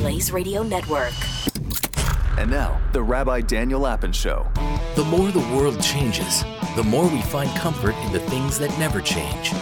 Blaze 0.00 0.32
Radio 0.32 0.62
Network. 0.62 1.12
And 2.38 2.50
now, 2.50 2.80
the 2.92 3.02
Rabbi 3.02 3.42
Daniel 3.42 3.80
Lapin 3.80 4.12
Show. 4.12 4.46
The 4.94 5.04
more 5.04 5.30
the 5.30 5.40
world 5.54 5.78
changes, 5.82 6.42
the 6.74 6.82
more 6.82 7.06
we 7.06 7.20
find 7.20 7.50
comfort 7.50 7.94
in 8.06 8.12
the 8.12 8.20
things 8.20 8.58
that 8.60 8.76
never 8.78 9.02
change. 9.02 9.52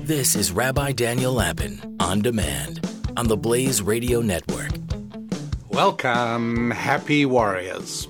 This 0.00 0.36
is 0.36 0.52
Rabbi 0.52 0.92
Daniel 0.92 1.32
Lapin 1.32 1.96
on 1.98 2.20
demand 2.20 2.86
on 3.16 3.28
the 3.28 3.36
Blaze 3.38 3.80
Radio 3.80 4.20
Network. 4.20 4.70
Welcome, 5.70 6.70
happy 6.70 7.24
warriors. 7.24 8.08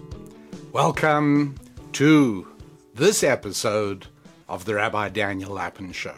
Welcome 0.72 1.54
to 1.92 2.48
this 2.94 3.22
episode 3.22 4.08
of 4.48 4.64
the 4.64 4.74
Rabbi 4.74 5.08
Daniel 5.10 5.52
Lapin 5.52 5.92
Show, 5.92 6.16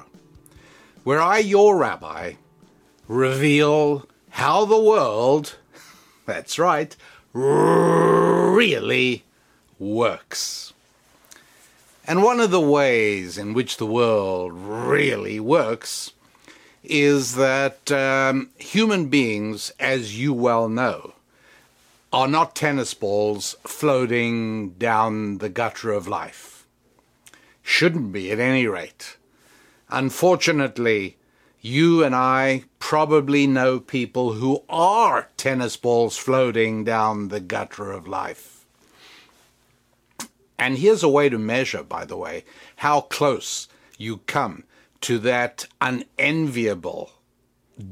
where 1.02 1.20
I, 1.20 1.38
your 1.40 1.76
rabbi, 1.76 2.34
reveal 3.08 4.06
how 4.30 4.64
the 4.64 4.80
world, 4.80 5.56
that's 6.26 6.58
right, 6.58 6.96
really 7.32 9.24
works. 9.78 10.72
And 12.06 12.22
one 12.22 12.40
of 12.40 12.50
the 12.50 12.60
ways 12.60 13.38
in 13.38 13.54
which 13.54 13.76
the 13.78 13.86
world 13.86 14.52
really 14.52 15.40
works 15.40 16.12
is 16.82 17.34
that 17.36 17.90
um, 17.90 18.50
human 18.58 19.06
beings, 19.06 19.72
as 19.80 20.18
you 20.18 20.34
well 20.34 20.68
know, 20.68 21.14
are 22.12 22.28
not 22.28 22.54
tennis 22.54 22.92
balls 22.92 23.56
floating 23.66 24.70
down 24.70 25.38
the 25.38 25.48
gutter 25.48 25.92
of 25.92 26.06
life. 26.06 26.66
Shouldn't 27.62 28.12
be, 28.12 28.30
at 28.30 28.38
any 28.38 28.66
rate. 28.66 29.16
Unfortunately, 29.88 31.16
you 31.62 32.04
and 32.04 32.14
I 32.14 32.64
probably 32.84 33.46
know 33.46 33.80
people 33.80 34.34
who 34.34 34.62
are 34.68 35.30
tennis 35.38 35.74
balls 35.74 36.18
floating 36.18 36.84
down 36.84 37.28
the 37.28 37.40
gutter 37.40 37.90
of 37.90 38.06
life. 38.06 38.66
And 40.58 40.76
here's 40.76 41.02
a 41.02 41.08
way 41.08 41.30
to 41.30 41.38
measure, 41.38 41.82
by 41.82 42.04
the 42.04 42.18
way, 42.18 42.44
how 42.76 43.00
close 43.00 43.68
you 43.96 44.18
come 44.26 44.64
to 45.00 45.18
that 45.20 45.66
unenviable, 45.80 47.10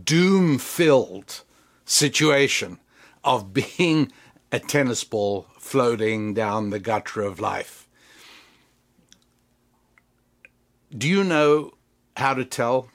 doom 0.04 0.58
filled 0.58 1.40
situation 1.86 2.78
of 3.24 3.54
being 3.78 4.12
a 4.52 4.58
tennis 4.58 5.04
ball 5.04 5.46
floating 5.58 6.34
down 6.34 6.68
the 6.68 6.78
gutter 6.78 7.22
of 7.22 7.40
life. 7.40 7.88
Do 10.94 11.08
you 11.08 11.24
know 11.24 11.72
how 12.14 12.34
to 12.34 12.44
tell? 12.44 12.90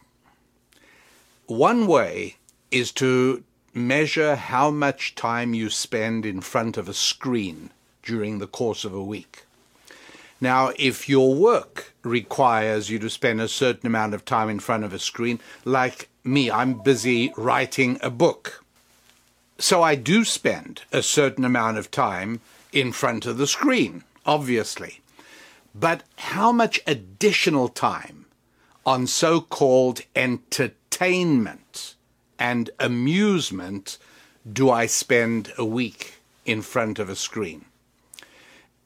One 1.48 1.88
way 1.88 2.36
is 2.72 2.92
to 2.94 3.42
measure 3.74 4.36
how 4.36 4.70
much 4.70 5.16
time 5.16 5.54
you 5.54 5.70
spend 5.70 6.26
in 6.26 6.42
front 6.42 6.76
of 6.76 6.90
a 6.90 6.94
screen 6.94 7.72
during 8.04 8.40
the 8.40 8.48
course 8.48 8.84
of 8.84 8.94
a 8.94 9.02
week. 9.02 9.46
Now, 10.42 10.74
if 10.78 11.08
your 11.08 11.34
work 11.34 11.94
requires 12.04 12.90
you 12.90 13.00
to 13.00 13.10
spend 13.10 13.40
a 13.40 13.48
certain 13.48 13.88
amount 13.88 14.14
of 14.14 14.26
time 14.26 14.50
in 14.50 14.60
front 14.60 14.84
of 14.84 14.92
a 14.92 15.00
screen, 15.00 15.40
like 15.64 16.10
me, 16.22 16.52
I'm 16.52 16.84
busy 16.84 17.32
writing 17.38 17.98
a 18.02 18.10
book. 18.10 18.66
So 19.58 19.82
I 19.82 19.96
do 19.96 20.26
spend 20.26 20.82
a 20.92 21.02
certain 21.02 21.46
amount 21.46 21.78
of 21.78 21.90
time 21.90 22.42
in 22.74 22.92
front 22.92 23.26
of 23.26 23.38
the 23.38 23.48
screen, 23.48 24.04
obviously. 24.26 25.00
But 25.74 26.04
how 26.18 26.52
much 26.52 26.82
additional 26.86 27.70
time 27.70 28.26
on 28.86 29.08
so 29.08 29.40
called 29.40 30.02
entertainment 30.14 30.74
and 32.40 32.70
amusement 32.80 33.98
do 34.52 34.70
I 34.70 34.86
spend 34.86 35.54
a 35.58 35.66
week 35.66 36.16
in 36.46 36.62
front 36.62 37.00
of 37.00 37.10
a 37.10 37.16
screen? 37.16 37.66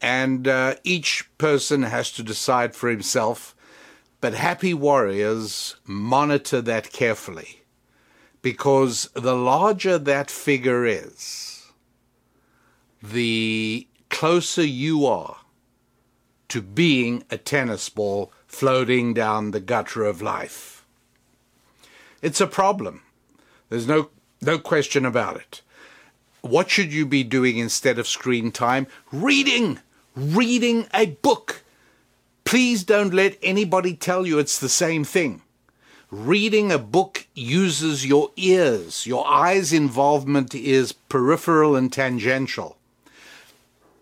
And 0.01 0.47
uh, 0.47 0.75
each 0.83 1.29
person 1.37 1.83
has 1.83 2.11
to 2.13 2.23
decide 2.23 2.75
for 2.75 2.89
himself. 2.89 3.55
But 4.19 4.33
happy 4.33 4.73
warriors 4.73 5.75
monitor 5.85 6.61
that 6.61 6.91
carefully 6.91 7.61
because 8.41 9.09
the 9.13 9.35
larger 9.35 9.97
that 9.97 10.29
figure 10.29 10.85
is, 10.85 11.71
the 13.01 13.87
closer 14.09 14.63
you 14.63 15.05
are 15.05 15.37
to 16.49 16.61
being 16.61 17.23
a 17.29 17.37
tennis 17.37 17.87
ball 17.89 18.33
floating 18.47 19.13
down 19.13 19.51
the 19.51 19.59
gutter 19.59 20.03
of 20.03 20.21
life. 20.21 20.80
It's 22.21 22.41
a 22.41 22.47
problem. 22.47 23.01
There's 23.69 23.87
no, 23.87 24.09
no 24.41 24.59
question 24.59 25.05
about 25.05 25.37
it. 25.37 25.61
What 26.41 26.69
should 26.69 26.91
you 26.91 27.05
be 27.05 27.23
doing 27.23 27.57
instead 27.57 27.99
of 27.99 28.07
screen 28.07 28.51
time? 28.51 28.87
Reading! 29.11 29.79
Reading 30.15 30.87
a 30.93 31.07
book! 31.07 31.63
Please 32.43 32.83
don't 32.83 33.13
let 33.13 33.37
anybody 33.41 33.95
tell 33.95 34.25
you 34.25 34.37
it's 34.37 34.59
the 34.59 34.69
same 34.69 35.03
thing. 35.03 35.41
Reading 36.09 36.71
a 36.71 36.77
book 36.77 37.25
uses 37.33 38.05
your 38.05 38.31
ears. 38.35 39.07
Your 39.07 39.25
eyes' 39.25 39.71
involvement 39.71 40.53
is 40.53 40.91
peripheral 40.91 41.75
and 41.75 41.93
tangential. 41.93 42.75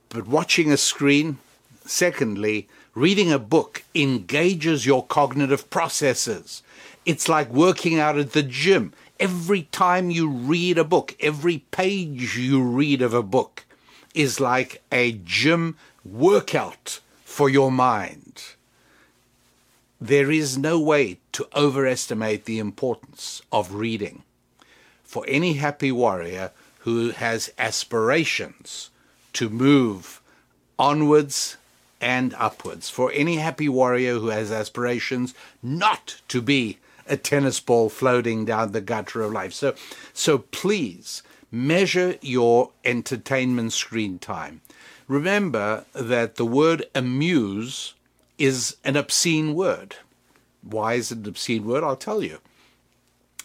But 0.09 0.27
watching 0.27 0.71
a 0.71 0.77
screen, 0.77 1.37
secondly, 1.85 2.67
reading 2.95 3.31
a 3.31 3.37
book 3.37 3.83
engages 3.93 4.87
your 4.87 5.05
cognitive 5.05 5.69
processes. 5.69 6.63
It's 7.09 7.27
like 7.27 7.49
working 7.49 7.99
out 7.99 8.19
at 8.19 8.33
the 8.33 8.43
gym. 8.43 8.93
Every 9.19 9.63
time 9.63 10.11
you 10.11 10.29
read 10.29 10.77
a 10.77 10.83
book, 10.83 11.15
every 11.19 11.65
page 11.71 12.37
you 12.37 12.61
read 12.61 13.01
of 13.01 13.15
a 13.15 13.23
book 13.23 13.65
is 14.13 14.39
like 14.39 14.83
a 14.91 15.13
gym 15.13 15.75
workout 16.05 16.99
for 17.25 17.49
your 17.49 17.71
mind. 17.71 18.53
There 19.99 20.29
is 20.29 20.55
no 20.55 20.79
way 20.79 21.17
to 21.31 21.47
overestimate 21.55 22.45
the 22.45 22.59
importance 22.59 23.41
of 23.51 23.73
reading. 23.73 24.21
For 25.03 25.25
any 25.27 25.53
happy 25.53 25.91
warrior 25.91 26.51
who 26.81 27.09
has 27.09 27.51
aspirations 27.57 28.91
to 29.33 29.49
move 29.49 30.21
onwards 30.77 31.57
and 31.99 32.35
upwards, 32.35 32.87
for 32.87 33.11
any 33.13 33.37
happy 33.37 33.67
warrior 33.67 34.19
who 34.19 34.27
has 34.27 34.51
aspirations 34.51 35.33
not 35.63 36.21
to 36.27 36.39
be 36.39 36.77
a 37.09 37.17
tennis 37.17 37.59
ball 37.59 37.89
floating 37.89 38.45
down 38.45 38.71
the 38.71 38.81
gutter 38.81 39.21
of 39.21 39.33
life. 39.33 39.53
So, 39.53 39.75
so 40.13 40.37
please 40.37 41.23
measure 41.51 42.15
your 42.21 42.71
entertainment 42.85 43.73
screen 43.73 44.19
time. 44.19 44.61
Remember 45.07 45.85
that 45.93 46.35
the 46.35 46.45
word 46.45 46.85
amuse 46.93 47.95
is 48.37 48.77
an 48.83 48.95
obscene 48.95 49.55
word. 49.55 49.95
Why 50.61 50.93
is 50.93 51.11
it 51.11 51.19
an 51.19 51.27
obscene 51.27 51.65
word? 51.65 51.83
I'll 51.83 51.95
tell 51.95 52.23
you. 52.23 52.39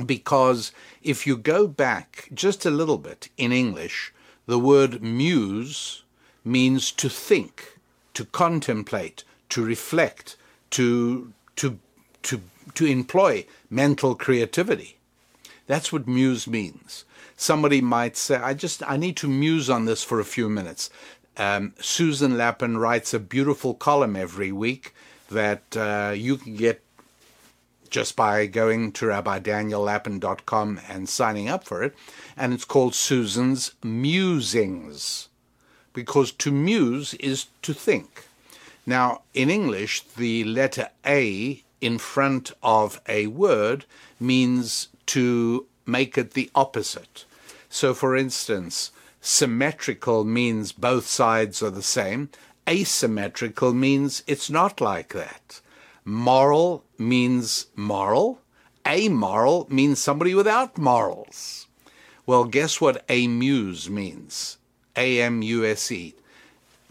Because 0.04 0.72
if 1.02 1.26
you 1.26 1.36
go 1.36 1.66
back 1.66 2.28
just 2.34 2.66
a 2.66 2.70
little 2.70 2.98
bit 2.98 3.28
in 3.38 3.52
English, 3.52 4.12
the 4.46 4.58
word 4.58 5.02
muse 5.02 6.02
means 6.44 6.92
to 6.92 7.08
think, 7.08 7.78
to 8.12 8.24
contemplate, 8.26 9.24
to 9.48 9.64
reflect, 9.64 10.36
to, 10.70 11.32
to, 11.56 11.78
to, 12.24 12.42
to 12.74 12.86
employ 12.86 13.46
mental 13.70 14.14
creativity. 14.14 14.98
That's 15.66 15.92
what 15.92 16.06
muse 16.06 16.46
means. 16.46 17.04
Somebody 17.36 17.80
might 17.80 18.16
say, 18.16 18.36
I 18.36 18.54
just, 18.54 18.82
I 18.88 18.96
need 18.96 19.16
to 19.18 19.28
muse 19.28 19.68
on 19.68 19.86
this 19.86 20.04
for 20.04 20.20
a 20.20 20.24
few 20.24 20.48
minutes. 20.48 20.90
Um, 21.36 21.74
Susan 21.80 22.36
Lapin 22.36 22.78
writes 22.78 23.12
a 23.12 23.18
beautiful 23.18 23.74
column 23.74 24.14
every 24.14 24.52
week 24.52 24.94
that 25.30 25.76
uh, 25.76 26.12
you 26.16 26.36
can 26.36 26.54
get 26.54 26.80
just 27.90 28.16
by 28.16 28.46
going 28.46 28.92
to 28.92 29.06
rabbidaniellapin.com 29.06 30.80
and 30.88 31.08
signing 31.08 31.48
up 31.48 31.64
for 31.64 31.82
it. 31.82 31.94
And 32.36 32.52
it's 32.52 32.64
called 32.64 32.94
Susan's 32.94 33.72
Musings, 33.82 35.28
because 35.92 36.32
to 36.32 36.50
muse 36.50 37.14
is 37.14 37.46
to 37.62 37.72
think. 37.72 38.26
Now, 38.86 39.22
in 39.32 39.48
English, 39.48 40.02
the 40.16 40.44
letter 40.44 40.88
A 41.06 41.62
in 41.84 41.98
front 41.98 42.50
of 42.62 42.98
a 43.06 43.26
word 43.26 43.84
means 44.18 44.88
to 45.04 45.66
make 45.84 46.16
it 46.16 46.30
the 46.30 46.50
opposite. 46.54 47.26
So, 47.68 47.92
for 47.92 48.16
instance, 48.16 48.90
symmetrical 49.20 50.24
means 50.24 50.72
both 50.72 51.06
sides 51.06 51.62
are 51.62 51.70
the 51.70 51.82
same. 51.82 52.30
Asymmetrical 52.66 53.74
means 53.74 54.22
it's 54.26 54.48
not 54.48 54.80
like 54.80 55.12
that. 55.12 55.60
Moral 56.06 56.84
means 56.96 57.66
moral. 57.76 58.40
Amoral 58.86 59.66
means 59.68 59.98
somebody 59.98 60.34
without 60.34 60.78
morals. 60.78 61.66
Well, 62.24 62.44
guess 62.44 62.80
what 62.80 63.04
amuse 63.10 63.90
means? 63.90 64.56
A 64.96 65.20
M 65.20 65.42
U 65.42 65.66
S 65.66 65.92
E. 65.92 66.14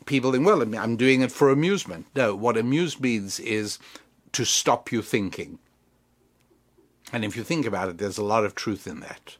People 0.05 0.31
think, 0.31 0.45
well, 0.45 0.61
I'm 0.61 0.97
doing 0.97 1.21
it 1.21 1.31
for 1.31 1.49
amusement. 1.49 2.05
No, 2.15 2.35
what 2.35 2.57
amuse 2.57 2.99
means 2.99 3.39
is 3.39 3.79
to 4.33 4.45
stop 4.45 4.91
you 4.91 5.01
thinking. 5.01 5.59
And 7.11 7.23
if 7.23 7.37
you 7.37 7.43
think 7.43 7.65
about 7.65 7.89
it, 7.89 7.97
there's 7.97 8.17
a 8.17 8.23
lot 8.23 8.45
of 8.45 8.55
truth 8.55 8.87
in 8.87 8.99
that. 8.99 9.37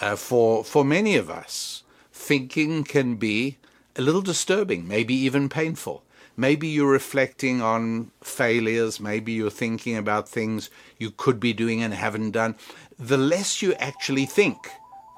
Uh, 0.00 0.16
for 0.16 0.64
for 0.64 0.84
many 0.84 1.16
of 1.16 1.28
us, 1.28 1.82
thinking 2.12 2.84
can 2.84 3.16
be 3.16 3.58
a 3.96 4.02
little 4.02 4.22
disturbing, 4.22 4.86
maybe 4.86 5.14
even 5.14 5.48
painful. 5.48 6.04
Maybe 6.36 6.68
you're 6.68 6.92
reflecting 6.92 7.60
on 7.60 8.12
failures, 8.22 9.00
maybe 9.00 9.32
you're 9.32 9.50
thinking 9.50 9.96
about 9.96 10.28
things 10.28 10.70
you 10.96 11.10
could 11.10 11.40
be 11.40 11.52
doing 11.52 11.82
and 11.82 11.92
haven't 11.92 12.30
done. 12.30 12.54
The 12.96 13.16
less 13.16 13.60
you 13.60 13.74
actually 13.74 14.24
think, 14.24 14.70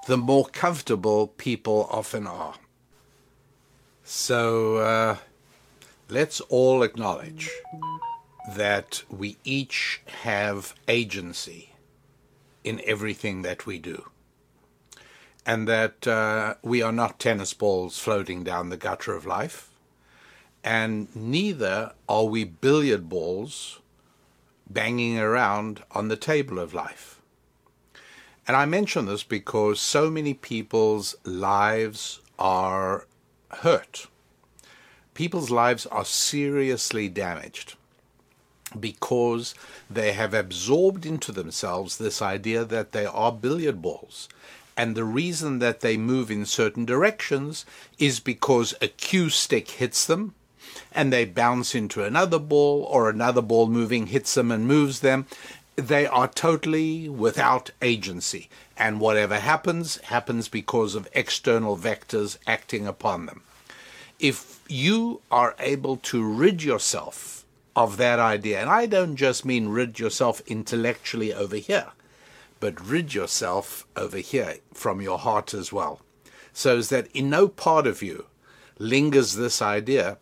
the 0.06 0.16
more 0.16 0.46
comfortable 0.46 1.26
people 1.26 1.86
often 1.90 2.26
are. 2.26 2.54
So 4.02 4.78
uh, 4.78 5.16
let's 6.08 6.40
all 6.40 6.82
acknowledge 6.82 7.50
that 8.56 9.02
we 9.08 9.36
each 9.44 10.02
have 10.22 10.74
agency 10.88 11.70
in 12.64 12.80
everything 12.84 13.42
that 13.42 13.66
we 13.66 13.78
do. 13.78 14.04
And 15.46 15.66
that 15.68 16.06
uh, 16.06 16.54
we 16.62 16.82
are 16.82 16.92
not 16.92 17.18
tennis 17.18 17.54
balls 17.54 17.98
floating 17.98 18.44
down 18.44 18.68
the 18.68 18.76
gutter 18.76 19.14
of 19.14 19.26
life. 19.26 19.70
And 20.62 21.14
neither 21.16 21.94
are 22.08 22.26
we 22.26 22.44
billiard 22.44 23.08
balls 23.08 23.80
banging 24.68 25.18
around 25.18 25.82
on 25.92 26.08
the 26.08 26.16
table 26.16 26.58
of 26.58 26.74
life. 26.74 27.20
And 28.46 28.56
I 28.56 28.66
mention 28.66 29.06
this 29.06 29.22
because 29.22 29.80
so 29.80 30.10
many 30.10 30.34
people's 30.34 31.16
lives 31.24 32.20
are 32.38 33.06
hurt. 33.50 34.06
People's 35.14 35.50
lives 35.50 35.86
are 35.86 36.04
seriously 36.04 37.08
damaged 37.08 37.76
because 38.78 39.54
they 39.88 40.12
have 40.12 40.34
absorbed 40.34 41.04
into 41.04 41.32
themselves 41.32 41.96
this 41.96 42.22
idea 42.22 42.64
that 42.64 42.92
they 42.92 43.06
are 43.06 43.32
billiard 43.32 43.82
balls. 43.82 44.28
And 44.76 44.94
the 44.94 45.04
reason 45.04 45.58
that 45.58 45.80
they 45.80 45.96
move 45.96 46.30
in 46.30 46.46
certain 46.46 46.84
directions 46.84 47.66
is 47.98 48.20
because 48.20 48.74
a 48.80 48.88
cue 48.88 49.28
stick 49.28 49.68
hits 49.72 50.06
them 50.06 50.34
and 50.92 51.12
they 51.12 51.24
bounce 51.24 51.74
into 51.74 52.04
another 52.04 52.38
ball 52.38 52.84
or 52.84 53.10
another 53.10 53.42
ball 53.42 53.66
moving 53.66 54.06
hits 54.06 54.34
them 54.34 54.50
and 54.50 54.66
moves 54.66 55.00
them. 55.00 55.26
They 55.76 56.06
are 56.06 56.28
totally 56.28 57.08
without 57.08 57.70
agency. 57.82 58.48
And 58.76 59.00
whatever 59.00 59.38
happens, 59.38 59.96
happens 60.04 60.48
because 60.48 60.94
of 60.94 61.08
external 61.12 61.76
vectors 61.76 62.38
acting 62.46 62.86
upon 62.86 63.26
them. 63.26 63.42
If 64.18 64.60
you 64.68 65.20
are 65.30 65.54
able 65.58 65.96
to 65.98 66.22
rid 66.22 66.62
yourself 66.62 67.39
of 67.80 67.96
that 67.96 68.18
idea. 68.18 68.60
And 68.60 68.68
I 68.68 68.84
don't 68.84 69.16
just 69.16 69.44
mean 69.44 69.68
rid 69.68 69.98
yourself 69.98 70.42
intellectually 70.46 71.32
over 71.32 71.56
here, 71.56 71.88
but 72.60 72.86
rid 72.86 73.14
yourself 73.14 73.86
over 73.96 74.18
here 74.18 74.56
from 74.74 75.00
your 75.00 75.18
heart 75.18 75.54
as 75.54 75.72
well. 75.72 76.00
So 76.52 76.80
that 76.82 77.08
in 77.14 77.30
no 77.30 77.48
part 77.48 77.86
of 77.86 78.02
you 78.02 78.26
lingers 78.78 79.34
this 79.34 79.62
idea 79.62 80.18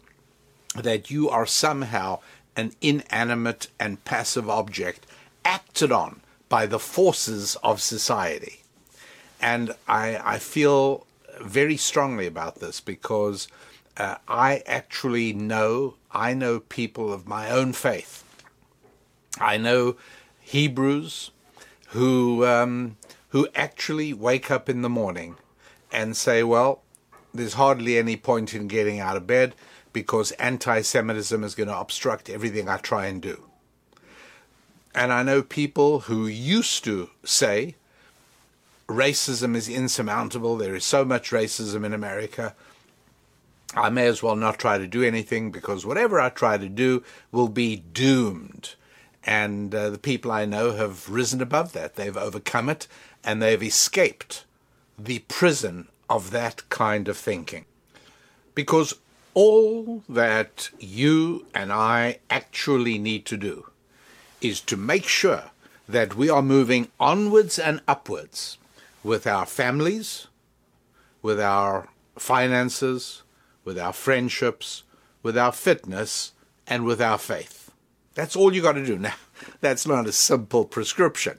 that 0.76 1.10
you 1.10 1.28
are 1.28 1.46
somehow 1.46 2.20
an 2.55 2.72
inanimate 2.81 3.69
and 3.81 4.05
passive 4.05 4.49
object 4.49 5.05
acted 5.44 5.90
on 5.90 6.20
by 6.49 6.64
the 6.66 6.78
forces 6.78 7.56
of 7.62 7.81
society. 7.81 8.62
And 9.40 9.75
I, 9.88 10.34
I 10.34 10.38
feel 10.38 11.06
very 11.40 11.76
strongly 11.76 12.26
about 12.26 12.60
this 12.60 12.81
because 12.81 13.49
uh, 13.98 14.16
I 14.28 14.62
actually 14.64 15.32
know, 15.32 15.94
I 16.12 16.32
know 16.32 16.60
people 16.60 17.12
of 17.12 17.26
my 17.26 17.50
own 17.50 17.72
faith. 17.72 18.24
I 19.40 19.56
know 19.56 19.96
Hebrews 20.40 21.32
who, 21.88 22.46
um, 22.46 22.96
who 23.30 23.48
actually 23.54 24.12
wake 24.14 24.50
up 24.50 24.68
in 24.68 24.82
the 24.82 24.88
morning 24.88 25.36
and 25.90 26.16
say, 26.16 26.42
well, 26.42 26.82
there's 27.34 27.54
hardly 27.54 27.98
any 27.98 28.16
point 28.16 28.54
in 28.54 28.68
getting 28.68 29.00
out 29.00 29.16
of 29.16 29.26
bed 29.26 29.54
because 29.92 30.30
anti 30.32 30.80
Semitism 30.80 31.42
is 31.42 31.54
going 31.54 31.68
to 31.68 31.78
obstruct 31.78 32.30
everything 32.30 32.68
I 32.68 32.76
try 32.76 33.06
and 33.06 33.20
do. 33.20 33.42
And 34.94 35.12
I 35.12 35.22
know 35.22 35.42
people 35.42 36.00
who 36.00 36.26
used 36.26 36.84
to 36.84 37.10
say 37.24 37.74
racism 38.88 39.54
is 39.54 39.68
insurmountable, 39.68 40.56
there 40.56 40.74
is 40.74 40.84
so 40.84 41.04
much 41.04 41.30
racism 41.30 41.84
in 41.84 41.92
America, 41.92 42.54
I 43.75 43.91
may 43.91 44.06
as 44.06 44.23
well 44.23 44.37
not 44.37 44.59
try 44.59 44.79
to 44.79 44.87
do 44.87 45.03
anything 45.03 45.50
because 45.50 45.85
whatever 45.85 46.20
I 46.20 46.31
try 46.31 46.56
to 46.56 46.69
do 46.69 47.03
will 47.31 47.49
be 47.49 47.76
doomed. 47.76 48.75
And 49.25 49.75
uh, 49.75 49.91
the 49.91 49.99
people 49.99 50.32
I 50.32 50.47
know 50.47 50.73
have 50.73 51.09
risen 51.09 51.43
above 51.43 51.73
that. 51.73 51.97
They've 51.97 52.17
overcome 52.17 52.69
it 52.69 52.87
and 53.23 53.43
they've 53.43 53.62
escaped 53.62 54.44
the 54.99 55.20
prison 55.20 55.88
of 56.08 56.31
that 56.31 56.69
kind 56.70 57.08
of 57.08 57.17
thinking. 57.17 57.67
Because 58.55 58.94
all 59.34 60.03
that 60.08 60.70
you 60.79 61.46
and 61.55 61.72
I 61.72 62.19
actually 62.31 62.98
need 62.98 63.27
to 63.27 63.37
do 63.37 63.70
is 64.41 64.60
to 64.63 64.77
make 64.77 65.06
sure 65.06 65.51
that 65.89 66.17
we 66.17 66.29
are 66.29 66.43
moving 66.43 66.89
onwards 66.98 67.58
and 67.58 67.81
upwards 67.87 68.58
with 69.05 69.27
our 69.27 69.46
families, 69.46 70.27
with 71.22 71.41
our 71.41 71.89
finances, 72.17 73.22
with 73.69 73.79
our 73.79 73.93
friendships, 73.93 74.82
with 75.22 75.37
our 75.37 75.53
fitness, 75.53 76.32
and 76.67 76.87
with 76.87 77.03
our 77.03 77.19
faith. 77.19 77.70
That's 78.15 78.34
all 78.34 78.55
you 78.55 78.63
got 78.63 78.72
to 78.72 78.87
do. 78.87 78.98
Now, 79.08 79.13
that's 79.60 79.87
not 79.87 80.06
a 80.06 80.13
simple 80.13 80.65
prescription. 80.65 81.39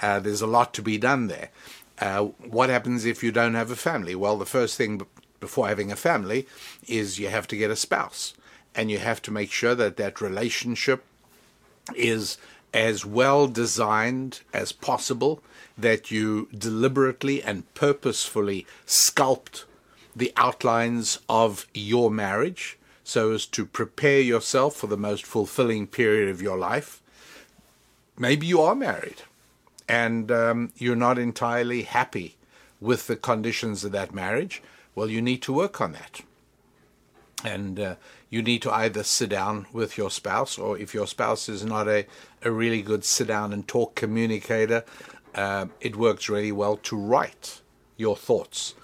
Uh, 0.00 0.18
there's 0.18 0.42
a 0.42 0.48
lot 0.48 0.74
to 0.74 0.82
be 0.82 0.98
done 0.98 1.28
there. 1.28 1.50
Uh, 2.00 2.24
what 2.56 2.68
happens 2.68 3.04
if 3.04 3.22
you 3.22 3.30
don't 3.30 3.54
have 3.54 3.70
a 3.70 3.76
family? 3.76 4.16
Well, 4.16 4.36
the 4.36 4.44
first 4.44 4.76
thing 4.76 5.02
before 5.38 5.68
having 5.68 5.92
a 5.92 5.96
family 5.96 6.48
is 6.88 7.20
you 7.20 7.28
have 7.28 7.46
to 7.46 7.56
get 7.56 7.70
a 7.70 7.76
spouse, 7.76 8.34
and 8.74 8.90
you 8.90 8.98
have 8.98 9.22
to 9.22 9.30
make 9.30 9.52
sure 9.52 9.76
that 9.76 9.98
that 9.98 10.20
relationship 10.20 11.04
is 11.94 12.38
as 12.74 13.06
well 13.06 13.46
designed 13.46 14.40
as 14.52 14.72
possible, 14.72 15.40
that 15.78 16.10
you 16.10 16.48
deliberately 16.52 17.40
and 17.40 17.72
purposefully 17.74 18.66
sculpt 18.84 19.62
the 20.18 20.32
outlines 20.36 21.18
of 21.28 21.66
your 21.72 22.10
marriage 22.10 22.78
so 23.04 23.32
as 23.32 23.46
to 23.46 23.64
prepare 23.64 24.20
yourself 24.20 24.76
for 24.76 24.86
the 24.86 24.96
most 24.96 25.24
fulfilling 25.24 25.86
period 25.86 26.28
of 26.28 26.42
your 26.42 26.58
life. 26.58 27.00
Maybe 28.18 28.46
you 28.46 28.60
are 28.60 28.74
married 28.74 29.22
and 29.88 30.30
um, 30.30 30.72
you're 30.76 30.96
not 30.96 31.18
entirely 31.18 31.82
happy 31.82 32.36
with 32.80 33.06
the 33.06 33.16
conditions 33.16 33.84
of 33.84 33.92
that 33.92 34.14
marriage. 34.14 34.62
Well, 34.94 35.08
you 35.08 35.22
need 35.22 35.40
to 35.42 35.52
work 35.52 35.80
on 35.80 35.92
that. 35.92 36.20
And 37.44 37.78
uh, 37.80 37.94
you 38.28 38.42
need 38.42 38.62
to 38.62 38.72
either 38.72 39.04
sit 39.04 39.30
down 39.30 39.66
with 39.72 39.96
your 39.96 40.10
spouse, 40.10 40.58
or 40.58 40.76
if 40.76 40.92
your 40.92 41.06
spouse 41.06 41.48
is 41.48 41.64
not 41.64 41.86
a, 41.86 42.04
a 42.42 42.50
really 42.50 42.82
good 42.82 43.04
sit 43.04 43.28
down 43.28 43.52
and 43.52 43.66
talk 43.66 43.94
communicator, 43.94 44.84
uh, 45.34 45.66
it 45.80 45.96
works 45.96 46.28
really 46.28 46.52
well 46.52 46.76
to 46.78 46.96
write 46.96 47.62
your 47.96 48.16
thoughts 48.16 48.74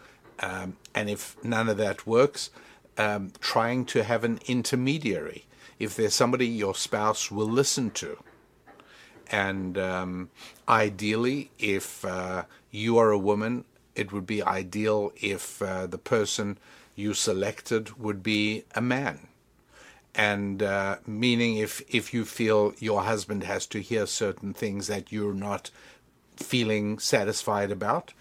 um, 0.41 0.76
and 0.95 1.11
if 1.11 1.37
none 1.45 1.69
of 1.69 1.76
that 1.79 2.07
works, 2.07 2.50
um, 2.99 3.33
trying 3.41 3.85
to 3.87 4.03
have 4.05 4.25
an 4.25 4.38
intermediary. 4.47 5.47
If 5.79 5.97
there's 5.97 6.14
somebody 6.14 6.47
your 6.47 6.75
spouse 6.75 7.31
will 7.31 7.49
listen 7.49 7.91
to, 7.93 8.19
And 9.31 9.79
um, 9.79 10.31
ideally, 10.69 11.50
if 11.59 12.05
uh, 12.05 12.45
you 12.71 12.99
are 12.99 13.11
a 13.11 13.19
woman, 13.19 13.64
it 13.95 14.12
would 14.12 14.26
be 14.26 14.43
ideal 14.43 15.12
if 15.21 15.62
uh, 15.62 15.87
the 15.87 15.99
person 15.99 16.59
you 16.95 17.14
selected 17.14 17.99
would 17.99 18.23
be 18.23 18.64
a 18.75 18.81
man. 18.81 19.29
And 20.14 20.62
uh, 20.62 20.99
meaning, 21.07 21.57
if, 21.57 21.83
if 21.93 22.14
you 22.14 22.25
feel 22.25 22.75
your 22.79 23.03
husband 23.03 23.43
has 23.45 23.67
to 23.67 23.81
hear 23.81 24.07
certain 24.07 24.55
things 24.55 24.87
that 24.87 25.11
you're 25.11 25.35
not 25.35 25.71
feeling 26.37 26.99
satisfied 26.99 27.73
about, 27.73 28.12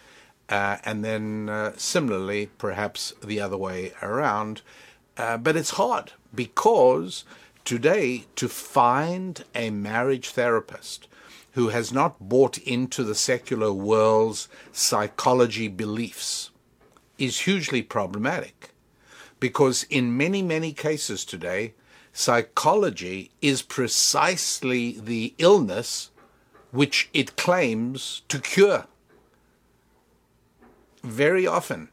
uh, 0.49 0.77
and 0.83 1.03
then 1.03 1.49
uh, 1.49 1.73
similarly, 1.77 2.49
perhaps 2.57 3.13
the 3.23 3.39
other 3.39 3.57
way 3.57 3.93
around. 4.01 4.61
Uh, 5.17 5.37
but 5.37 5.55
it's 5.55 5.71
hard 5.71 6.13
because 6.33 7.23
today 7.65 8.25
to 8.35 8.47
find 8.47 9.45
a 9.55 9.69
marriage 9.69 10.29
therapist 10.29 11.07
who 11.51 11.69
has 11.69 11.93
not 11.93 12.19
bought 12.19 12.57
into 12.57 13.03
the 13.03 13.15
secular 13.15 13.71
world's 13.71 14.47
psychology 14.71 15.67
beliefs 15.67 16.49
is 17.17 17.41
hugely 17.41 17.81
problematic. 17.81 18.71
Because 19.39 19.83
in 19.83 20.17
many, 20.17 20.41
many 20.41 20.73
cases 20.73 21.23
today, 21.23 21.73
psychology 22.11 23.31
is 23.41 23.61
precisely 23.61 24.97
the 24.99 25.35
illness 25.37 26.09
which 26.71 27.09
it 27.13 27.35
claims 27.35 28.23
to 28.29 28.39
cure 28.39 28.87
very 31.03 31.45
often 31.45 31.89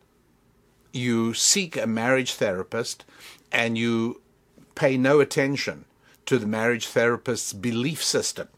you 0.92 1.34
seek 1.34 1.76
a 1.76 1.86
marriage 1.86 2.34
therapist 2.34 3.04
and 3.52 3.76
you 3.76 4.20
pay 4.74 4.96
no 4.96 5.20
attention 5.20 5.84
to 6.26 6.38
the 6.38 6.46
marriage 6.46 6.86
therapist's 6.86 7.52
belief 7.52 8.02
system. 8.02 8.48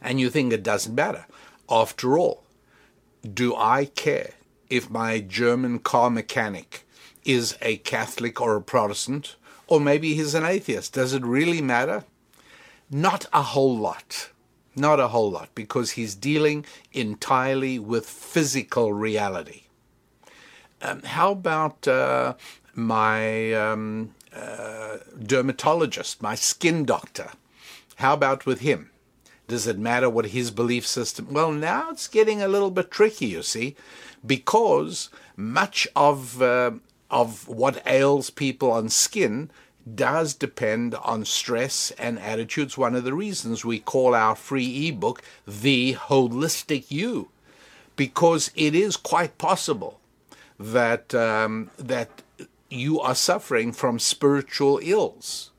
And 0.00 0.20
you 0.20 0.30
think 0.30 0.52
it 0.52 0.62
doesn't 0.62 0.94
matter. 0.94 1.26
After 1.68 2.16
all, 2.16 2.44
do 3.22 3.54
I 3.56 3.86
care 3.86 4.34
if 4.70 4.90
my 4.90 5.20
German 5.20 5.80
car 5.80 6.10
mechanic 6.10 6.86
is 7.24 7.56
a 7.60 7.78
Catholic 7.78 8.40
or 8.40 8.56
a 8.56 8.62
Protestant? 8.62 9.36
Or 9.66 9.80
maybe 9.80 10.14
he's 10.14 10.34
an 10.34 10.44
atheist. 10.44 10.92
Does 10.92 11.12
it 11.12 11.24
really 11.24 11.62
matter? 11.62 12.04
Not 12.90 13.26
a 13.32 13.42
whole 13.42 13.76
lot. 13.76 14.30
Not 14.74 15.00
a 15.00 15.08
whole 15.08 15.30
lot, 15.30 15.50
because 15.54 15.92
he's 15.92 16.14
dealing 16.14 16.64
entirely 16.92 17.78
with 17.78 18.06
physical 18.06 18.92
reality. 18.92 19.62
Um, 20.80 21.02
how 21.02 21.32
about 21.32 21.86
uh, 21.86 22.34
my 22.74 23.52
um, 23.52 24.14
uh, 24.34 24.98
dermatologist, 25.22 26.22
my 26.22 26.34
skin 26.34 26.84
doctor? 26.84 27.30
How 27.96 28.14
about 28.14 28.46
with 28.46 28.60
him? 28.60 28.90
Does 29.46 29.66
it 29.66 29.78
matter 29.78 30.08
what 30.08 30.26
his 30.26 30.50
belief 30.50 30.86
system? 30.86 31.28
Well, 31.30 31.52
now 31.52 31.90
it's 31.90 32.08
getting 32.08 32.40
a 32.40 32.48
little 32.48 32.70
bit 32.70 32.90
tricky, 32.90 33.26
you 33.26 33.42
see, 33.42 33.76
because 34.24 35.10
much 35.36 35.86
of 35.94 36.40
uh, 36.40 36.72
of 37.10 37.46
what 37.46 37.82
ails 37.86 38.30
people 38.30 38.72
on 38.72 38.88
skin 38.88 39.50
does 39.94 40.34
depend 40.34 40.94
on 40.94 41.24
stress 41.24 41.90
and 41.92 42.18
attitudes. 42.18 42.78
One 42.78 42.94
of 42.94 43.04
the 43.04 43.14
reasons 43.14 43.64
we 43.64 43.78
call 43.78 44.14
our 44.14 44.36
free 44.36 44.88
ebook 44.88 45.22
The 45.46 45.94
Holistic 45.94 46.90
You, 46.90 47.28
because 47.96 48.50
it 48.54 48.74
is 48.74 48.96
quite 48.96 49.38
possible 49.38 50.00
that, 50.58 51.14
um, 51.14 51.70
that 51.78 52.22
you 52.70 53.00
are 53.00 53.14
suffering 53.14 53.72
from 53.72 53.98
spiritual 53.98 54.80
ills. 54.82 55.50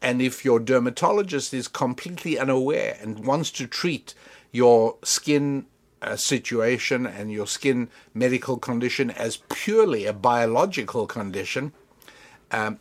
And 0.00 0.22
if 0.22 0.44
your 0.44 0.60
dermatologist 0.60 1.52
is 1.52 1.66
completely 1.66 2.38
unaware 2.38 2.96
and 3.00 3.26
wants 3.26 3.50
to 3.52 3.66
treat 3.66 4.14
your 4.52 4.96
skin 5.02 5.66
uh, 6.00 6.14
situation 6.14 7.04
and 7.06 7.32
your 7.32 7.48
skin 7.48 7.88
medical 8.14 8.56
condition 8.56 9.10
as 9.10 9.38
purely 9.48 10.06
a 10.06 10.12
biological 10.12 11.08
condition, 11.08 11.72
um, 12.52 12.78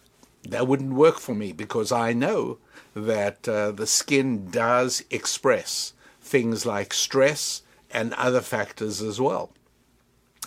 that 0.51 0.67
wouldn't 0.67 0.93
work 0.93 1.19
for 1.19 1.35
me 1.35 1.51
because 1.51 1.91
I 1.91 2.13
know 2.13 2.57
that 2.93 3.47
uh, 3.47 3.71
the 3.71 3.87
skin 3.87 4.49
does 4.49 5.03
express 5.09 5.93
things 6.21 6.65
like 6.65 6.93
stress 6.93 7.61
and 7.91 8.13
other 8.13 8.41
factors 8.41 9.01
as 9.01 9.19
well. 9.19 9.51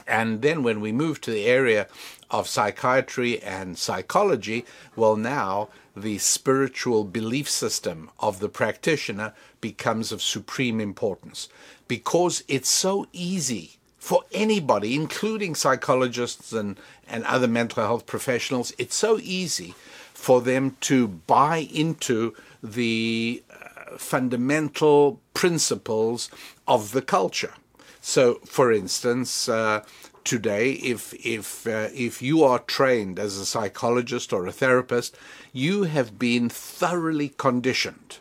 And 0.06 0.42
then 0.42 0.62
when 0.62 0.80
we 0.80 0.92
move 0.92 1.20
to 1.22 1.30
the 1.30 1.46
area 1.46 1.86
of 2.30 2.48
psychiatry 2.48 3.40
and 3.42 3.76
psychology, 3.76 4.64
well, 4.96 5.16
now 5.16 5.68
the 5.96 6.18
spiritual 6.18 7.04
belief 7.04 7.48
system 7.48 8.10
of 8.20 8.40
the 8.40 8.48
practitioner 8.48 9.34
becomes 9.60 10.12
of 10.12 10.22
supreme 10.22 10.80
importance 10.80 11.48
because 11.88 12.44
it's 12.48 12.68
so 12.68 13.06
easy 13.12 13.79
for 14.00 14.24
anybody, 14.32 14.94
including 14.96 15.54
psychologists 15.54 16.52
and, 16.52 16.80
and 17.06 17.22
other 17.24 17.46
mental 17.46 17.84
health 17.84 18.06
professionals, 18.06 18.72
it's 18.78 18.96
so 18.96 19.18
easy 19.22 19.74
for 20.14 20.40
them 20.40 20.76
to 20.80 21.06
buy 21.06 21.68
into 21.72 22.34
the 22.62 23.42
uh, 23.50 23.96
fundamental 23.98 25.20
principles 25.34 26.30
of 26.66 26.92
the 26.92 27.02
culture. 27.02 27.52
So, 28.00 28.34
for 28.46 28.72
instance, 28.72 29.48
uh, 29.48 29.84
today, 30.24 30.72
if 30.72 31.12
if 31.24 31.66
uh, 31.66 31.88
if 31.92 32.22
you 32.22 32.42
are 32.42 32.58
trained 32.60 33.18
as 33.18 33.36
a 33.36 33.46
psychologist 33.46 34.32
or 34.32 34.46
a 34.46 34.52
therapist, 34.52 35.16
you 35.52 35.84
have 35.84 36.18
been 36.18 36.48
thoroughly 36.48 37.30
conditioned 37.36 38.18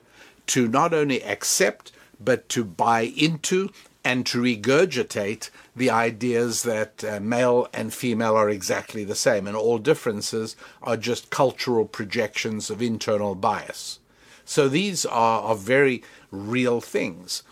to 0.48 0.68
not 0.68 0.94
only 0.94 1.24
accept 1.24 1.94
but 2.20 2.50
to 2.50 2.66
buy 2.66 3.02
into 3.02 3.70
and 4.04 4.26
to 4.26 4.42
regurgitate 4.42 5.50
the 5.80 5.90
ideas 5.90 6.64
that 6.64 7.04
uh, 7.06 7.22
male 7.22 7.66
and 7.74 7.94
female 7.94 8.36
are 8.36 8.50
exactly 8.50 9.06
the 9.06 9.16
same, 9.16 9.48
and 9.48 9.56
all 9.56 9.78
differences 9.78 10.58
are 10.84 10.98
just 10.98 11.30
cultural 11.30 11.86
projections 11.86 12.70
of 12.70 12.82
internal 12.82 13.34
bias. 13.34 14.00
So 14.44 14.68
these 14.68 15.06
are, 15.06 15.42
are 15.42 15.56
very 15.56 16.04
real 16.32 16.82
things. 16.82 17.44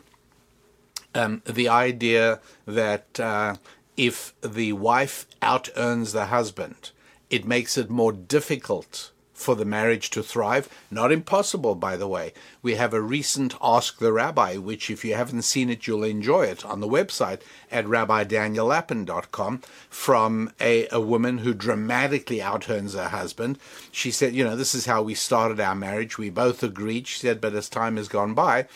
Um, 1.15 1.41
the 1.45 1.69
idea 1.69 2.41
that 2.65 3.17
uh, 3.17 3.55
if 3.95 4.33
the 4.41 4.73
wife 4.73 5.25
out 5.41 5.69
earns 5.77 6.11
the 6.11 6.25
husband, 6.25 6.91
it 7.29 7.45
makes 7.45 7.77
it 7.77 7.89
more 7.89 8.11
difficult 8.11 9.11
for 9.37 9.55
the 9.55 9.65
marriage 9.65 10.09
to 10.09 10.23
thrive. 10.23 10.67
Not 10.89 11.11
impossible, 11.11 11.75
by 11.75 11.95
the 11.95 12.07
way. 12.07 12.33
We 12.63 12.75
have 12.75 12.93
a 12.93 13.01
recent 13.01 13.55
Ask 13.61 13.99
the 13.99 14.11
Rabbi, 14.11 14.57
which, 14.57 14.89
if 14.89 15.05
you 15.05 15.13
haven't 15.13 15.43
seen 15.43 15.69
it, 15.69 15.85
you'll 15.85 16.03
enjoy 16.03 16.45
it 16.45 16.65
on 16.65 16.79
the 16.79 16.87
website 16.87 17.41
at 17.71 17.85
rabbidaniellapin.com 17.85 19.61
from 19.89 20.51
a, 20.59 20.87
a 20.91 20.99
woman 20.99 21.37
who 21.39 21.53
dramatically 21.53 22.39
outearns 22.39 22.95
her 22.95 23.09
husband. 23.09 23.59
She 23.91 24.09
said, 24.09 24.33
You 24.33 24.43
know, 24.43 24.55
this 24.55 24.73
is 24.73 24.87
how 24.87 25.03
we 25.03 25.13
started 25.13 25.59
our 25.59 25.75
marriage. 25.75 26.17
We 26.17 26.31
both 26.31 26.63
agreed. 26.63 27.07
She 27.07 27.19
said, 27.19 27.39
But 27.39 27.53
as 27.53 27.69
time 27.69 27.97
has 27.97 28.07
gone 28.07 28.33
by, 28.33 28.67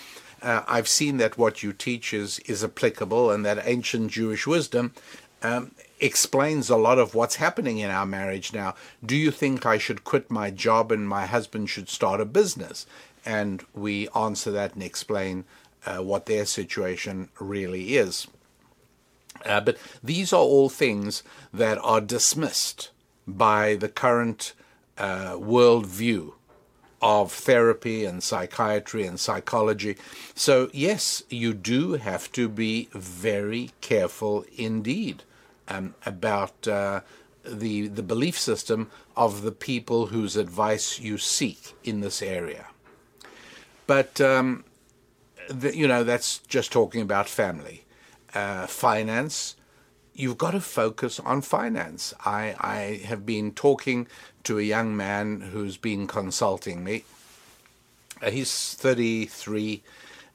uh, 0.44 0.62
I've 0.68 0.88
seen 0.88 1.18
that 1.18 1.39
what 1.39 1.63
you 1.63 1.74
teach 1.74 2.13
is, 2.13 2.39
is 2.39 2.63
applicable 2.63 3.32
and 3.32 3.44
that 3.46 3.65
ancient 3.65 4.12
Jewish 4.12 4.46
wisdom 4.46 4.94
um, 5.41 5.72
explains 6.01 6.70
a 6.70 6.75
lot 6.75 6.98
of 6.98 7.13
what's 7.13 7.36
happening 7.36 7.77
in 7.77 7.91
our 7.91 8.05
marriage 8.05 8.51
now. 8.51 8.75
Do 9.05 9.15
you 9.15 9.31
think 9.31 9.65
I 9.65 9.77
should 9.77 10.03
quit 10.03 10.31
my 10.31 10.50
job 10.50 10.91
and 10.91 11.08
my 11.08 11.27
husband 11.27 11.70
should 11.70 11.89
start 11.89 12.20
a 12.20 12.25
business? 12.25 12.88
And 13.24 13.63
we 13.74 14.10
answer 14.10 14.51
that 14.51 14.74
and 14.74 14.81
explain 14.81 15.46
uh, 15.86 16.00
what 16.00 16.25
their 16.25 16.46
situation 16.46 17.29
really 17.39 17.96
is. 17.96 18.27
Uh, 19.46 19.62
but 19.62 19.77
these 20.03 20.34
are 20.34 20.41
all 20.41 20.70
things 20.70 21.24
that 21.53 21.77
are 21.79 22.01
dismissed 22.01 22.89
by 23.27 23.75
the 23.75 23.89
current 23.89 24.53
uh, 24.98 25.34
worldview 25.34 26.34
of 27.01 27.31
therapy 27.31 28.05
and 28.05 28.22
psychiatry 28.22 29.05
and 29.05 29.20
psychology. 29.20 29.98
So, 30.36 30.70
yes, 30.74 31.24
you 31.29 31.53
do 31.53 31.93
have 31.93 32.31
to 32.34 32.48
be 32.48 32.89
very 32.93 33.72
careful 33.81 34.46
indeed 34.55 35.24
um, 35.68 35.96
about 36.06 36.68
uh, 36.68 37.01
the 37.44 37.88
the 37.88 38.03
belief 38.03 38.38
system 38.38 38.89
of 39.15 39.41
the 39.41 39.51
people 39.51 40.08
whose 40.08 40.36
advice 40.36 41.00
you 41.00 41.18
seek 41.18 41.74
in 41.84 42.01
this 42.01 42.22
area. 42.22 42.68
But 43.88 44.22
um, 44.22 44.63
the, 45.50 45.75
you 45.75 45.88
know 45.88 46.03
that's 46.03 46.39
just 46.39 46.72
talking 46.72 47.01
about 47.01 47.27
family, 47.27 47.86
uh, 48.34 48.68
finance. 48.68 49.56
You've 50.13 50.38
got 50.38 50.51
to 50.51 50.60
focus 50.60 51.20
on 51.22 51.41
finance. 51.41 52.13
I, 52.25 52.53
I 52.60 53.01
have 53.06 53.25
been 53.25 53.53
talking 53.53 54.08
to 54.44 54.60
a 54.60 54.62
young 54.62 54.96
man 54.96 55.39
who's 55.39 55.77
been 55.77 56.06
consulting 56.06 56.84
me. 56.84 57.06
Uh, 58.22 58.30
he's 58.30 58.74
33 58.74 59.82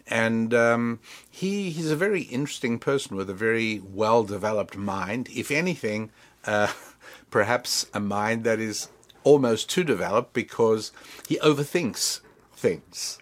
and 0.07 0.55
um, 0.55 1.01
he 1.31 1.71
he's 1.71 1.91
a 1.91 1.97
very 1.97 2.23
interesting 2.23 2.79
person 2.79 3.17
with 3.17 3.29
a 3.29 3.35
very 3.35 3.81
well 3.81 4.25
developed 4.25 4.77
mind. 4.77 5.29
If 5.35 5.51
anything, 5.51 6.11
uh, 6.45 6.73
perhaps 7.31 7.87
a 7.93 8.01
mind 8.01 8.45
that 8.45 8.61
is 8.61 8.89
almost 9.25 9.69
too 9.69 9.83
developed 9.85 10.33
because 10.33 10.93
he 11.29 11.37
overthinks 11.39 12.21
things. 12.55 13.19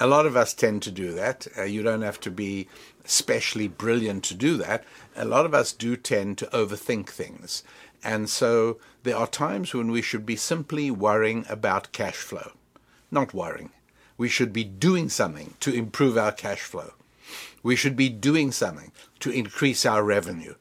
a 0.00 0.06
lot 0.08 0.26
of 0.26 0.36
us 0.36 0.52
tend 0.52 0.82
to 0.82 0.90
do 0.90 1.12
that. 1.12 1.46
Uh, 1.56 1.62
you 1.62 1.82
don't 1.82 2.02
have 2.02 2.18
to 2.20 2.30
be 2.30 2.68
especially 3.04 3.68
brilliant 3.68 4.24
to 4.24 4.34
do 4.34 4.56
that. 4.56 4.84
A 5.16 5.24
lot 5.24 5.46
of 5.46 5.54
us 5.54 5.72
do 5.72 5.96
tend 5.96 6.36
to 6.38 6.46
overthink 6.46 7.08
things. 7.08 7.62
And 8.02 8.28
so 8.28 8.78
there 9.04 9.16
are 9.16 9.26
times 9.26 9.72
when 9.72 9.90
we 9.90 10.02
should 10.02 10.26
be 10.26 10.36
simply 10.36 10.90
worrying 10.90 11.46
about 11.48 11.92
cash 11.92 12.16
flow, 12.16 12.52
not 13.10 13.32
worrying. 13.32 13.70
We 14.16 14.28
should 14.28 14.52
be 14.52 14.64
doing 14.64 15.08
something 15.08 15.54
to 15.60 15.72
improve 15.72 16.16
our 16.16 16.32
cash 16.32 16.60
flow. 16.60 16.92
We 17.62 17.76
should 17.76 17.96
be 17.96 18.08
doing 18.08 18.52
something 18.52 18.92
to 19.20 19.30
increase 19.30 19.86
our 19.86 20.04
revenue. 20.04 20.54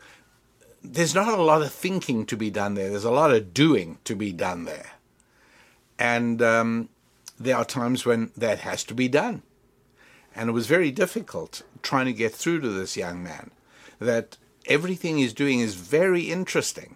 There's 0.81 1.15
not 1.15 1.37
a 1.37 1.41
lot 1.41 1.61
of 1.61 1.71
thinking 1.71 2.25
to 2.25 2.37
be 2.37 2.49
done 2.49 2.75
there. 2.75 2.89
There's 2.89 3.03
a 3.03 3.11
lot 3.11 3.33
of 3.33 3.53
doing 3.53 3.99
to 4.05 4.15
be 4.15 4.31
done 4.31 4.65
there. 4.65 4.91
And 5.99 6.41
um, 6.41 6.89
there 7.39 7.57
are 7.57 7.65
times 7.65 8.05
when 8.05 8.31
that 8.35 8.59
has 8.59 8.83
to 8.85 8.93
be 8.93 9.07
done. 9.07 9.43
And 10.35 10.49
it 10.49 10.53
was 10.53 10.67
very 10.67 10.91
difficult 10.91 11.61
trying 11.81 12.05
to 12.05 12.13
get 12.13 12.33
through 12.33 12.61
to 12.61 12.69
this 12.69 12.97
young 12.97 13.21
man 13.21 13.51
that 13.99 14.37
everything 14.65 15.17
he's 15.17 15.33
doing 15.33 15.59
is 15.59 15.75
very 15.75 16.23
interesting, 16.23 16.95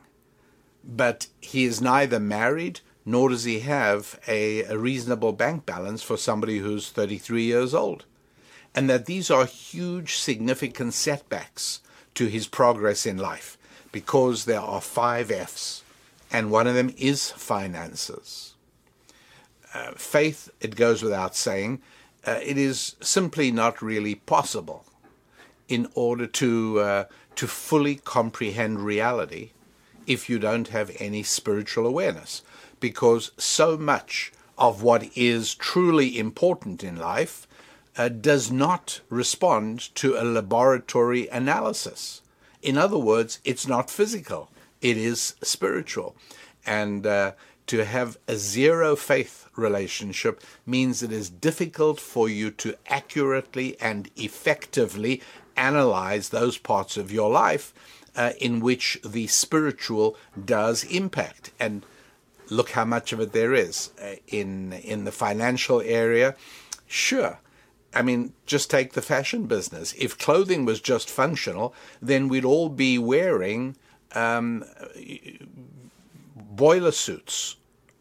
but 0.83 1.27
he 1.39 1.65
is 1.65 1.81
neither 1.81 2.19
married 2.19 2.79
nor 3.07 3.29
does 3.29 3.45
he 3.45 3.61
have 3.61 4.19
a, 4.27 4.63
a, 4.63 4.77
reasonable 4.77 5.31
bank 5.31 5.65
balance 5.65 6.03
for 6.03 6.17
somebody 6.17 6.57
who's 6.57 6.89
33 6.89 7.41
years 7.41 7.73
old. 7.73 8.03
And 8.75 8.89
that 8.89 9.05
these 9.05 9.31
are 9.31 9.45
huge, 9.45 10.17
significant 10.17 10.93
setbacks 10.93 11.79
to 12.15 12.25
his 12.25 12.47
progress 12.47 13.05
in 13.05 13.17
life 13.17 13.57
because 13.93 14.43
there 14.43 14.59
are 14.59 14.81
five 14.81 15.31
F's, 15.31 15.83
and 16.33 16.51
one 16.51 16.67
of 16.67 16.75
them 16.75 16.93
is 16.97 17.31
finances. 17.31 18.55
Uh, 19.73 19.91
faith, 19.91 20.49
it 20.59 20.75
goes 20.75 21.01
without 21.01 21.33
saying, 21.33 21.81
uh, 22.25 22.41
it 22.43 22.57
is 22.57 22.97
simply 22.99 23.51
not 23.51 23.81
really 23.81 24.15
possible 24.15 24.83
in 25.69 25.87
order 25.95 26.27
to 26.27 26.79
uh, 26.81 27.03
to 27.35 27.47
fully 27.47 27.95
comprehend 27.95 28.81
reality 28.81 29.51
if 30.05 30.29
you 30.29 30.39
don't 30.39 30.69
have 30.69 30.91
any 30.99 31.23
spiritual 31.23 31.85
awareness 31.85 32.41
because 32.79 33.31
so 33.37 33.77
much 33.77 34.31
of 34.57 34.81
what 34.81 35.09
is 35.15 35.53
truly 35.55 36.17
important 36.17 36.83
in 36.83 36.95
life 36.97 37.47
uh, 37.97 38.09
does 38.09 38.51
not 38.51 39.01
respond 39.09 39.93
to 39.95 40.15
a 40.15 40.23
laboratory 40.23 41.27
analysis. 41.27 42.21
In 42.61 42.77
other 42.77 42.97
words, 42.97 43.39
it's 43.43 43.67
not 43.67 43.89
physical, 43.89 44.49
it 44.81 44.97
is 44.97 45.35
spiritual. 45.41 46.15
And 46.65 47.05
uh, 47.05 47.31
to 47.67 47.85
have 47.85 48.17
a 48.27 48.35
zero 48.35 48.95
faith 48.95 49.47
relationship 49.55 50.41
means 50.65 51.03
it 51.03 51.11
is 51.11 51.29
difficult 51.29 51.99
for 51.99 52.29
you 52.29 52.51
to 52.51 52.75
accurately 52.87 53.79
and 53.79 54.09
effectively 54.15 55.21
analyze 55.55 56.29
those 56.29 56.57
parts 56.57 56.97
of 56.97 57.11
your 57.11 57.29
life 57.29 57.73
uh, 58.15 58.33
in 58.39 58.59
which 58.59 58.99
the 59.03 59.27
spiritual 59.27 60.15
does 60.45 60.83
impact. 60.85 61.51
And 61.59 61.85
look 62.49 62.71
how 62.71 62.85
much 62.85 63.13
of 63.13 63.19
it 63.19 63.31
there 63.31 63.53
is 63.53 63.91
uh, 64.01 64.15
in 64.27 64.73
in 64.73 65.05
the 65.05 65.11
financial 65.11 65.81
area. 65.81 66.35
Sure. 66.87 67.39
I 67.93 68.01
mean, 68.01 68.33
just 68.45 68.69
take 68.69 68.93
the 68.93 69.01
fashion 69.01 69.45
business. 69.45 69.93
If 69.97 70.17
clothing 70.17 70.65
was 70.65 70.81
just 70.81 71.09
functional, 71.09 71.73
then 72.01 72.27
we'd 72.27 72.45
all 72.45 72.69
be 72.69 72.99
wearing 72.99 73.75
um, 74.13 74.65
boiler 76.35 76.91
suits. 76.91 77.55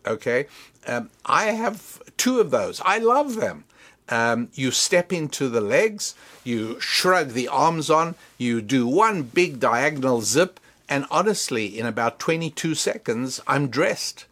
Okay, 0.06 0.46
um, 0.86 1.10
I 1.24 1.46
have 1.46 2.00
two 2.16 2.40
of 2.40 2.50
those. 2.50 2.80
I 2.84 2.98
love 2.98 3.36
them. 3.36 3.64
Um, 4.08 4.50
you 4.54 4.70
step 4.70 5.12
into 5.12 5.48
the 5.48 5.60
legs, 5.60 6.14
you 6.44 6.78
shrug 6.78 7.30
the 7.30 7.48
arms 7.48 7.90
on, 7.90 8.14
you 8.38 8.60
do 8.60 8.86
one 8.86 9.22
big 9.22 9.58
diagonal 9.58 10.20
zip, 10.22 10.60
and 10.88 11.06
honestly, 11.10 11.76
in 11.76 11.86
about 11.86 12.20
22 12.20 12.76
seconds, 12.76 13.40
I'm 13.48 13.68
dressed. 13.68 14.25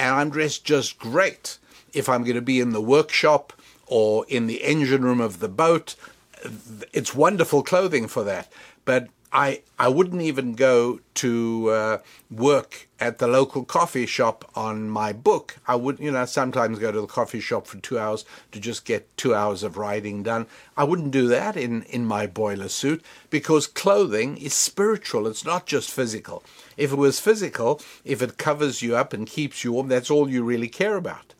And 0.00 0.14
I'm 0.14 0.30
dressed 0.30 0.64
just 0.64 0.98
great. 0.98 1.58
If 1.92 2.08
I'm 2.08 2.24
going 2.24 2.36
to 2.36 2.40
be 2.40 2.58
in 2.58 2.70
the 2.70 2.80
workshop 2.80 3.52
or 3.86 4.24
in 4.28 4.46
the 4.46 4.62
engine 4.64 5.04
room 5.04 5.20
of 5.20 5.40
the 5.40 5.48
boat, 5.48 5.94
it's 6.94 7.14
wonderful 7.14 7.62
clothing 7.62 8.08
for 8.08 8.24
that. 8.24 8.50
But 8.86 9.08
I 9.32 9.62
I 9.78 9.88
wouldn't 9.88 10.22
even 10.22 10.54
go 10.54 11.00
to 11.14 11.70
uh, 11.70 11.98
work 12.30 12.88
at 12.98 13.18
the 13.18 13.28
local 13.28 13.64
coffee 13.64 14.06
shop 14.06 14.50
on 14.54 14.90
my 14.90 15.12
book. 15.12 15.58
I 15.66 15.76
would, 15.76 16.00
you 16.00 16.10
know, 16.10 16.24
sometimes 16.24 16.78
go 16.78 16.90
to 16.90 17.00
the 17.00 17.06
coffee 17.06 17.40
shop 17.40 17.66
for 17.66 17.78
two 17.78 17.98
hours 17.98 18.24
to 18.52 18.60
just 18.60 18.84
get 18.84 19.16
two 19.16 19.34
hours 19.34 19.62
of 19.62 19.76
writing 19.76 20.22
done. 20.22 20.46
I 20.76 20.84
wouldn't 20.84 21.12
do 21.12 21.28
that 21.28 21.56
in, 21.56 21.84
in 21.84 22.04
my 22.04 22.26
boiler 22.26 22.68
suit 22.68 23.04
because 23.30 23.66
clothing 23.66 24.36
is 24.36 24.52
spiritual. 24.52 25.26
It's 25.26 25.44
not 25.44 25.66
just 25.66 25.90
physical. 25.90 26.42
If 26.76 26.92
it 26.92 26.96
was 26.96 27.20
physical, 27.20 27.80
if 28.04 28.22
it 28.22 28.38
covers 28.38 28.82
you 28.82 28.96
up 28.96 29.12
and 29.12 29.26
keeps 29.26 29.62
you 29.62 29.72
warm, 29.72 29.88
that's 29.88 30.10
all 30.10 30.28
you 30.28 30.42
really 30.42 30.68
care 30.68 30.96
about. 30.96 31.34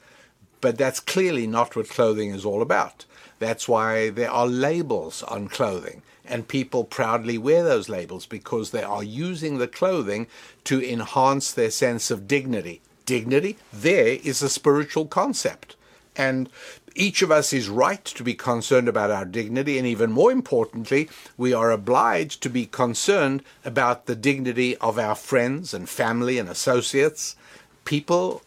But 0.61 0.79
that's 0.79 1.01
clearly 1.01 1.47
not 1.47 1.75
what 1.75 1.89
clothing 1.89 2.31
is 2.31 2.45
all 2.45 2.63
about. 2.63 3.05
That's 3.41 3.67
why 3.67 4.11
there 4.11 4.31
are 4.31 4.47
labels 4.47 5.25
on 5.25 5.49
clothing 5.49 6.03
and 6.31 6.47
people 6.47 6.85
proudly 6.85 7.37
wear 7.37 7.65
those 7.65 7.89
labels 7.89 8.25
because 8.25 8.71
they 8.71 8.83
are 8.83 9.03
using 9.03 9.59
the 9.59 9.67
clothing 9.67 10.29
to 10.65 10.81
enhance 10.81 11.51
their 11.51 11.71
sense 11.71 12.11
of 12.11 12.29
dignity. 12.29 12.81
Dignity, 13.05 13.59
there 13.73 14.19
is 14.23 14.41
a 14.41 14.49
spiritual 14.49 15.07
concept. 15.07 15.75
And 16.15 16.49
each 16.95 17.23
of 17.23 17.31
us 17.31 17.53
is 17.53 17.69
right 17.69 18.05
to 18.05 18.23
be 18.23 18.35
concerned 18.35 18.89
about 18.89 19.11
our 19.11 19.25
dignity, 19.25 19.79
and 19.79 19.87
even 19.87 20.13
more 20.13 20.31
importantly, 20.31 21.09
we 21.37 21.53
are 21.53 21.71
obliged 21.71 22.43
to 22.43 22.49
be 22.49 22.67
concerned 22.67 23.43
about 23.65 24.07
the 24.07 24.17
dignity 24.17 24.77
of 24.79 24.99
our 24.99 25.15
friends 25.15 25.73
and 25.75 25.89
family 25.89 26.39
and 26.39 26.49
associates. 26.49 27.37
People 27.85 28.43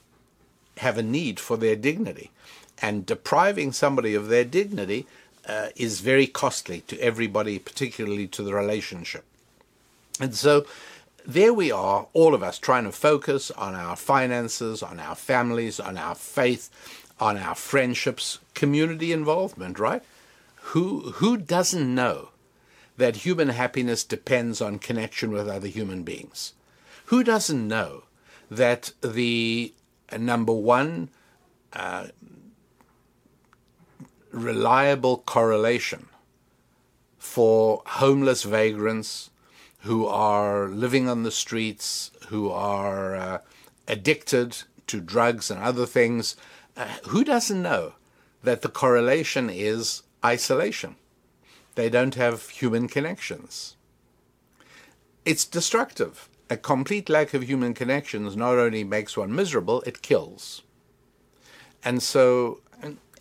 have 0.78 0.98
a 0.98 1.04
need 1.04 1.40
for 1.40 1.58
their 1.58 1.76
dignity, 1.76 2.32
and 2.84 3.06
depriving 3.06 3.72
somebody 3.72 4.14
of 4.14 4.28
their 4.28 4.44
dignity 4.44 5.08
uh, 5.48 5.68
is 5.78 6.02
very 6.02 6.28
costly 6.28 6.82
to 6.82 7.00
everybody, 7.00 7.58
particularly 7.58 8.28
to 8.28 8.44
the 8.44 8.54
relationship. 8.54 9.24
And 10.20 10.36
so 10.36 10.66
there 11.26 11.54
we 11.54 11.72
are, 11.72 12.08
all 12.12 12.36
of 12.36 12.44
us 12.44 12.60
trying 12.60 12.84
to 12.84 12.92
focus 12.92 13.52
on 13.52 13.74
our 13.74 13.96
finances, 13.96 14.84
on 14.84 15.00
our 15.00 15.16
families, 15.16 15.80
on 15.80 15.98
our 15.98 16.14
faith, 16.14 16.70
on 17.22 17.38
our 17.38 17.56
friendships, 17.56 18.40
community 18.54 19.14
involvement, 19.14 19.80
right? 19.80 20.04
Who, 20.74 21.12
who 21.14 21.38
doesn't 21.38 21.96
know 21.96 22.30
that 22.98 23.18
human 23.18 23.50
happiness 23.50 24.04
depends 24.04 24.60
on 24.60 24.78
connection 24.80 25.32
with 25.32 25.48
other 25.48 25.68
human 25.70 26.04
beings? 26.04 26.52
Who 27.06 27.24
doesn't 27.24 27.66
know 27.66 28.04
that 28.52 28.92
the 29.00 29.74
uh, 30.12 30.18
number 30.18 30.54
one 30.54 31.10
uh, 31.72 32.08
reliable 34.34 35.18
correlation 35.20 36.08
for 37.18 37.82
homeless 37.86 38.44
vagrants 38.44 39.30
who 39.82 40.06
are 40.08 40.68
living 40.68 41.08
on 41.08 41.24
the 41.24 41.32
streets, 41.32 42.12
who 42.28 42.50
are 42.50 43.16
uh, 43.16 43.38
addicted 43.88 44.64
to 44.88 45.00
drugs 45.00 45.52
and 45.52 45.62
other 45.62 45.86
things. 45.86 46.36
Uh, 46.76 46.88
who 47.08 47.24
doesn't 47.24 47.62
know 47.62 47.94
that 48.44 48.62
the 48.62 48.70
correlation 48.70 49.50
is 49.50 50.04
isolation? 50.26 50.96
They 51.76 51.90
don't 51.90 52.16
have 52.16 52.50
human 52.50 52.88
connections. 52.88 53.76
It's 55.26 55.46
destructive. 55.46 56.30
A 56.50 56.58
complete 56.58 57.10
lack 57.10 57.34
of 57.34 57.44
human 57.44 57.74
connections 57.74 58.36
not 58.36 58.58
only 58.58 58.84
makes 58.84 59.18
one 59.18 59.34
miserable, 59.34 59.82
it 59.86 60.02
kills. 60.02 60.62
And 61.84 62.02
so 62.02 62.62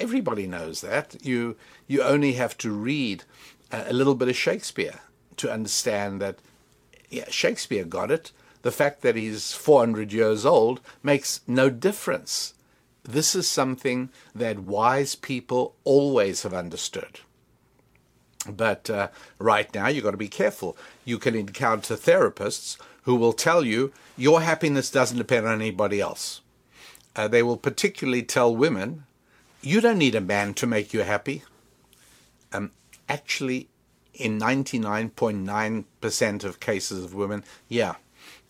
Everybody 0.01 0.47
knows 0.47 0.81
that. 0.81 1.17
You 1.23 1.57
you 1.87 2.03
only 2.03 2.35
have 2.35 2.57
to 2.59 2.73
read 2.73 3.25
a 3.71 3.93
little 3.93 4.15
bit 4.15 4.29
of 4.29 4.37
Shakespeare 4.37 5.01
to 5.37 5.53
understand 5.53 6.21
that 6.21 6.39
yeah, 7.11 7.29
Shakespeare 7.29 7.85
got 7.85 8.11
it. 8.11 8.33
The 8.63 8.73
fact 8.73 9.03
that 9.03 9.17
he's 9.17 9.53
400 9.53 10.13
years 10.13 10.47
old 10.47 10.81
makes 11.03 11.41
no 11.47 11.69
difference. 11.69 12.55
This 13.03 13.35
is 13.35 13.49
something 13.49 14.11
that 14.35 14.61
wise 14.61 15.15
people 15.15 15.75
always 15.85 16.43
have 16.43 16.55
understood. 16.55 17.21
But 18.49 18.89
uh, 18.89 19.09
right 19.39 19.73
now, 19.75 19.89
you've 19.89 20.05
got 20.05 20.13
to 20.13 20.17
be 20.17 20.29
careful. 20.29 20.77
You 21.05 21.19
can 21.19 21.35
encounter 21.35 21.97
therapists 21.97 22.79
who 23.03 23.17
will 23.17 23.33
tell 23.33 23.65
you 23.65 23.93
your 24.17 24.43
happiness 24.43 24.91
doesn't 24.91 25.19
depend 25.19 25.47
on 25.47 25.61
anybody 25.61 26.01
else. 26.01 26.41
Uh, 27.15 27.29
they 27.29 27.43
will 27.43 27.57
particularly 27.57 28.23
tell 28.23 28.55
women 28.55 29.05
you 29.63 29.81
don't 29.81 29.99
need 29.99 30.15
a 30.15 30.21
man 30.21 30.55
to 30.55 30.67
make 30.67 30.93
you 30.93 31.01
happy. 31.01 31.43
Um, 32.53 32.73
actually, 33.09 33.69
in 34.15 34.39
99.9% 34.39 36.45
of 36.45 36.61
cases 36.61 37.05
of 37.05 37.15
women, 37.15 37.45
yeah, 37.69 37.95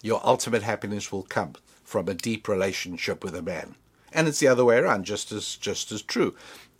your 0.02 0.20
ultimate 0.24 0.62
happiness 0.62 1.12
will 1.12 1.22
come 1.22 1.54
from 1.84 2.08
a 2.08 2.14
deep 2.14 2.48
relationship 2.48 3.22
with 3.22 3.34
a 3.34 3.42
man. 3.42 3.76
And 4.12 4.28
it's 4.28 4.40
the 4.40 4.48
other 4.48 4.64
way 4.64 4.76
around, 4.76 5.04
just 5.04 5.32
as 5.32 5.56
just 5.56 5.92
as 5.92 6.02
true. 6.02 6.34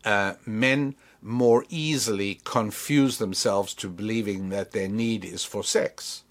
Uh, 0.05 0.35
men 0.45 0.97
more 1.23 1.65
easily 1.69 2.41
confuse 2.45 3.19
themselves 3.19 3.75
to 3.75 3.89
believing 3.89 4.49
that 4.49 4.73
their 4.73 4.89
need 4.89 5.25
is 5.25 5.45
for 5.45 5.63
sex. 5.63 6.25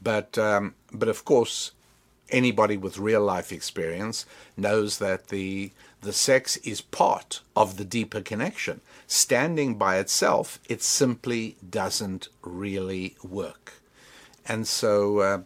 But, 0.00 0.38
um, 0.38 0.74
but 0.92 1.08
of 1.08 1.26
course, 1.26 1.72
anybody 2.30 2.78
with 2.78 2.98
real 2.98 3.22
life 3.22 3.52
experience 3.52 4.24
knows 4.56 4.98
that 4.98 5.28
the, 5.28 5.72
the 6.02 6.12
sex 6.12 6.56
is 6.58 6.80
part 6.80 7.40
of 7.54 7.76
the 7.76 7.84
deeper 7.84 8.20
connection. 8.20 8.80
Standing 9.06 9.74
by 9.76 9.98
itself, 9.98 10.58
it 10.68 10.82
simply 10.82 11.56
doesn't 11.68 12.28
really 12.42 13.16
work. 13.22 13.74
And 14.46 14.66
so, 14.66 15.18
uh, 15.18 15.42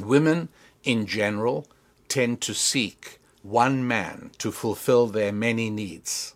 women 0.00 0.48
in 0.84 1.06
general 1.06 1.66
tend 2.08 2.40
to 2.42 2.54
seek 2.54 3.18
one 3.42 3.86
man 3.86 4.30
to 4.38 4.52
fulfill 4.52 5.06
their 5.06 5.32
many 5.32 5.70
needs. 5.70 6.34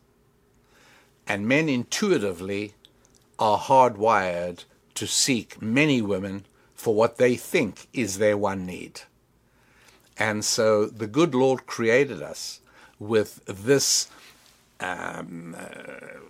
And 1.27 1.46
men 1.46 1.68
intuitively 1.68 2.75
are 3.38 3.59
hardwired 3.59 4.64
to 4.94 5.07
seek 5.07 5.61
many 5.61 6.01
women 6.01 6.46
for 6.75 6.94
what 6.94 7.16
they 7.16 7.37
think 7.37 7.88
is 7.92 8.18
their 8.18 8.37
one 8.37 8.66
need. 8.66 9.03
And 10.18 10.44
so 10.44 10.87
the 10.87 11.07
good 11.07 11.35
Lord 11.35 11.66
created 11.66 12.22
us 12.22 12.61
with 13.08 13.44
this 13.46 14.08
um, 14.80 15.56
uh, 15.58 16.20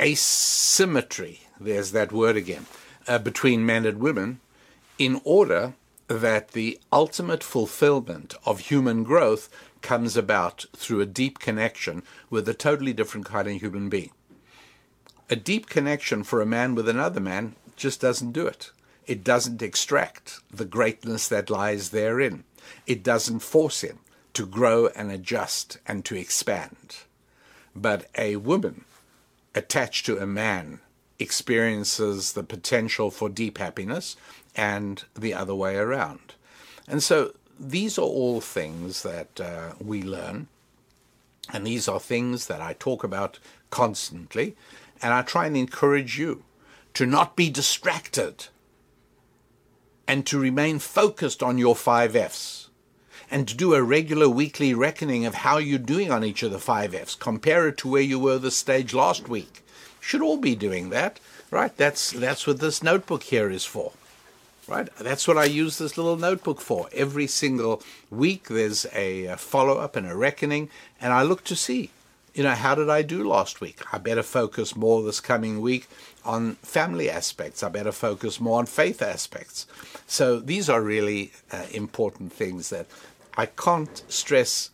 asymmetry, 0.00 1.40
there's 1.58 1.92
that 1.92 2.12
word 2.12 2.36
again, 2.36 2.66
uh, 3.08 3.18
between 3.18 3.66
men 3.66 3.84
and 3.84 3.98
women, 3.98 4.40
in 4.98 5.20
order 5.24 5.74
that 6.08 6.52
the 6.52 6.78
ultimate 6.92 7.42
fulfillment 7.42 8.34
of 8.44 8.60
human 8.60 9.02
growth 9.02 9.48
comes 9.82 10.16
about 10.16 10.66
through 10.76 11.00
a 11.00 11.06
deep 11.06 11.38
connection 11.38 12.02
with 12.30 12.48
a 12.48 12.54
totally 12.54 12.92
different 12.92 13.26
kind 13.26 13.48
of 13.48 13.60
human 13.60 13.88
being. 13.88 14.10
A 15.28 15.36
deep 15.36 15.68
connection 15.68 16.22
for 16.22 16.40
a 16.40 16.46
man 16.46 16.74
with 16.74 16.88
another 16.88 17.20
man 17.20 17.56
just 17.74 18.00
doesn't 18.00 18.32
do 18.32 18.46
it. 18.46 18.70
It 19.06 19.24
doesn't 19.24 19.62
extract 19.62 20.40
the 20.50 20.64
greatness 20.64 21.28
that 21.28 21.50
lies 21.50 21.90
therein. 21.90 22.44
It 22.86 23.02
doesn't 23.02 23.40
force 23.40 23.80
him 23.80 23.98
to 24.36 24.44
grow 24.44 24.88
and 24.88 25.10
adjust 25.10 25.78
and 25.86 26.04
to 26.04 26.14
expand. 26.14 26.96
But 27.74 28.10
a 28.18 28.36
woman 28.36 28.84
attached 29.54 30.04
to 30.04 30.18
a 30.18 30.26
man 30.26 30.80
experiences 31.18 32.34
the 32.34 32.42
potential 32.42 33.10
for 33.10 33.30
deep 33.30 33.56
happiness 33.56 34.14
and 34.54 35.02
the 35.14 35.32
other 35.32 35.54
way 35.54 35.76
around. 35.76 36.34
And 36.86 37.02
so 37.02 37.32
these 37.58 37.96
are 37.96 38.02
all 38.02 38.42
things 38.42 39.02
that 39.04 39.40
uh, 39.40 39.72
we 39.80 40.02
learn, 40.02 40.48
and 41.50 41.66
these 41.66 41.88
are 41.88 41.98
things 41.98 42.46
that 42.46 42.60
I 42.60 42.74
talk 42.74 43.02
about 43.02 43.38
constantly, 43.70 44.54
and 45.00 45.14
I 45.14 45.22
try 45.22 45.46
and 45.46 45.56
encourage 45.56 46.18
you 46.18 46.44
to 46.92 47.06
not 47.06 47.36
be 47.36 47.48
distracted 47.48 48.48
and 50.06 50.26
to 50.26 50.38
remain 50.38 50.78
focused 50.78 51.42
on 51.42 51.56
your 51.56 51.74
five 51.74 52.14
F's 52.14 52.65
and 53.30 53.48
to 53.48 53.54
do 53.54 53.74
a 53.74 53.82
regular 53.82 54.28
weekly 54.28 54.74
reckoning 54.74 55.26
of 55.26 55.34
how 55.34 55.58
you're 55.58 55.78
doing 55.78 56.10
on 56.10 56.24
each 56.24 56.42
of 56.42 56.52
the 56.52 56.58
five 56.58 56.94
F's. 56.94 57.14
Compare 57.14 57.68
it 57.68 57.78
to 57.78 57.88
where 57.88 58.02
you 58.02 58.18
were 58.18 58.38
this 58.38 58.56
stage 58.56 58.94
last 58.94 59.28
week. 59.28 59.62
Should 60.00 60.22
all 60.22 60.36
be 60.36 60.54
doing 60.54 60.90
that, 60.90 61.18
right? 61.50 61.76
That's 61.76 62.12
that's 62.12 62.46
what 62.46 62.60
this 62.60 62.82
notebook 62.82 63.24
here 63.24 63.50
is 63.50 63.64
for. 63.64 63.92
Right? 64.68 64.88
That's 64.98 65.28
what 65.28 65.38
I 65.38 65.44
use 65.44 65.78
this 65.78 65.96
little 65.96 66.16
notebook 66.16 66.60
for. 66.60 66.88
Every 66.92 67.28
single 67.28 67.82
week 68.10 68.48
there's 68.48 68.84
a 68.92 69.36
follow 69.36 69.78
up 69.78 69.94
and 69.94 70.08
a 70.08 70.16
reckoning, 70.16 70.70
and 71.00 71.12
I 71.12 71.22
look 71.22 71.44
to 71.44 71.54
see, 71.54 71.90
you 72.34 72.42
know, 72.42 72.50
how 72.50 72.74
did 72.74 72.90
I 72.90 73.02
do 73.02 73.22
last 73.22 73.60
week? 73.60 73.80
I 73.92 73.98
better 73.98 74.24
focus 74.24 74.74
more 74.74 75.02
this 75.02 75.20
coming 75.20 75.60
week 75.60 75.88
on 76.24 76.56
family 76.56 77.08
aspects. 77.08 77.62
I 77.62 77.68
better 77.68 77.92
focus 77.92 78.40
more 78.40 78.58
on 78.58 78.66
faith 78.66 79.00
aspects. 79.00 79.66
So 80.08 80.40
these 80.40 80.68
are 80.68 80.82
really 80.82 81.32
uh, 81.52 81.66
important 81.72 82.32
things 82.32 82.70
that 82.70 82.86
I 83.36 83.46
can't 83.46 84.02
stress 84.08 84.70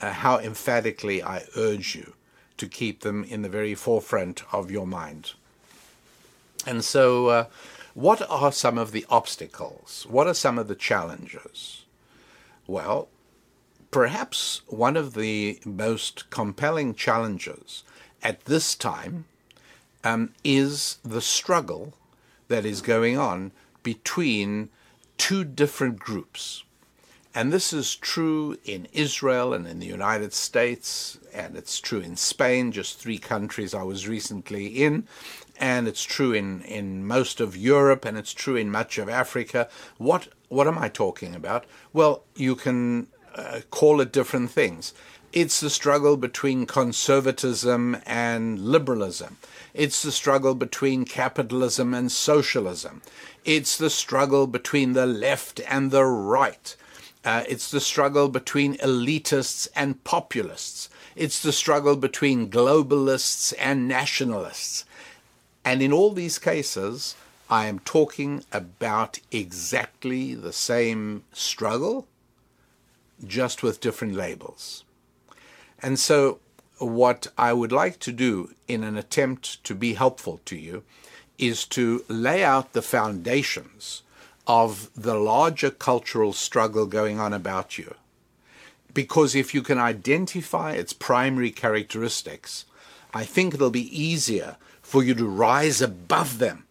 uh, 0.00 0.12
how 0.12 0.38
emphatically 0.38 1.22
I 1.22 1.44
urge 1.56 1.94
you 1.94 2.14
to 2.56 2.68
keep 2.68 3.00
them 3.00 3.24
in 3.24 3.42
the 3.42 3.48
very 3.48 3.74
forefront 3.74 4.42
of 4.52 4.70
your 4.70 4.86
mind. 4.86 5.32
And 6.66 6.84
so, 6.84 7.28
uh, 7.28 7.44
what 7.94 8.28
are 8.28 8.52
some 8.52 8.78
of 8.78 8.92
the 8.92 9.06
obstacles? 9.08 10.06
What 10.08 10.26
are 10.26 10.34
some 10.34 10.58
of 10.58 10.68
the 10.68 10.74
challenges? 10.74 11.84
Well, 12.66 13.08
perhaps 13.90 14.62
one 14.66 14.96
of 14.96 15.14
the 15.14 15.60
most 15.64 16.30
compelling 16.30 16.94
challenges 16.94 17.84
at 18.22 18.46
this 18.46 18.74
time 18.74 19.26
um, 20.02 20.32
is 20.42 20.98
the 21.04 21.20
struggle 21.20 21.94
that 22.48 22.64
is 22.64 22.80
going 22.80 23.16
on 23.16 23.52
between 23.82 24.70
two 25.18 25.44
different 25.44 25.98
groups. 25.98 26.64
And 27.34 27.52
this 27.52 27.72
is 27.72 27.96
true 27.96 28.56
in 28.64 28.86
Israel 28.92 29.52
and 29.52 29.66
in 29.66 29.80
the 29.80 29.86
United 29.86 30.32
States, 30.32 31.18
and 31.32 31.56
it's 31.56 31.80
true 31.80 31.98
in 31.98 32.16
Spain, 32.16 32.70
just 32.70 32.98
three 32.98 33.18
countries 33.18 33.74
I 33.74 33.82
was 33.82 34.06
recently 34.06 34.66
in 34.66 35.08
and 35.58 35.86
it's 35.86 36.02
true 36.02 36.32
in, 36.32 36.62
in 36.62 37.06
most 37.06 37.40
of 37.40 37.56
Europe, 37.56 38.04
and 38.04 38.18
it's 38.18 38.32
true 38.32 38.56
in 38.56 38.70
much 38.70 38.98
of 38.98 39.08
Africa. 39.08 39.68
What 39.98 40.28
what 40.48 40.66
am 40.68 40.78
I 40.78 40.88
talking 40.88 41.34
about? 41.34 41.64
Well, 41.92 42.22
you 42.36 42.54
can 42.54 43.08
uh, 43.34 43.60
call 43.70 44.00
it 44.00 44.12
different 44.12 44.50
things. 44.50 44.92
It's 45.32 45.58
the 45.58 45.70
struggle 45.70 46.16
between 46.16 46.64
conservatism 46.64 47.96
and 48.06 48.60
liberalism. 48.60 49.36
It's 49.72 50.02
the 50.02 50.12
struggle 50.12 50.54
between 50.54 51.04
capitalism 51.04 51.92
and 51.92 52.12
socialism. 52.12 53.02
It's 53.44 53.76
the 53.76 53.90
struggle 53.90 54.46
between 54.46 54.92
the 54.92 55.06
left 55.06 55.60
and 55.68 55.90
the 55.90 56.04
right. 56.04 56.76
Uh, 57.24 57.42
it's 57.48 57.70
the 57.70 57.80
struggle 57.80 58.28
between 58.28 58.76
elitists 58.76 59.66
and 59.74 60.02
populists. 60.04 60.90
It's 61.16 61.42
the 61.42 61.52
struggle 61.52 61.96
between 61.96 62.50
globalists 62.50 63.54
and 63.58 63.88
nationalists. 63.88 64.84
And 65.64 65.80
in 65.80 65.92
all 65.92 66.12
these 66.12 66.38
cases, 66.38 67.14
I 67.48 67.66
am 67.66 67.78
talking 67.78 68.44
about 68.52 69.20
exactly 69.30 70.34
the 70.34 70.52
same 70.52 71.24
struggle, 71.32 72.06
just 73.26 73.62
with 73.62 73.80
different 73.80 74.14
labels. 74.14 74.84
And 75.82 75.98
so, 75.98 76.40
what 76.78 77.28
I 77.38 77.52
would 77.52 77.72
like 77.72 78.00
to 78.00 78.12
do 78.12 78.54
in 78.68 78.84
an 78.84 78.98
attempt 78.98 79.62
to 79.64 79.74
be 79.74 79.94
helpful 79.94 80.40
to 80.44 80.56
you 80.56 80.82
is 81.38 81.64
to 81.66 82.04
lay 82.08 82.44
out 82.44 82.72
the 82.72 82.82
foundations 82.82 84.02
of 84.46 84.90
the 84.94 85.14
larger 85.14 85.70
cultural 85.70 86.32
struggle 86.32 86.86
going 86.86 87.18
on 87.18 87.32
about 87.32 87.78
you. 87.78 87.94
Because 88.92 89.34
if 89.34 89.54
you 89.54 89.62
can 89.62 89.78
identify 89.78 90.72
its 90.72 90.92
primary 90.92 91.50
characteristics, 91.50 92.64
I 93.12 93.24
think 93.24 93.54
it'll 93.54 93.70
be 93.70 93.98
easier 93.98 94.56
for 94.82 95.02
you 95.02 95.14
to 95.14 95.26
rise 95.26 95.80
above 95.80 96.38
them 96.38 96.66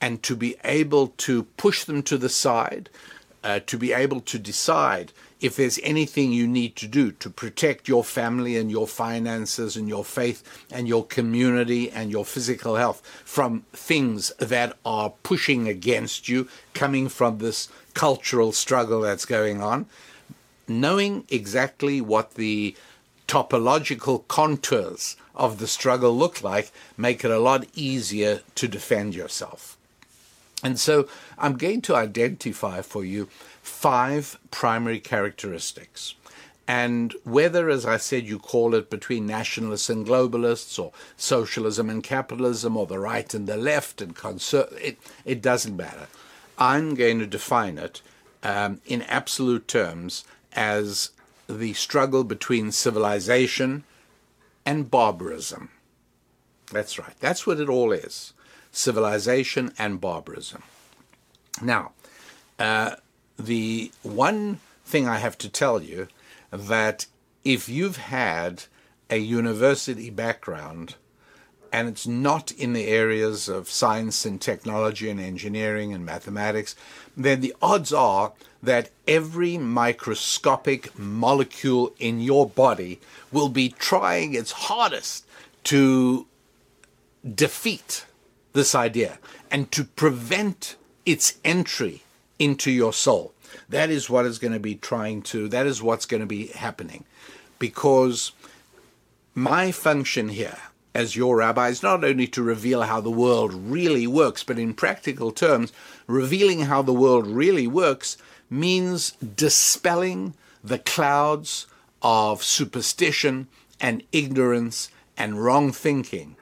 and 0.00 0.22
to 0.22 0.36
be 0.36 0.56
able 0.64 1.08
to 1.18 1.42
push 1.42 1.84
them 1.84 2.02
to 2.04 2.16
the 2.16 2.28
side, 2.28 2.88
uh, 3.42 3.60
to 3.66 3.76
be 3.76 3.92
able 3.92 4.20
to 4.22 4.38
decide 4.38 5.12
if 5.40 5.56
there's 5.56 5.78
anything 5.82 6.32
you 6.32 6.46
need 6.46 6.74
to 6.76 6.86
do 6.86 7.12
to 7.12 7.30
protect 7.30 7.88
your 7.88 8.02
family 8.02 8.56
and 8.56 8.70
your 8.70 8.88
finances 8.88 9.76
and 9.76 9.88
your 9.88 10.04
faith 10.04 10.42
and 10.70 10.88
your 10.88 11.04
community 11.04 11.90
and 11.90 12.10
your 12.10 12.24
physical 12.24 12.76
health 12.76 13.00
from 13.24 13.64
things 13.72 14.32
that 14.38 14.76
are 14.84 15.12
pushing 15.22 15.68
against 15.68 16.28
you, 16.28 16.48
coming 16.74 17.08
from 17.08 17.38
this 17.38 17.68
cultural 17.94 18.52
struggle 18.52 19.00
that's 19.00 19.24
going 19.24 19.62
on, 19.62 19.86
knowing 20.66 21.24
exactly 21.28 22.00
what 22.00 22.34
the 22.34 22.74
topological 23.26 24.26
contours 24.26 25.16
of 25.34 25.58
the 25.58 25.66
struggle 25.66 26.16
look 26.16 26.42
like 26.42 26.72
make 26.96 27.24
it 27.24 27.30
a 27.30 27.38
lot 27.38 27.66
easier 27.74 28.40
to 28.54 28.66
defend 28.66 29.14
yourself. 29.14 29.76
And 30.64 30.80
so 30.80 31.08
I'm 31.38 31.56
going 31.56 31.82
to 31.82 31.94
identify 31.94 32.82
for 32.82 33.04
you 33.04 33.28
five 33.68 34.38
primary 34.50 34.98
characteristics. 34.98 36.14
And 36.66 37.14
whether, 37.24 37.70
as 37.70 37.86
I 37.86 37.96
said, 37.96 38.26
you 38.26 38.38
call 38.38 38.74
it 38.74 38.90
between 38.90 39.26
nationalists 39.26 39.88
and 39.88 40.06
globalists, 40.06 40.78
or 40.78 40.92
socialism 41.16 41.88
and 41.88 42.02
capitalism, 42.02 42.76
or 42.76 42.86
the 42.86 42.98
right 42.98 43.32
and 43.32 43.46
the 43.46 43.56
left, 43.56 44.02
and 44.02 44.14
it, 44.22 44.98
it 45.24 45.40
doesn't 45.40 45.76
matter. 45.76 46.08
I'm 46.58 46.94
going 46.94 47.20
to 47.20 47.26
define 47.26 47.78
it 47.78 48.02
um, 48.42 48.80
in 48.84 49.02
absolute 49.02 49.66
terms 49.66 50.24
as 50.52 51.10
the 51.48 51.72
struggle 51.72 52.24
between 52.24 52.72
civilization 52.72 53.84
and 54.66 54.90
barbarism. 54.90 55.70
That's 56.70 56.98
right. 56.98 57.18
That's 57.20 57.46
what 57.46 57.60
it 57.60 57.68
all 57.68 57.92
is 57.92 58.34
civilization 58.70 59.72
and 59.78 60.00
barbarism. 60.00 60.62
Now, 61.62 61.92
uh, 62.58 62.96
the 63.38 63.92
one 64.02 64.60
thing 64.84 65.06
I 65.06 65.18
have 65.18 65.38
to 65.38 65.48
tell 65.48 65.82
you 65.82 66.08
that 66.50 67.06
if 67.44 67.68
you've 67.68 67.96
had 67.96 68.64
a 69.10 69.18
university 69.18 70.10
background, 70.10 70.96
and 71.72 71.88
it's 71.88 72.06
not 72.06 72.50
in 72.52 72.72
the 72.72 72.86
areas 72.86 73.48
of 73.48 73.68
science 73.68 74.24
and 74.24 74.40
technology 74.40 75.10
and 75.10 75.20
engineering 75.20 75.92
and 75.92 76.04
mathematics, 76.04 76.74
then 77.16 77.40
the 77.40 77.54
odds 77.60 77.92
are 77.92 78.32
that 78.62 78.90
every 79.06 79.58
microscopic 79.58 80.98
molecule 80.98 81.92
in 81.98 82.20
your 82.20 82.48
body 82.48 83.00
will 83.30 83.48
be 83.48 83.68
trying 83.68 84.34
its 84.34 84.52
hardest 84.52 85.24
to 85.64 86.26
defeat 87.34 88.06
this 88.52 88.74
idea 88.74 89.18
and 89.50 89.70
to 89.70 89.84
prevent 89.84 90.76
its 91.04 91.38
entry 91.44 92.02
into 92.38 92.70
your 92.70 92.92
soul. 92.92 93.32
That 93.68 93.90
is 93.90 94.10
what 94.10 94.26
is 94.26 94.38
going 94.38 94.52
to 94.52 94.60
be 94.60 94.74
trying 94.74 95.22
to, 95.22 95.48
that 95.48 95.66
is 95.66 95.82
what's 95.82 96.06
going 96.06 96.20
to 96.20 96.26
be 96.26 96.48
happening. 96.48 97.04
Because 97.58 98.32
my 99.34 99.72
function 99.72 100.28
here 100.28 100.58
as 100.94 101.16
your 101.16 101.36
rabbi 101.36 101.68
is 101.68 101.82
not 101.82 102.02
only 102.02 102.26
to 102.26 102.42
reveal 102.42 102.82
how 102.82 103.00
the 103.00 103.10
world 103.10 103.54
really 103.54 104.06
works, 104.06 104.42
but 104.42 104.58
in 104.58 104.74
practical 104.74 105.30
terms, 105.30 105.72
revealing 106.06 106.62
how 106.62 106.82
the 106.82 106.92
world 106.92 107.26
really 107.26 107.66
works 107.66 108.16
means 108.50 109.12
dispelling 109.12 110.34
the 110.64 110.78
clouds 110.78 111.66
of 112.02 112.42
superstition 112.42 113.46
and 113.80 114.02
ignorance 114.12 114.90
and 115.16 115.44
wrong 115.44 115.70
thinking 115.72 116.36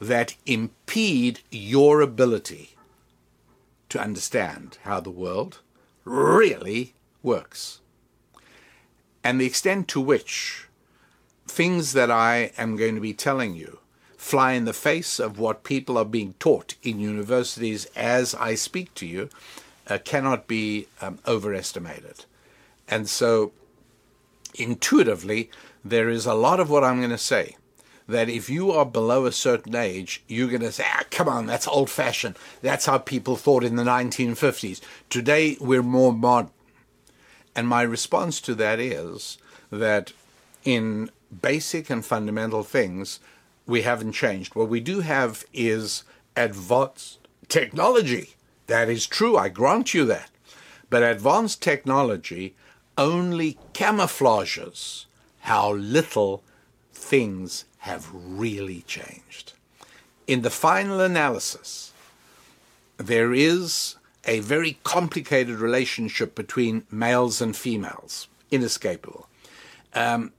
that 0.00 0.34
impede 0.46 1.40
your 1.50 2.00
ability 2.00 2.71
to 3.92 4.00
understand 4.00 4.78
how 4.84 5.00
the 5.00 5.10
world 5.10 5.60
really 6.06 6.94
works. 7.22 7.80
And 9.22 9.38
the 9.38 9.44
extent 9.44 9.86
to 9.88 10.00
which 10.00 10.66
things 11.46 11.92
that 11.92 12.10
I 12.10 12.52
am 12.56 12.76
going 12.76 12.94
to 12.94 13.02
be 13.02 13.12
telling 13.12 13.54
you 13.54 13.80
fly 14.16 14.52
in 14.52 14.64
the 14.64 14.72
face 14.72 15.20
of 15.20 15.38
what 15.38 15.62
people 15.62 15.98
are 15.98 16.06
being 16.06 16.32
taught 16.38 16.74
in 16.82 17.00
universities 17.00 17.84
as 17.94 18.34
I 18.34 18.54
speak 18.54 18.94
to 18.94 19.06
you 19.06 19.28
uh, 19.88 19.98
cannot 20.02 20.46
be 20.46 20.86
um, 21.02 21.18
overestimated. 21.26 22.24
And 22.88 23.10
so, 23.10 23.52
intuitively, 24.54 25.50
there 25.84 26.08
is 26.08 26.24
a 26.24 26.34
lot 26.34 26.60
of 26.60 26.70
what 26.70 26.82
I'm 26.82 26.98
going 26.98 27.10
to 27.10 27.18
say 27.18 27.56
that 28.08 28.28
if 28.28 28.50
you 28.50 28.70
are 28.72 28.84
below 28.84 29.26
a 29.26 29.32
certain 29.32 29.74
age, 29.74 30.22
you're 30.26 30.48
going 30.48 30.62
to 30.62 30.72
say, 30.72 30.84
ah, 30.86 31.04
come 31.10 31.28
on, 31.28 31.46
that's 31.46 31.68
old 31.68 31.90
fashioned. 31.90 32.36
That's 32.60 32.86
how 32.86 32.98
people 32.98 33.36
thought 33.36 33.64
in 33.64 33.76
the 33.76 33.84
1950s. 33.84 34.80
Today, 35.08 35.56
we're 35.60 35.82
more 35.82 36.12
modern. 36.12 36.50
And 37.54 37.68
my 37.68 37.82
response 37.82 38.40
to 38.42 38.54
that 38.56 38.80
is 38.80 39.38
that 39.70 40.12
in 40.64 41.10
basic 41.40 41.90
and 41.90 42.04
fundamental 42.04 42.62
things, 42.62 43.20
we 43.66 43.82
haven't 43.82 44.12
changed. 44.12 44.54
What 44.54 44.68
we 44.68 44.80
do 44.80 45.00
have 45.00 45.44
is 45.52 46.04
advanced 46.36 47.18
technology. 47.48 48.34
That 48.66 48.88
is 48.88 49.06
true, 49.06 49.36
I 49.36 49.48
grant 49.48 49.94
you 49.94 50.04
that. 50.06 50.30
But 50.90 51.02
advanced 51.02 51.62
technology 51.62 52.54
only 52.98 53.58
camouflages 53.72 55.06
how 55.40 55.72
little 55.72 56.42
things 56.92 57.64
have 57.82 58.08
really 58.12 58.82
changed. 58.82 59.54
In 60.28 60.42
the 60.42 60.50
final 60.50 61.00
analysis, 61.00 61.92
there 62.96 63.34
is 63.34 63.96
a 64.24 64.38
very 64.38 64.78
complicated 64.84 65.56
relationship 65.56 66.36
between 66.36 66.86
males 66.92 67.40
and 67.40 67.56
females, 67.56 68.28
inescapable. 68.52 69.26
Um, 69.94 70.32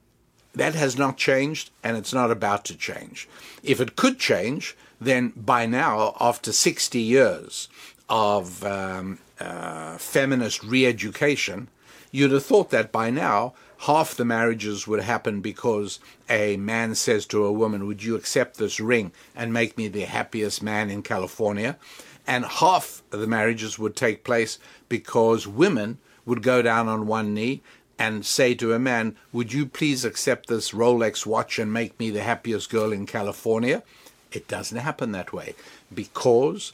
that 0.56 0.74
has 0.76 0.98
not 0.98 1.18
changed, 1.18 1.70
and 1.84 1.98
it's 1.98 2.14
not 2.14 2.32
about 2.32 2.64
to 2.66 2.78
change. 2.78 3.28
If 3.62 3.82
it 3.82 3.98
could 3.98 4.20
change, 4.20 4.78
then 5.02 5.34
by 5.36 5.66
now, 5.66 6.16
after 6.22 6.54
60 6.54 6.98
years 6.98 7.68
of 8.08 8.64
um, 8.64 9.20
uh, 9.42 9.98
feminist 9.98 10.64
re 10.64 10.86
education, 10.86 11.68
you'd 12.10 12.32
have 12.32 12.46
thought 12.46 12.70
that 12.70 12.94
by 12.94 13.10
now 13.10 13.54
half 13.84 14.16
the 14.16 14.24
marriages 14.24 14.88
would 14.88 15.02
happen 15.02 15.42
because 15.42 16.00
a 16.30 16.56
man 16.56 16.96
says 16.96 17.26
to 17.26 17.44
a 17.44 17.52
woman, 17.52 17.86
Would 17.86 18.02
you 18.02 18.16
accept 18.16 18.58
this 18.58 18.80
ring 18.80 19.12
and 19.36 19.52
make 19.52 19.78
me 19.78 19.90
the 19.90 20.06
happiest 20.06 20.64
man 20.64 20.90
in 20.90 21.02
California? 21.02 21.78
And 22.26 22.46
half 22.46 23.04
the 23.10 23.28
marriages 23.28 23.78
would 23.78 23.98
take 23.98 24.24
place 24.24 24.58
because 24.88 25.46
women 25.46 25.98
would 26.26 26.42
go 26.42 26.62
down 26.62 26.88
on 26.88 27.08
one 27.08 27.34
knee 27.34 27.62
and 28.00 28.26
say 28.26 28.56
to 28.56 28.72
a 28.72 28.80
man, 28.80 29.18
Would 29.34 29.52
you 29.52 29.66
please 29.66 30.06
accept 30.06 30.48
this 30.48 30.72
Rolex 30.72 31.26
watch 31.26 31.60
and 31.60 31.74
make 31.74 32.00
me 32.00 32.10
the 32.10 32.24
happiest 32.24 32.70
girl 32.70 32.94
in 32.94 33.06
California? 33.06 33.84
It 34.32 34.48
doesn't 34.48 34.78
happen 34.78 35.12
that 35.12 35.34
way 35.34 35.56
because 35.94 36.72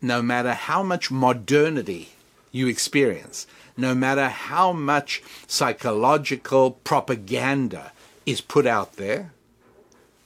no 0.00 0.22
matter 0.22 0.54
how 0.54 0.84
much 0.84 1.10
modernity 1.10 2.10
you 2.52 2.68
experience, 2.68 3.48
no 3.76 3.94
matter 3.94 4.28
how 4.28 4.72
much 4.72 5.22
psychological 5.46 6.72
propaganda 6.72 7.92
is 8.26 8.40
put 8.40 8.66
out 8.66 8.96
there, 8.96 9.32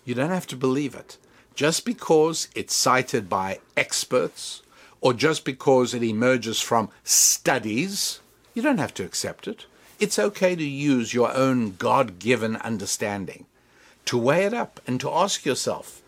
you 0.05 0.15
don't 0.15 0.31
have 0.31 0.47
to 0.49 0.57
believe 0.57 0.95
it. 0.95 1.17
Just 1.55 1.85
because 1.85 2.49
it's 2.55 2.75
cited 2.75 3.29
by 3.29 3.61
experts 3.77 4.63
or 5.01 5.15
just 5.15 5.45
because 5.45 5.95
it 5.95 6.03
emerges 6.03 6.61
from 6.61 6.91
studies, 7.05 8.21
you 8.55 8.63
don't 8.63 8.79
have 8.79 8.95
to 8.95 9.05
accept 9.05 9.49
it. 9.49 9.67
It's 9.99 10.19
okay 10.19 10.55
to 10.55 10.65
use 10.65 11.15
your 11.15 11.35
own 11.35 11.77
God 11.77 12.19
given 12.19 12.57
understanding, 12.57 13.47
to 14.05 14.19
weigh 14.19 14.45
it 14.45 14.53
up 14.53 14.81
and 14.87 15.01
to 15.01 15.11
ask 15.11 15.47
yourself 15.47 16.03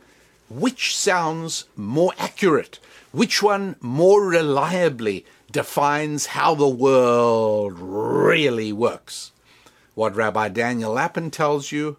which 0.51 0.97
sounds 0.97 1.67
more 1.77 2.13
accurate, 2.19 2.79
which 3.13 3.43
one 3.43 3.77
more 3.81 4.25
reliably 4.27 5.25
defines 5.51 6.27
how 6.27 6.55
the 6.55 6.69
world 6.69 7.79
really 7.79 8.73
works. 8.73 9.33
What 9.95 10.15
Rabbi 10.15 10.49
Daniel 10.49 10.93
Lapin 10.93 11.31
tells 11.31 11.73
you, 11.73 11.97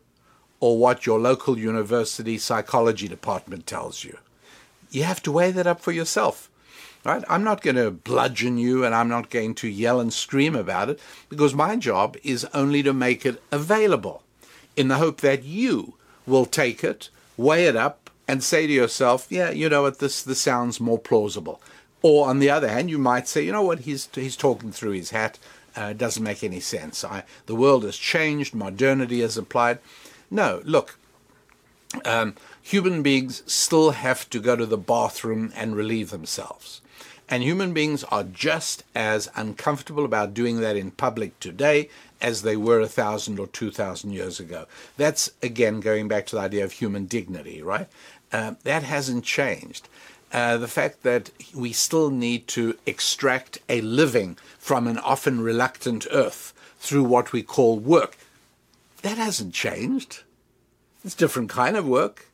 or 0.60 0.78
what 0.78 1.06
your 1.06 1.20
local 1.20 1.58
university 1.58 2.38
psychology 2.38 3.08
department 3.08 3.66
tells 3.66 4.04
you. 4.04 4.18
You 4.92 5.04
have 5.04 5.24
to 5.24 5.32
weigh 5.32 5.52
that 5.52 5.68
up 5.68 5.82
for 5.82 5.92
yourself. 5.92 6.50
Right? 7.06 7.24
I'm 7.30 7.46
not 7.46 7.62
going 7.62 7.78
to 7.78 7.92
bludgeon 7.92 8.58
you 8.58 8.84
and 8.84 8.94
I'm 8.94 9.08
not 9.08 9.30
going 9.30 9.56
to 9.56 9.70
yell 9.70 10.02
and 10.02 10.12
scream 10.12 10.54
about 10.54 10.90
it 10.90 11.00
because 11.30 11.56
my 11.56 11.78
job 11.78 12.18
is 12.24 12.44
only 12.54 12.84
to 12.84 12.92
make 12.92 13.26
it 13.26 13.42
available 13.52 14.24
in 14.76 14.90
the 14.90 14.98
hope 14.98 15.22
that 15.22 15.44
you 15.44 15.94
will 16.28 16.46
take 16.46 16.84
it, 16.84 17.10
weigh 17.38 17.68
it 17.68 17.78
up, 17.78 18.10
and 18.28 18.44
say 18.44 18.68
to 18.68 18.74
yourself, 18.74 19.28
yeah, 19.30 19.50
you 19.50 19.70
know 19.70 19.84
what, 19.84 20.00
this, 20.00 20.22
this 20.22 20.42
sounds 20.42 20.82
more 20.82 21.00
plausible. 21.00 21.62
Or 22.02 22.28
on 22.28 22.40
the 22.40 22.50
other 22.50 22.70
hand, 22.70 22.90
you 22.90 22.98
might 22.98 23.28
say, 23.28 23.44
you 23.44 23.52
know 23.52 23.62
what, 23.62 23.80
he's, 23.80 24.08
he's 24.14 24.38
talking 24.38 24.72
through 24.72 24.92
his 24.92 25.10
hat. 25.10 25.38
Uh, 25.76 25.94
doesn't 25.94 26.24
make 26.24 26.44
any 26.44 26.60
sense. 26.60 27.04
I, 27.04 27.24
the 27.46 27.56
world 27.56 27.84
has 27.84 27.96
changed, 27.96 28.56
modernity 28.56 29.22
has 29.22 29.38
applied. 29.38 29.80
No, 30.32 30.62
look, 30.66 30.98
um, 32.04 32.36
human 32.62 33.04
beings 33.04 33.44
still 33.46 33.92
have 33.92 34.30
to 34.32 34.40
go 34.40 34.56
to 34.56 34.66
the 34.66 34.78
bathroom 34.78 35.54
and 35.56 35.76
relieve 35.76 36.10
themselves. 36.10 36.82
And 37.30 37.44
human 37.44 37.74
beings 37.74 38.04
are 38.06 38.24
just 38.24 38.84
as 38.96 39.30
uncomfortable 39.36 40.04
about 40.04 40.34
doing 40.34 40.60
that 40.60 40.76
in 40.76 40.92
public 40.92 41.40
today 41.40 41.90
as 42.20 42.42
they 42.42 42.58
were 42.58 42.80
a 42.80 42.88
thousand 42.88 43.40
or 43.40 43.48
two 43.48 43.70
thousand 43.70 44.12
years 44.12 44.40
ago. 44.40 44.66
That's, 44.98 45.32
again, 45.44 45.80
going 45.80 46.08
back 46.08 46.26
to 46.28 46.36
the 46.36 46.42
idea 46.42 46.66
of 46.66 46.72
human 46.72 47.06
dignity, 47.06 47.62
right? 47.62 47.88
Uh, 48.32 48.56
that 48.64 48.84
hasn't 48.84 49.24
changed. 49.24 49.88
Uh, 50.32 50.58
the 50.58 50.68
fact 50.68 51.04
that 51.04 51.32
we 51.56 51.74
still 51.74 52.12
need 52.12 52.48
to 52.48 52.78
extract 52.86 53.58
a 53.68 53.82
living 53.82 54.38
from 54.60 54.86
an 54.86 55.00
often 55.00 55.42
reluctant 55.42 56.06
earth 56.12 56.54
through 56.80 57.04
what 57.04 57.34
we 57.34 57.42
call 57.42 57.80
work, 57.80 58.18
that 59.02 59.18
hasn't 59.18 59.54
changed. 59.54 60.22
It's 61.04 61.15
a 61.15 61.18
different 61.18 61.50
kind 61.50 61.76
of 61.76 61.88
work. 61.88 62.28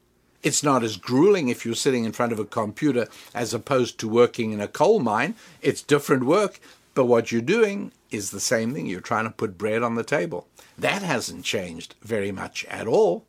It's 0.43 0.63
not 0.63 0.83
as 0.83 0.97
grueling 0.97 1.49
if 1.49 1.65
you're 1.65 1.75
sitting 1.75 2.05
in 2.05 2.11
front 2.11 2.31
of 2.31 2.39
a 2.39 2.45
computer 2.45 3.07
as 3.33 3.53
opposed 3.53 3.97
to 3.99 4.07
working 4.07 4.51
in 4.51 4.61
a 4.61 4.67
coal 4.67 4.99
mine. 4.99 5.35
It's 5.61 5.81
different 5.81 6.25
work, 6.25 6.59
but 6.93 7.05
what 7.05 7.31
you're 7.31 7.41
doing 7.41 7.91
is 8.11 8.31
the 8.31 8.39
same 8.39 8.73
thing. 8.73 8.85
You're 8.87 9.01
trying 9.01 9.25
to 9.25 9.31
put 9.31 9.57
bread 9.57 9.81
on 9.81 9.95
the 9.95 10.03
table. 10.03 10.47
That 10.77 11.01
hasn't 11.01 11.45
changed 11.45 11.95
very 12.01 12.31
much 12.31 12.65
at 12.65 12.87
all. 12.87 13.25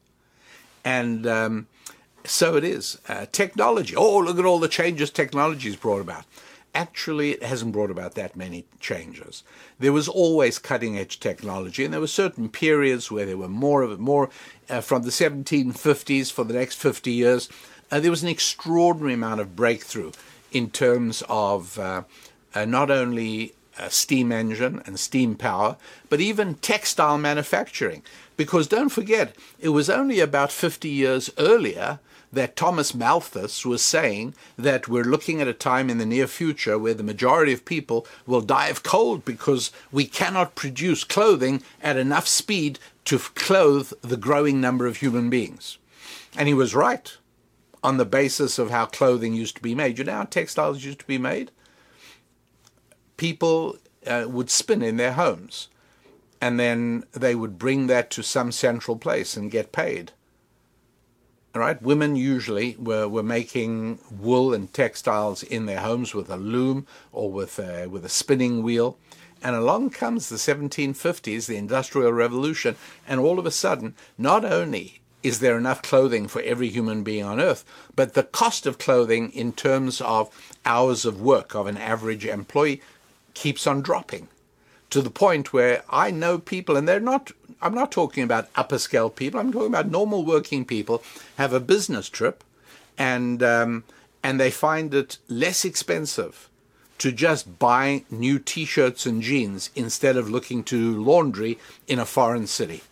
And 0.85 1.26
um, 1.26 1.66
so 2.26 2.56
it 2.56 2.64
is. 2.64 2.98
Uh, 3.08 3.26
technology. 3.32 3.94
Oh, 3.96 4.18
look 4.18 4.38
at 4.38 4.44
all 4.44 4.58
the 4.58 4.68
changes 4.68 5.10
technology 5.10 5.68
has 5.68 5.76
brought 5.76 6.00
about. 6.00 6.24
Actually, 6.74 7.32
it 7.32 7.42
hasn't 7.42 7.72
brought 7.72 7.90
about 7.90 8.14
that 8.14 8.36
many 8.36 8.66
changes. 8.80 9.42
There 9.78 9.92
was 9.92 10.08
always 10.08 10.58
cutting 10.58 10.98
edge 10.98 11.20
technology, 11.20 11.84
and 11.84 11.94
there 11.94 12.00
were 12.00 12.06
certain 12.06 12.50
periods 12.50 13.10
where 13.10 13.24
there 13.24 13.38
were 13.38 13.48
more 13.48 13.82
of 13.82 13.92
it, 13.92 13.98
more 13.98 14.28
uh, 14.68 14.82
from 14.82 15.02
the 15.02 15.10
1750s 15.10 16.30
for 16.30 16.44
the 16.44 16.54
next 16.54 16.76
50 16.76 17.10
years. 17.10 17.48
Uh, 17.90 18.00
there 18.00 18.10
was 18.10 18.22
an 18.22 18.28
extraordinary 18.28 19.14
amount 19.14 19.40
of 19.40 19.56
breakthrough 19.56 20.12
in 20.52 20.70
terms 20.70 21.22
of 21.28 21.78
uh, 21.78 22.02
uh 22.54 22.64
not 22.64 22.90
only 22.90 23.54
a 23.78 23.90
steam 23.90 24.32
engine 24.32 24.82
and 24.86 24.98
steam 24.98 25.34
power, 25.34 25.76
but 26.08 26.20
even 26.20 26.54
textile 26.54 27.18
manufacturing. 27.18 28.02
Because 28.36 28.66
don't 28.66 28.88
forget, 28.90 29.34
it 29.58 29.70
was 29.70 29.88
only 29.88 30.20
about 30.20 30.52
50 30.52 30.88
years 30.88 31.30
earlier 31.38 32.00
that 32.32 32.56
Thomas 32.56 32.94
Malthus 32.94 33.64
was 33.64 33.82
saying 33.82 34.34
that 34.56 34.88
we're 34.88 35.04
looking 35.04 35.40
at 35.40 35.48
a 35.48 35.52
time 35.52 35.88
in 35.88 35.98
the 35.98 36.06
near 36.06 36.26
future 36.26 36.78
where 36.78 36.94
the 36.94 37.02
majority 37.02 37.52
of 37.52 37.64
people 37.64 38.06
will 38.26 38.40
die 38.40 38.68
of 38.68 38.82
cold 38.82 39.24
because 39.24 39.70
we 39.92 40.06
cannot 40.06 40.54
produce 40.54 41.04
clothing 41.04 41.62
at 41.82 41.96
enough 41.96 42.26
speed 42.26 42.78
to 43.04 43.18
clothe 43.18 43.92
the 44.02 44.16
growing 44.16 44.60
number 44.60 44.86
of 44.86 44.98
human 44.98 45.30
beings. 45.30 45.78
And 46.36 46.48
he 46.48 46.54
was 46.54 46.74
right 46.74 47.16
on 47.82 47.96
the 47.96 48.04
basis 48.04 48.58
of 48.58 48.70
how 48.70 48.86
clothing 48.86 49.34
used 49.34 49.56
to 49.56 49.62
be 49.62 49.74
made. 49.74 49.98
You 49.98 50.04
know 50.04 50.12
how 50.12 50.24
textiles 50.24 50.84
used 50.84 50.98
to 51.00 51.06
be 51.06 51.18
made? 51.18 51.50
People 53.16 53.78
uh, 54.06 54.26
would 54.28 54.50
spin 54.50 54.82
in 54.82 54.96
their 54.96 55.12
homes 55.12 55.68
and 56.40 56.60
then 56.60 57.04
they 57.12 57.34
would 57.34 57.58
bring 57.58 57.86
that 57.86 58.10
to 58.10 58.22
some 58.22 58.52
central 58.52 58.96
place 58.96 59.36
and 59.36 59.50
get 59.50 59.72
paid. 59.72 60.12
Right, 61.56 61.80
women 61.80 62.16
usually 62.16 62.76
were, 62.78 63.08
were 63.08 63.22
making 63.22 63.98
wool 64.10 64.52
and 64.52 64.70
textiles 64.72 65.42
in 65.42 65.64
their 65.64 65.80
homes 65.80 66.14
with 66.14 66.28
a 66.28 66.36
loom 66.36 66.86
or 67.12 67.32
with 67.32 67.58
a, 67.58 67.86
with 67.86 68.04
a 68.04 68.10
spinning 68.10 68.62
wheel. 68.62 68.98
And 69.42 69.56
along 69.56 69.90
comes 69.90 70.28
the 70.28 70.36
1750s, 70.36 71.46
the 71.46 71.56
Industrial 71.56 72.12
Revolution, 72.12 72.76
and 73.08 73.20
all 73.20 73.38
of 73.38 73.46
a 73.46 73.50
sudden, 73.50 73.94
not 74.18 74.44
only 74.44 75.00
is 75.22 75.40
there 75.40 75.56
enough 75.56 75.80
clothing 75.80 76.28
for 76.28 76.42
every 76.42 76.68
human 76.68 77.02
being 77.02 77.24
on 77.24 77.40
earth, 77.40 77.64
but 77.94 78.12
the 78.12 78.22
cost 78.22 78.66
of 78.66 78.78
clothing 78.78 79.30
in 79.30 79.52
terms 79.52 80.00
of 80.02 80.28
hours 80.66 81.06
of 81.06 81.22
work 81.22 81.54
of 81.54 81.66
an 81.66 81.78
average 81.78 82.26
employee 82.26 82.82
keeps 83.32 83.66
on 83.66 83.80
dropping 83.80 84.28
to 84.90 85.03
the 85.03 85.11
point 85.11 85.53
where 85.53 85.83
I 85.90 86.11
know 86.11 86.38
people, 86.38 86.77
and 86.77 86.88
they're 86.88 87.01
not, 87.01 87.33
I'm 87.61 87.75
not 87.75 87.92
talking 87.92 88.22
about 88.22 88.49
upper 88.55 88.79
scale 88.79 89.11
people, 89.11 89.40
I'm 89.40 89.53
talking 89.53 89.68
about 89.68 89.90
normal 89.90 90.25
working 90.25 90.64
people, 90.64 91.03
have 91.37 91.53
a 91.53 91.61
business 91.61 92.09
trip 92.09 92.44
and, 92.96 93.42
um, 93.42 93.85
and 94.22 94.40
they 94.40 94.51
find 94.51 94.94
it 94.94 95.18
less 95.29 95.64
expensive 95.64 96.49
to 96.99 97.12
just 97.12 97.59
buy 97.59 98.05
new 98.11 98.38
t 98.38 98.64
shirts 98.64 99.07
and 99.07 99.22
jeans 99.22 99.70
instead 99.75 100.16
of 100.16 100.31
looking 100.31 100.64
to 100.64 101.03
laundry 101.03 101.59
in 101.87 101.99
a 101.99 102.07
foreign 102.07 102.46
city, 102.46 102.83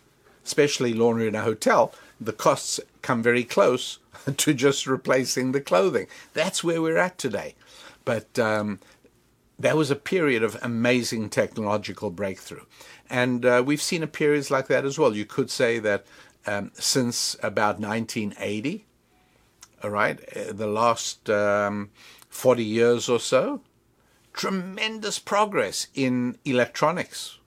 especially 0.45 0.93
laundry 0.93 1.27
in 1.27 1.35
a 1.35 1.41
hotel. 1.41 1.93
The 2.21 2.33
costs 2.33 2.79
come 3.01 3.23
very 3.23 3.43
close 3.43 3.99
to 4.37 4.53
just 4.53 4.85
replacing 4.87 5.51
the 5.51 5.61
clothing. 5.61 6.07
That's 6.33 6.63
where 6.63 6.81
we're 6.81 6.97
at 6.97 7.17
today. 7.17 7.55
But 8.03 8.37
um, 8.37 8.79
there 9.57 9.75
was 9.75 9.89
a 9.89 9.95
period 9.95 10.43
of 10.43 10.57
amazing 10.61 11.29
technological 11.29 12.09
breakthrough. 12.09 12.65
And 13.09 13.45
uh, 13.45 13.63
we've 13.65 13.81
seen 13.81 14.05
periods 14.07 14.51
like 14.51 14.67
that 14.67 14.85
as 14.85 14.99
well. 14.99 15.15
You 15.15 15.25
could 15.25 15.49
say 15.49 15.79
that 15.79 16.05
um, 16.45 16.71
since 16.73 17.35
about 17.41 17.79
1980, 17.79 18.85
all 19.83 19.89
right, 19.89 20.19
uh, 20.35 20.51
the 20.51 20.67
last 20.67 21.29
um, 21.29 21.91
40 22.29 22.63
years 22.63 23.07
or 23.09 23.19
so, 23.19 23.61
tremendous 24.33 25.19
progress 25.19 25.87
in 25.93 26.37
electronics, 26.43 27.39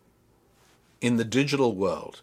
in 1.00 1.16
the 1.16 1.24
digital 1.24 1.74
world. 1.74 2.22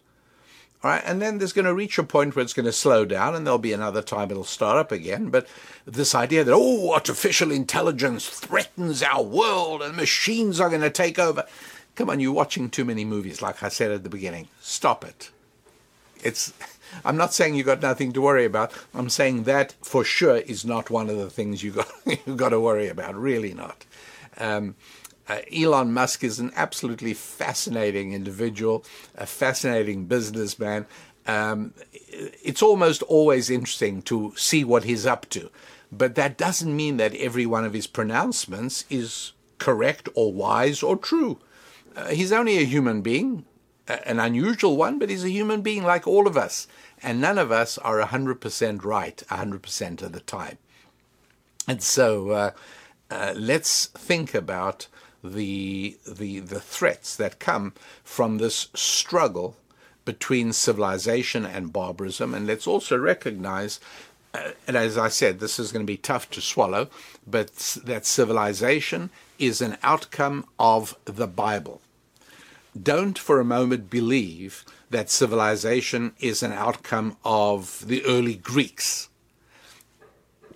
And 0.88 1.20
then 1.20 1.38
there's 1.38 1.52
going 1.52 1.64
to 1.64 1.74
reach 1.74 1.98
a 1.98 2.02
point 2.02 2.34
where 2.34 2.42
it's 2.42 2.52
going 2.52 2.66
to 2.66 2.72
slow 2.72 3.04
down, 3.04 3.34
and 3.34 3.46
there'll 3.46 3.58
be 3.58 3.72
another 3.72 4.02
time 4.02 4.30
it'll 4.30 4.44
start 4.44 4.78
up 4.78 4.92
again. 4.92 5.30
But 5.30 5.46
this 5.84 6.14
idea 6.14 6.44
that 6.44 6.54
oh, 6.54 6.92
artificial 6.92 7.50
intelligence 7.50 8.28
threatens 8.28 9.02
our 9.02 9.22
world 9.22 9.82
and 9.82 9.96
machines 9.96 10.60
are 10.60 10.68
going 10.68 10.82
to 10.82 10.90
take 10.90 11.18
over. 11.18 11.44
Come 11.94 12.10
on, 12.10 12.20
you're 12.20 12.32
watching 12.32 12.68
too 12.68 12.84
many 12.84 13.04
movies, 13.04 13.40
like 13.40 13.62
I 13.62 13.68
said 13.68 13.90
at 13.90 14.02
the 14.02 14.10
beginning. 14.10 14.48
Stop 14.60 15.04
it. 15.04 15.30
It's. 16.22 16.52
I'm 17.04 17.16
not 17.16 17.34
saying 17.34 17.56
you've 17.56 17.66
got 17.66 17.82
nothing 17.82 18.12
to 18.12 18.22
worry 18.22 18.44
about. 18.44 18.72
I'm 18.94 19.10
saying 19.10 19.42
that 19.42 19.74
for 19.82 20.04
sure 20.04 20.36
is 20.36 20.64
not 20.64 20.88
one 20.88 21.10
of 21.10 21.16
the 21.16 21.28
things 21.28 21.62
you 21.62 21.72
got 21.72 21.90
you 22.26 22.36
got 22.36 22.50
to 22.50 22.60
worry 22.60 22.88
about. 22.88 23.14
Really 23.16 23.52
not. 23.52 23.84
Um, 24.38 24.76
uh, 25.28 25.40
Elon 25.54 25.92
Musk 25.92 26.22
is 26.22 26.38
an 26.38 26.52
absolutely 26.54 27.14
fascinating 27.14 28.12
individual, 28.12 28.84
a 29.16 29.26
fascinating 29.26 30.06
businessman. 30.06 30.86
Um, 31.26 31.74
it's 32.08 32.62
almost 32.62 33.02
always 33.02 33.50
interesting 33.50 34.02
to 34.02 34.32
see 34.36 34.62
what 34.64 34.84
he's 34.84 35.06
up 35.06 35.28
to. 35.30 35.50
But 35.90 36.14
that 36.14 36.36
doesn't 36.36 36.74
mean 36.74 36.96
that 36.98 37.14
every 37.14 37.46
one 37.46 37.64
of 37.64 37.72
his 37.72 37.86
pronouncements 37.86 38.84
is 38.90 39.32
correct 39.58 40.08
or 40.14 40.32
wise 40.32 40.82
or 40.82 40.96
true. 40.96 41.38
Uh, 41.94 42.08
he's 42.08 42.32
only 42.32 42.58
a 42.58 42.64
human 42.64 43.02
being, 43.02 43.44
an 43.88 44.20
unusual 44.20 44.76
one, 44.76 44.98
but 44.98 45.10
he's 45.10 45.24
a 45.24 45.30
human 45.30 45.62
being 45.62 45.82
like 45.82 46.06
all 46.06 46.26
of 46.26 46.36
us. 46.36 46.66
And 47.02 47.20
none 47.20 47.38
of 47.38 47.50
us 47.50 47.78
are 47.78 48.00
100% 48.00 48.84
right 48.84 49.22
100% 49.28 50.02
of 50.02 50.12
the 50.12 50.20
time. 50.20 50.58
And 51.68 51.82
so 51.82 52.30
uh, 52.30 52.50
uh, 53.10 53.34
let's 53.36 53.86
think 53.86 54.34
about 54.34 54.88
the, 55.34 55.96
the, 56.06 56.40
the 56.40 56.60
threats 56.60 57.16
that 57.16 57.38
come 57.38 57.72
from 58.04 58.38
this 58.38 58.68
struggle 58.74 59.56
between 60.04 60.52
civilization 60.52 61.44
and 61.44 61.72
barbarism. 61.72 62.34
And 62.34 62.46
let's 62.46 62.66
also 62.66 62.96
recognize, 62.96 63.80
uh, 64.32 64.52
and 64.66 64.76
as 64.76 64.96
I 64.96 65.08
said, 65.08 65.40
this 65.40 65.58
is 65.58 65.72
going 65.72 65.84
to 65.84 65.92
be 65.92 65.96
tough 65.96 66.30
to 66.30 66.40
swallow, 66.40 66.88
but 67.26 67.78
that 67.84 68.06
civilization 68.06 69.10
is 69.38 69.60
an 69.60 69.76
outcome 69.82 70.46
of 70.58 70.96
the 71.04 71.26
Bible. 71.26 71.82
Don't 72.80 73.18
for 73.18 73.40
a 73.40 73.44
moment 73.44 73.90
believe 73.90 74.64
that 74.90 75.10
civilization 75.10 76.12
is 76.20 76.42
an 76.42 76.52
outcome 76.52 77.16
of 77.24 77.86
the 77.86 78.04
early 78.04 78.36
Greeks. 78.36 79.08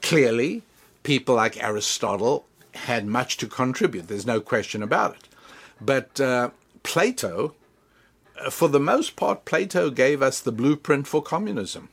Clearly, 0.03 0.63
people 1.03 1.35
like 1.35 1.63
Aristotle 1.63 2.47
had 2.87 3.07
much 3.07 3.37
to 3.38 3.47
contribute. 3.47 4.09
There's 4.09 4.27
no 4.27 4.40
question 4.40 4.83
about 4.83 5.16
it. 5.16 5.29
But 5.81 6.21
uh, 6.21 6.51
Plato, 6.83 7.55
uh, 8.38 8.51
for 8.51 8.69
the 8.69 8.81
most 8.81 9.16
part, 9.16 9.45
Plato 9.45 9.90
gave 9.90 10.23
us 10.23 10.40
the 10.40 10.53
blueprint 10.53 11.07
for 11.07 11.23
communism. 11.23 11.88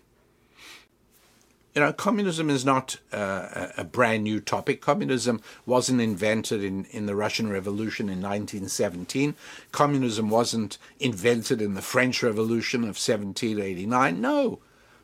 You 1.76 1.82
know, 1.82 1.94
communism 1.94 2.50
is 2.50 2.66
not 2.66 2.98
uh, 3.14 3.68
a 3.78 3.84
brand 3.84 4.24
new 4.24 4.40
topic. 4.40 4.82
Communism 4.82 5.42
wasn't 5.64 6.02
invented 6.02 6.64
in, 6.64 6.86
in 6.86 7.06
the 7.06 7.16
Russian 7.16 7.52
Revolution 7.52 8.06
in 8.10 8.20
1917. 8.20 9.36
Communism 9.72 10.32
wasn't 10.32 10.80
invented 11.00 11.62
in 11.62 11.76
the 11.76 11.84
French 11.84 12.24
Revolution 12.24 12.82
of 12.82 12.98
1789. 12.98 14.20
No. 14.20 14.58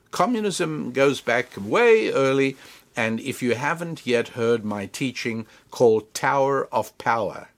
Communism 0.10 0.92
goes 0.92 1.22
back 1.22 1.50
way 1.58 2.12
early 2.12 2.58
and 2.96 3.20
if 3.20 3.42
you 3.42 3.56
haven't 3.56 4.06
yet 4.06 4.30
heard 4.30 4.64
my 4.64 4.86
teaching 4.86 5.46
called 5.72 6.14
Tower 6.14 6.68
of 6.72 6.98
Power, 6.98 7.50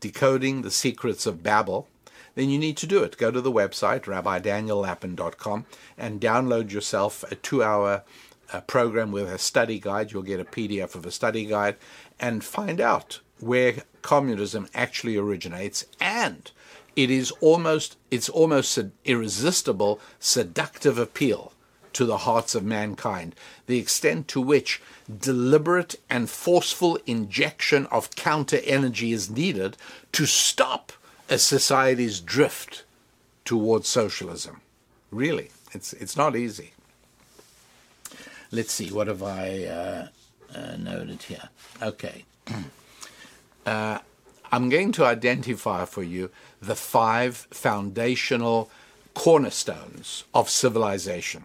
Decoding 0.00 0.62
the 0.62 0.70
Secrets 0.70 1.26
of 1.26 1.42
Babel, 1.42 1.88
then 2.34 2.50
you 2.50 2.58
need 2.58 2.76
to 2.78 2.86
do 2.86 3.02
it. 3.02 3.18
Go 3.18 3.30
to 3.30 3.40
the 3.40 3.52
website, 3.52 4.02
rabbidaniellapin.com, 4.02 5.66
and 5.98 6.20
download 6.20 6.70
yourself 6.72 7.24
a 7.30 7.34
two 7.34 7.62
hour 7.62 8.02
uh, 8.52 8.60
program 8.62 9.12
with 9.12 9.28
a 9.28 9.38
study 9.38 9.78
guide. 9.78 10.12
You'll 10.12 10.22
get 10.22 10.40
a 10.40 10.44
PDF 10.44 10.94
of 10.94 11.06
a 11.06 11.10
study 11.10 11.44
guide 11.46 11.76
and 12.18 12.44
find 12.44 12.80
out 12.80 13.20
where 13.40 13.82
communism 14.02 14.68
actually 14.74 15.16
originates 15.16 15.84
and 16.00 16.50
it 16.94 17.10
is 17.10 17.30
almost 17.40 17.96
it's 18.10 18.28
almost 18.28 18.76
an 18.78 18.92
irresistible 19.04 20.00
seductive 20.18 20.98
appeal 20.98 21.51
to 21.94 22.04
the 22.04 22.18
hearts 22.18 22.54
of 22.54 22.64
mankind, 22.64 23.34
the 23.66 23.78
extent 23.78 24.28
to 24.28 24.40
which 24.40 24.80
deliberate 25.18 25.96
and 26.08 26.28
forceful 26.28 26.98
injection 27.06 27.86
of 27.86 28.14
counter 28.14 28.60
energy 28.64 29.12
is 29.12 29.30
needed 29.30 29.76
to 30.12 30.26
stop 30.26 30.92
a 31.28 31.38
society's 31.38 32.20
drift 32.20 32.84
towards 33.44 33.88
socialism. 33.88 34.60
Really, 35.10 35.50
it's, 35.72 35.92
it's 35.94 36.16
not 36.16 36.36
easy. 36.36 36.72
Let's 38.50 38.72
see, 38.72 38.90
what 38.90 39.06
have 39.06 39.22
I 39.22 39.64
uh, 39.64 40.08
uh, 40.54 40.76
noted 40.76 41.22
here? 41.22 41.48
Okay. 41.80 42.24
uh, 43.66 43.98
I'm 44.50 44.68
going 44.68 44.92
to 44.92 45.04
identify 45.06 45.86
for 45.86 46.02
you 46.02 46.30
the 46.60 46.74
five 46.74 47.48
foundational 47.50 48.70
cornerstones 49.14 50.24
of 50.34 50.50
civilization. 50.50 51.44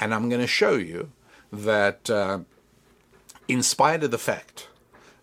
And 0.00 0.14
I'm 0.14 0.30
going 0.30 0.40
to 0.40 0.46
show 0.46 0.76
you 0.76 1.12
that, 1.52 2.08
uh, 2.08 2.40
in 3.46 3.62
spite 3.62 4.02
of 4.02 4.10
the 4.10 4.18
fact 4.18 4.68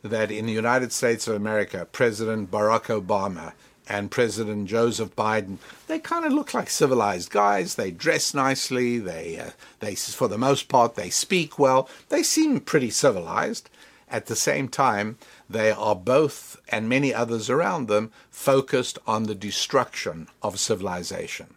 that 0.03 0.29
in 0.29 0.45
the 0.45 0.53
United 0.53 0.91
States 0.91 1.27
of 1.27 1.35
America, 1.35 1.87
President 1.91 2.51
Barack 2.51 2.83
Obama 2.83 3.53
and 3.89 4.11
President 4.11 4.67
Joseph 4.67 5.15
Biden, 5.15 5.57
they 5.87 5.97
kind 5.97 6.25
of 6.25 6.31
look 6.31 6.53
like 6.53 6.69
civilized 6.69 7.31
guys. 7.31 7.75
They 7.75 7.89
dress 7.89 8.35
nicely. 8.35 8.99
They, 8.99 9.39
uh, 9.39 9.51
they, 9.79 9.95
for 9.95 10.27
the 10.27 10.37
most 10.37 10.67
part, 10.67 10.93
they 10.93 11.09
speak 11.09 11.57
well. 11.57 11.89
They 12.09 12.21
seem 12.21 12.59
pretty 12.59 12.91
civilized. 12.91 13.69
At 14.09 14.27
the 14.27 14.35
same 14.35 14.69
time, 14.69 15.17
they 15.49 15.71
are 15.71 15.95
both, 15.95 16.61
and 16.69 16.87
many 16.87 17.13
others 17.13 17.49
around 17.49 17.87
them, 17.87 18.11
focused 18.29 18.99
on 19.07 19.23
the 19.23 19.35
destruction 19.35 20.27
of 20.43 20.59
civilization. 20.59 21.56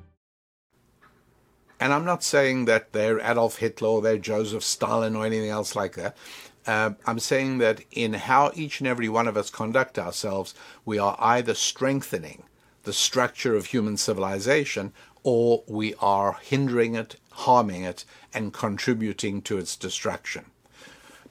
And 1.81 1.93
I'm 1.93 2.05
not 2.05 2.23
saying 2.23 2.65
that 2.65 2.93
they're 2.93 3.19
Adolf 3.19 3.57
Hitler 3.57 3.89
or 3.89 4.01
they're 4.03 4.19
Joseph 4.19 4.63
Stalin 4.63 5.15
or 5.15 5.25
anything 5.25 5.49
else 5.49 5.75
like 5.75 5.95
that. 5.95 6.15
Uh, 6.67 6.91
I'm 7.07 7.17
saying 7.17 7.57
that 7.57 7.81
in 7.89 8.13
how 8.13 8.51
each 8.53 8.79
and 8.79 8.87
every 8.87 9.09
one 9.09 9.27
of 9.27 9.35
us 9.35 9.49
conduct 9.49 9.97
ourselves, 9.97 10.53
we 10.85 10.99
are 10.99 11.15
either 11.19 11.55
strengthening 11.55 12.43
the 12.83 12.93
structure 12.93 13.55
of 13.55 13.65
human 13.65 13.97
civilization 13.97 14.93
or 15.23 15.63
we 15.67 15.95
are 15.95 16.37
hindering 16.43 16.93
it, 16.93 17.15
harming 17.31 17.83
it, 17.83 18.05
and 18.31 18.53
contributing 18.53 19.41
to 19.41 19.57
its 19.57 19.75
destruction. 19.75 20.45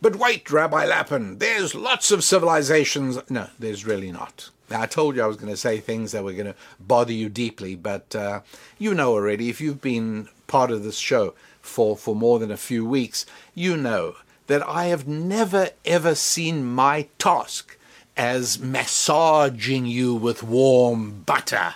But 0.03 0.17
wait, 0.17 0.51
Rabbi 0.51 0.85
Lappin, 0.85 1.39
there's 1.39 1.77
lots 1.77 2.11
of 2.11 2.25
civilizations. 2.25 3.19
No, 3.31 3.49
there's 3.61 3.87
really 3.87 4.11
not. 4.11 4.51
Now, 4.71 4.83
I 4.83 4.87
told 4.87 5.17
you 5.17 5.23
I 5.23 5.27
was 5.27 5.37
going 5.37 5.53
to 5.53 5.57
say 5.57 5.79
things 5.79 6.13
that 6.13 6.23
were 6.23 6.33
going 6.33 6.47
to 6.47 6.55
bother 6.79 7.13
you 7.13 7.29
deeply, 7.29 7.75
but 7.75 8.15
uh, 8.15 8.41
you 8.79 8.95
know 8.95 9.13
already, 9.13 9.49
if 9.49 9.61
you've 9.61 9.81
been 9.81 10.29
part 10.51 10.73
of 10.73 10.83
this 10.83 10.99
show 10.99 11.33
for, 11.63 11.97
for 11.97 12.17
more 12.17 12.41
than 12.41 12.51
a 12.51 12.57
few 12.57 12.85
weeks, 12.85 13.25
you 13.55 13.77
know 13.77 14.17
that 14.49 14.67
I 14.67 14.87
have 14.87 15.07
never 15.07 15.71
ever 15.85 16.17
seen 16.17 16.65
my 16.65 17.07
task 17.19 17.79
as 18.17 18.59
massaging 18.59 19.87
you 19.87 20.13
with 20.13 20.43
warm 20.43 21.23
butter, 21.23 21.75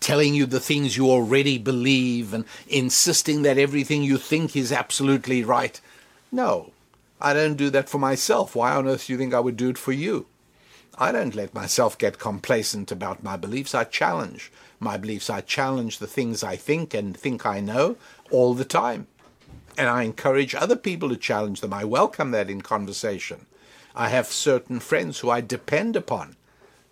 telling 0.00 0.34
you 0.34 0.46
the 0.46 0.58
things 0.58 0.96
you 0.96 1.10
already 1.10 1.58
believe, 1.58 2.32
and 2.32 2.46
insisting 2.66 3.42
that 3.42 3.58
everything 3.58 4.02
you 4.02 4.16
think 4.16 4.56
is 4.56 4.72
absolutely 4.72 5.44
right. 5.44 5.78
No, 6.32 6.72
I 7.20 7.34
don't 7.34 7.56
do 7.56 7.68
that 7.70 7.90
for 7.90 7.98
myself. 7.98 8.56
Why 8.56 8.74
on 8.74 8.88
earth 8.88 9.06
do 9.06 9.12
you 9.12 9.18
think 9.18 9.34
I 9.34 9.40
would 9.40 9.58
do 9.58 9.68
it 9.68 9.78
for 9.78 9.92
you? 9.92 10.26
I 10.96 11.12
don't 11.12 11.34
let 11.34 11.54
myself 11.54 11.98
get 11.98 12.18
complacent 12.18 12.90
about 12.90 13.22
my 13.22 13.36
beliefs. 13.36 13.74
I 13.74 13.84
challenge 13.84 14.50
my 14.80 14.96
beliefs. 14.96 15.30
I 15.30 15.40
challenge 15.40 15.98
the 15.98 16.06
things 16.06 16.42
I 16.42 16.56
think 16.56 16.94
and 16.94 17.16
think 17.16 17.44
I 17.44 17.60
know 17.60 17.96
all 18.30 18.54
the 18.54 18.64
time. 18.64 19.06
And 19.76 19.88
I 19.88 20.02
encourage 20.02 20.54
other 20.54 20.76
people 20.76 21.08
to 21.08 21.16
challenge 21.16 21.60
them. 21.60 21.72
I 21.72 21.84
welcome 21.84 22.32
that 22.32 22.50
in 22.50 22.62
conversation. 22.62 23.46
I 23.94 24.08
have 24.08 24.26
certain 24.26 24.80
friends 24.80 25.20
who 25.20 25.30
I 25.30 25.40
depend 25.40 25.96
upon 25.96 26.36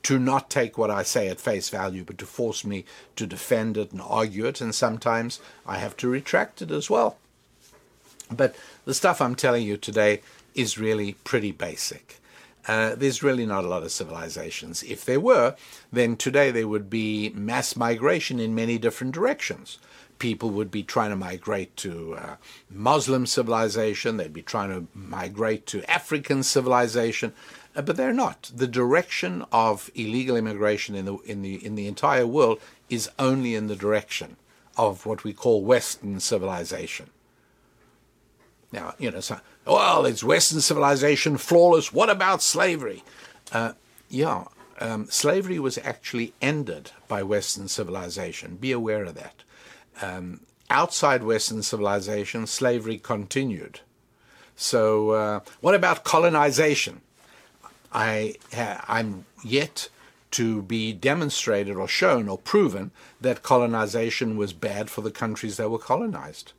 to 0.05 0.18
not 0.18 0.51
take 0.51 0.78
what 0.78 0.91
I 0.91 1.03
say 1.03 1.28
at 1.28 1.41
face 1.41 1.68
value, 1.68 2.05
but 2.05 2.18
to 2.18 2.26
force 2.26 2.64
me 2.64 2.84
to 3.16 3.26
defend 3.26 3.76
it 3.76 3.91
and 3.91 4.01
argue 4.01 4.47
it. 4.47 4.61
And 4.61 4.74
sometimes 4.74 5.41
I 5.66 5.78
have 5.78 5.97
to 5.99 6.09
retract 6.09 6.62
it 6.62 6.70
as 6.70 6.89
well. 6.89 7.16
But 8.30 8.55
the 8.84 8.95
stuff 8.95 9.20
I'm 9.20 9.34
telling 9.34 9.64
you 9.66 9.76
today 9.76 10.20
is 10.55 10.78
really 10.78 11.14
pretty 11.24 11.53
basic 11.53 12.20
uh, 12.68 12.94
there's 12.94 13.22
really 13.22 13.46
not 13.46 13.64
a 13.64 13.68
lot 13.68 13.82
of 13.82 13.92
civilizations. 13.92 14.82
If 14.82 15.04
there 15.04 15.20
were, 15.20 15.54
then 15.92 16.16
today 16.16 16.50
there 16.50 16.68
would 16.68 16.90
be 16.90 17.30
mass 17.30 17.76
migration 17.76 18.40
in 18.40 18.54
many 18.54 18.78
different 18.78 19.14
directions. 19.14 19.78
People 20.18 20.50
would 20.50 20.70
be 20.70 20.82
trying 20.82 21.10
to 21.10 21.16
migrate 21.16 21.76
to 21.78 22.14
uh, 22.14 22.36
Muslim 22.70 23.26
civilization, 23.26 24.16
they'd 24.16 24.32
be 24.32 24.42
trying 24.42 24.70
to 24.70 24.86
migrate 24.94 25.66
to 25.66 25.88
African 25.90 26.42
civilization, 26.42 27.32
uh, 27.76 27.82
but 27.82 27.96
they're 27.96 28.12
not. 28.12 28.50
The 28.54 28.66
direction 28.66 29.44
of 29.52 29.90
illegal 29.94 30.36
immigration 30.36 30.94
in 30.94 31.04
the, 31.04 31.16
in, 31.18 31.42
the, 31.42 31.64
in 31.64 31.74
the 31.74 31.86
entire 31.86 32.26
world 32.26 32.60
is 32.88 33.10
only 33.18 33.54
in 33.54 33.66
the 33.66 33.76
direction 33.76 34.36
of 34.76 35.06
what 35.06 35.22
we 35.22 35.32
call 35.32 35.64
Western 35.64 36.18
civilization. 36.18 37.10
Now, 38.72 38.94
you 38.98 39.10
know, 39.10 39.20
so, 39.20 39.40
well, 39.64 40.06
it's 40.06 40.24
Western 40.24 40.60
civilization, 40.60 41.36
flawless. 41.36 41.92
What 41.92 42.10
about 42.10 42.42
slavery? 42.42 43.04
Uh, 43.52 43.72
yeah, 44.08 44.44
um, 44.80 45.06
slavery 45.06 45.58
was 45.58 45.78
actually 45.78 46.34
ended 46.42 46.90
by 47.08 47.22
Western 47.22 47.68
civilization. 47.68 48.56
Be 48.56 48.72
aware 48.72 49.04
of 49.04 49.14
that. 49.14 49.42
Um, 50.02 50.40
outside 50.68 51.22
Western 51.22 51.62
civilization, 51.62 52.46
slavery 52.46 52.98
continued. 52.98 53.80
So, 54.56 55.10
uh, 55.10 55.40
what 55.60 55.74
about 55.74 56.04
colonization? 56.04 57.02
I, 57.92 58.34
I'm 58.52 59.24
yet 59.44 59.88
to 60.32 60.62
be 60.62 60.92
demonstrated 60.92 61.76
or 61.76 61.88
shown 61.88 62.28
or 62.28 62.36
proven 62.36 62.90
that 63.20 63.42
colonization 63.42 64.36
was 64.36 64.52
bad 64.52 64.90
for 64.90 65.00
the 65.00 65.10
countries 65.10 65.56
that 65.56 65.70
were 65.70 65.78
colonized. 65.78 66.52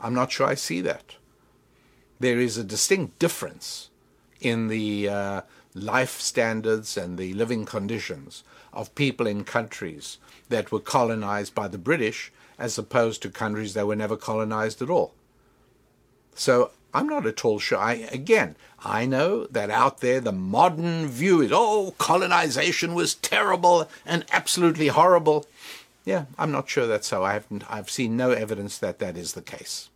I'm 0.00 0.14
not 0.14 0.32
sure 0.32 0.46
I 0.46 0.54
see 0.54 0.80
that 0.80 1.16
there 2.20 2.38
is 2.38 2.56
a 2.56 2.64
distinct 2.64 3.18
difference 3.18 3.90
in 4.40 4.68
the 4.68 5.08
uh, 5.08 5.40
life 5.74 6.20
standards 6.20 6.96
and 6.96 7.18
the 7.18 7.34
living 7.34 7.64
conditions 7.64 8.42
of 8.72 8.94
people 8.94 9.26
in 9.26 9.44
countries 9.44 10.18
that 10.48 10.70
were 10.70 10.80
colonized 10.80 11.54
by 11.54 11.68
the 11.68 11.78
British 11.78 12.32
as 12.58 12.78
opposed 12.78 13.22
to 13.22 13.30
countries 13.30 13.74
that 13.74 13.86
were 13.86 13.96
never 13.96 14.16
colonized 14.16 14.80
at 14.80 14.90
all. 14.90 15.14
So 16.34 16.70
I'm 16.94 17.08
not 17.08 17.26
at 17.26 17.44
all 17.44 17.58
sure. 17.58 17.78
I, 17.78 17.94
again, 18.10 18.56
I 18.82 19.04
know 19.04 19.46
that 19.46 19.70
out 19.70 20.00
there 20.00 20.20
the 20.20 20.32
modern 20.32 21.06
view 21.08 21.42
is, 21.42 21.50
oh, 21.52 21.94
colonization 21.98 22.94
was 22.94 23.14
terrible 23.14 23.88
and 24.04 24.24
absolutely 24.32 24.88
horrible. 24.88 25.46
Yeah, 26.04 26.26
I'm 26.38 26.52
not 26.52 26.70
sure 26.70 26.86
that's 26.86 27.08
so. 27.08 27.24
I 27.24 27.34
haven't, 27.34 27.70
I've 27.70 27.90
seen 27.90 28.16
no 28.16 28.30
evidence 28.30 28.78
that 28.78 28.98
that 29.00 29.16
is 29.16 29.32
the 29.32 29.42
case. 29.42 29.90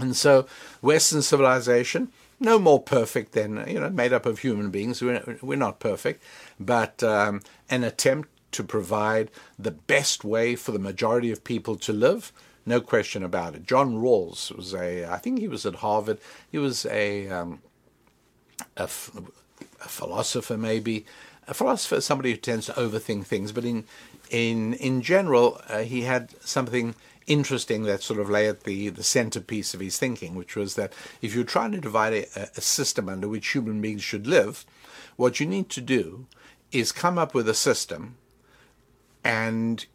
And 0.00 0.16
so, 0.16 0.46
Western 0.80 1.22
civilization, 1.22 2.10
no 2.38 2.58
more 2.58 2.80
perfect 2.80 3.32
than, 3.32 3.64
you 3.68 3.78
know, 3.78 3.90
made 3.90 4.12
up 4.12 4.26
of 4.26 4.38
human 4.38 4.70
beings. 4.70 5.02
We're, 5.02 5.38
we're 5.42 5.56
not 5.56 5.78
perfect, 5.78 6.22
but 6.58 7.02
um, 7.02 7.42
an 7.68 7.84
attempt 7.84 8.28
to 8.52 8.64
provide 8.64 9.30
the 9.58 9.70
best 9.70 10.24
way 10.24 10.56
for 10.56 10.72
the 10.72 10.78
majority 10.78 11.30
of 11.30 11.44
people 11.44 11.76
to 11.76 11.92
live. 11.92 12.32
No 12.66 12.80
question 12.80 13.22
about 13.22 13.54
it. 13.54 13.66
John 13.66 13.96
Rawls 13.96 14.54
was 14.54 14.74
a, 14.74 15.04
I 15.04 15.18
think 15.18 15.38
he 15.38 15.48
was 15.48 15.66
at 15.66 15.76
Harvard. 15.76 16.18
He 16.50 16.58
was 16.58 16.86
a, 16.86 17.28
um, 17.28 17.60
philosopher, 19.80 20.56
maybe. 20.56 21.06
A 21.48 21.54
philosopher, 21.54 21.96
is 21.96 22.04
somebody 22.04 22.30
who 22.30 22.36
tends 22.36 22.66
to 22.66 22.72
overthink 22.72 23.26
things, 23.26 23.52
but 23.52 23.64
in 23.64 23.84
in 24.30 24.74
in 24.74 25.02
general, 25.02 25.60
uh, 25.68 25.78
he 25.78 26.02
had 26.02 26.34
something 26.44 26.94
interesting 27.30 27.84
that 27.84 28.02
sort 28.02 28.18
of 28.18 28.28
lay 28.28 28.48
at 28.48 28.64
the, 28.64 28.88
the 28.88 29.04
centerpiece 29.04 29.72
of 29.72 29.80
his 29.80 29.98
thinking, 29.98 30.34
which 30.34 30.56
was 30.56 30.74
that 30.74 30.92
if 31.22 31.34
you're 31.34 31.44
trying 31.44 31.70
to 31.72 31.80
divide 31.80 32.12
a, 32.12 32.26
a 32.56 32.60
system 32.60 33.08
under 33.08 33.28
which 33.28 33.52
human 33.52 33.80
beings 33.80 34.02
should 34.02 34.26
live, 34.26 34.66
what 35.16 35.38
you 35.38 35.46
need 35.46 35.68
to 35.70 35.80
do 35.80 36.26
is 36.72 36.90
come 36.90 37.18
up 37.18 37.32
with 37.32 37.48
a 37.48 37.54
system 37.54 38.16
and 39.22 39.86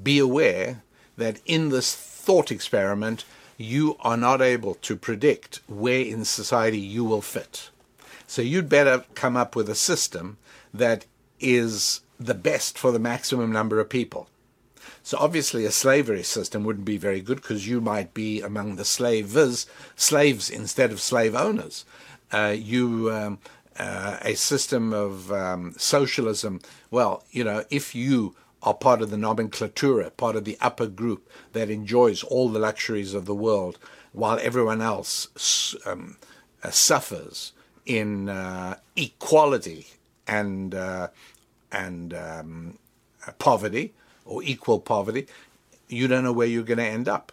be 0.00 0.18
aware 0.18 0.82
that 1.16 1.40
in 1.46 1.70
this 1.70 1.94
thought 1.94 2.52
experiment, 2.52 3.24
you 3.56 3.96
are 4.00 4.16
not 4.16 4.42
able 4.42 4.74
to 4.74 4.96
predict 4.96 5.60
where 5.66 6.00
in 6.00 6.24
society 6.24 6.78
you 6.78 7.04
will 7.04 7.22
fit. 7.22 7.70
So 8.26 8.42
you'd 8.42 8.68
better 8.68 9.04
come 9.14 9.36
up 9.36 9.56
with 9.56 9.68
a 9.68 9.74
system 9.74 10.36
that 10.74 11.06
is 11.40 12.00
the 12.18 12.34
best 12.34 12.78
for 12.78 12.92
the 12.92 12.98
maximum 12.98 13.52
number 13.52 13.80
of 13.80 13.88
people. 13.88 14.28
So 15.02 15.18
obviously, 15.18 15.64
a 15.64 15.72
slavery 15.72 16.22
system 16.22 16.64
wouldn't 16.64 16.84
be 16.84 16.96
very 16.96 17.20
good 17.20 17.42
because 17.42 17.66
you 17.66 17.80
might 17.80 18.14
be 18.14 18.40
among 18.40 18.76
the 18.76 18.84
slavers, 18.84 19.66
slaves 19.96 20.48
instead 20.48 20.92
of 20.92 21.00
slave 21.00 21.34
owners. 21.34 21.84
Uh, 22.32 22.54
you 22.56 23.12
um, 23.12 23.38
uh, 23.78 24.18
a 24.22 24.34
system 24.34 24.92
of 24.92 25.32
um, 25.32 25.74
socialism. 25.76 26.60
Well, 26.90 27.24
you 27.30 27.44
know, 27.44 27.64
if 27.70 27.94
you 27.94 28.34
are 28.62 28.74
part 28.74 29.02
of 29.02 29.10
the 29.10 29.16
nomenklatura, 29.16 30.16
part 30.16 30.36
of 30.36 30.44
the 30.44 30.56
upper 30.60 30.86
group 30.86 31.28
that 31.52 31.68
enjoys 31.68 32.22
all 32.22 32.48
the 32.48 32.60
luxuries 32.60 33.14
of 33.14 33.26
the 33.26 33.34
world, 33.34 33.78
while 34.12 34.38
everyone 34.40 34.80
else 34.80 35.74
um, 35.84 36.16
uh, 36.62 36.70
suffers 36.70 37.52
in 37.86 38.28
uh, 38.28 38.76
equality 38.96 39.86
and 40.26 40.74
uh, 40.74 41.08
and 41.72 42.14
um, 42.14 42.78
poverty, 43.38 43.94
or 44.32 44.42
equal 44.42 44.80
poverty, 44.80 45.26
you 45.88 46.08
don't 46.08 46.24
know 46.24 46.32
where 46.32 46.46
you're 46.46 46.62
going 46.62 46.78
to 46.78 46.84
end 46.84 47.06
up. 47.06 47.32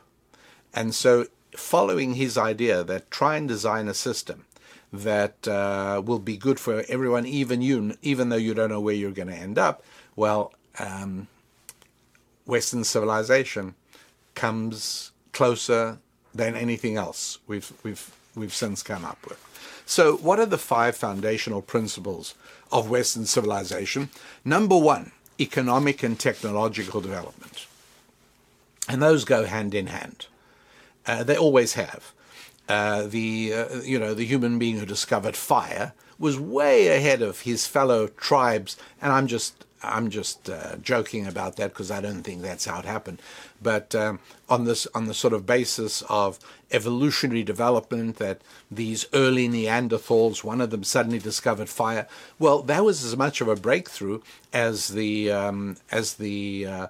And 0.74 0.94
so, 0.94 1.28
following 1.56 2.16
his 2.16 2.38
idea 2.38 2.84
that 2.84 3.10
try 3.10 3.38
and 3.38 3.48
design 3.48 3.88
a 3.88 3.94
system 3.94 4.46
that 4.92 5.48
uh, 5.48 6.02
will 6.06 6.20
be 6.20 6.36
good 6.36 6.60
for 6.60 6.84
everyone, 6.90 7.26
even 7.26 7.62
you, 7.62 7.96
even 8.02 8.30
though 8.30 8.36
you 8.36 8.54
don't 8.54 8.70
know 8.70 8.82
where 8.82 8.96
you're 8.96 9.12
going 9.12 9.30
to 9.30 9.34
end 9.34 9.58
up, 9.58 9.84
well, 10.16 10.54
um, 10.78 11.28
Western 12.46 12.84
civilization 12.84 13.76
comes 14.36 15.12
closer 15.32 16.00
than 16.36 16.56
anything 16.56 16.98
else 16.98 17.40
we've, 17.48 17.72
we've, 17.84 18.12
we've 18.36 18.54
since 18.54 18.84
come 18.84 19.06
up 19.06 19.20
with. 19.28 19.40
So, 19.86 20.18
what 20.18 20.38
are 20.40 20.46
the 20.46 20.58
five 20.58 20.96
foundational 20.96 21.62
principles 21.62 22.36
of 22.72 22.90
Western 22.90 23.26
civilization? 23.26 24.10
Number 24.46 24.78
one, 24.78 25.14
economic 25.40 26.04
and 26.04 26.20
technological 26.20 27.02
development. 27.02 27.68
And 28.88 29.02
those 29.02 29.24
go 29.26 29.46
hand 29.46 29.74
in 29.74 29.88
hand. 29.88 30.28
Uh, 31.06 31.24
they 31.24 31.38
always 31.38 31.74
have. 31.74 32.14
Uh, 32.68 33.08
the 33.08 33.52
uh, 33.54 33.82
you 33.82 33.98
know 33.98 34.14
the 34.14 34.26
human 34.26 34.60
being 34.60 34.78
who 34.78 34.86
discovered 34.86 35.36
fire 35.36 35.94
was 36.20 36.40
way 36.40 36.88
ahead 36.90 37.22
of 37.22 37.42
his 37.42 37.66
fellow 37.66 38.08
tribes, 38.08 38.78
and 39.02 39.12
I'm 39.12 39.26
just 39.26 39.66
I'm 39.82 40.10
just 40.10 40.50
uh, 40.50 40.76
joking 40.78 41.26
about 41.26 41.56
that 41.56 41.70
because 41.70 41.90
I 41.90 42.02
don't 42.02 42.24
think 42.24 42.42
that's 42.42 42.66
how 42.66 42.80
it 42.80 42.86
happened. 42.86 43.22
But 43.62 43.96
um, 43.96 44.20
on 44.50 44.66
this, 44.66 44.88
on 44.94 45.06
the 45.06 45.14
sort 45.14 45.34
of 45.34 45.46
basis 45.46 46.02
of 46.10 46.40
evolutionary 46.72 47.44
development, 47.44 48.18
that 48.18 48.42
these 48.70 49.06
early 49.14 49.48
Neanderthals, 49.48 50.44
one 50.44 50.62
of 50.62 50.70
them 50.70 50.84
suddenly 50.84 51.20
discovered 51.20 51.70
fire. 51.70 52.08
Well, 52.38 52.62
that 52.64 52.84
was 52.84 53.04
as 53.04 53.16
much 53.16 53.42
of 53.42 53.48
a 53.48 53.56
breakthrough 53.56 54.22
as 54.52 54.90
the 54.90 55.32
um, 55.32 55.78
as 55.92 56.16
the 56.16 56.66
uh, 56.66 56.88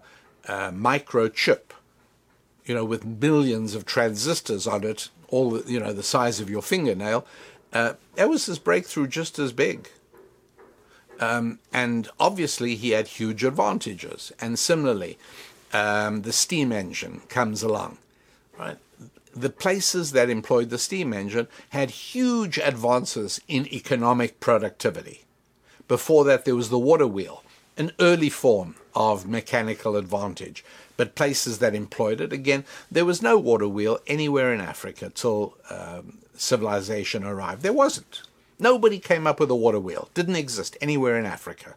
uh, 0.48 0.72
microchip, 0.72 1.72
you 2.66 2.74
know, 2.74 2.86
with 2.86 3.06
millions 3.06 3.76
of 3.76 3.86
transistors 3.86 4.66
on 4.66 4.84
it, 4.84 5.10
all 5.28 5.62
you 5.62 5.80
know, 5.80 5.94
the 5.94 6.04
size 6.04 6.40
of 6.40 6.50
your 6.50 6.64
fingernail. 6.64 7.26
Uh, 7.72 7.94
that 8.16 8.30
was 8.30 8.48
his 8.48 8.58
breakthrough 8.58 9.06
just 9.06 9.38
as 9.38 9.54
big. 9.54 9.90
Um, 11.20 11.60
and 11.74 12.10
obviously, 12.20 12.76
he 12.76 12.92
had 12.92 13.08
huge 13.08 13.44
advantages. 13.44 14.32
And 14.40 14.58
similarly, 14.58 15.18
um, 15.74 16.22
the 16.24 16.34
steam 16.34 16.72
engine 16.72 17.22
comes 17.30 17.62
along, 17.62 17.98
right? 18.58 18.78
The 19.36 19.50
places 19.50 20.12
that 20.14 20.30
employed 20.30 20.70
the 20.70 20.78
steam 20.78 21.14
engine 21.14 21.48
had 21.70 21.92
huge 21.92 22.58
advances 22.58 23.40
in 23.48 23.68
economic 23.68 24.40
productivity. 24.40 25.26
Before 25.88 26.24
that, 26.26 26.46
there 26.46 26.56
was 26.56 26.70
the 26.70 26.80
water 26.80 27.08
wheel, 27.08 27.44
an 27.78 27.92
early 28.00 28.30
form 28.30 28.76
of 28.96 29.28
mechanical 29.28 29.96
advantage. 29.96 30.64
But 30.98 31.16
places 31.16 31.60
that 31.60 31.76
employed 31.76 32.20
it, 32.20 32.34
again, 32.34 32.66
there 32.92 33.06
was 33.06 33.22
no 33.22 33.38
water 33.38 33.68
wheel 33.68 34.00
anywhere 34.08 34.54
in 34.54 34.60
Africa 34.60 35.12
till 35.14 35.56
um, 35.70 36.18
civilization 36.36 37.24
arrived. 37.24 37.62
There 37.62 37.72
wasn't. 37.72 38.22
Nobody 38.60 39.00
came 39.00 39.26
up 39.26 39.40
with 39.40 39.50
a 39.50 39.56
water 39.56 39.80
wheel. 39.80 40.10
Didn't 40.14 40.36
exist 40.36 40.78
anywhere 40.82 41.18
in 41.18 41.26
Africa. 41.26 41.76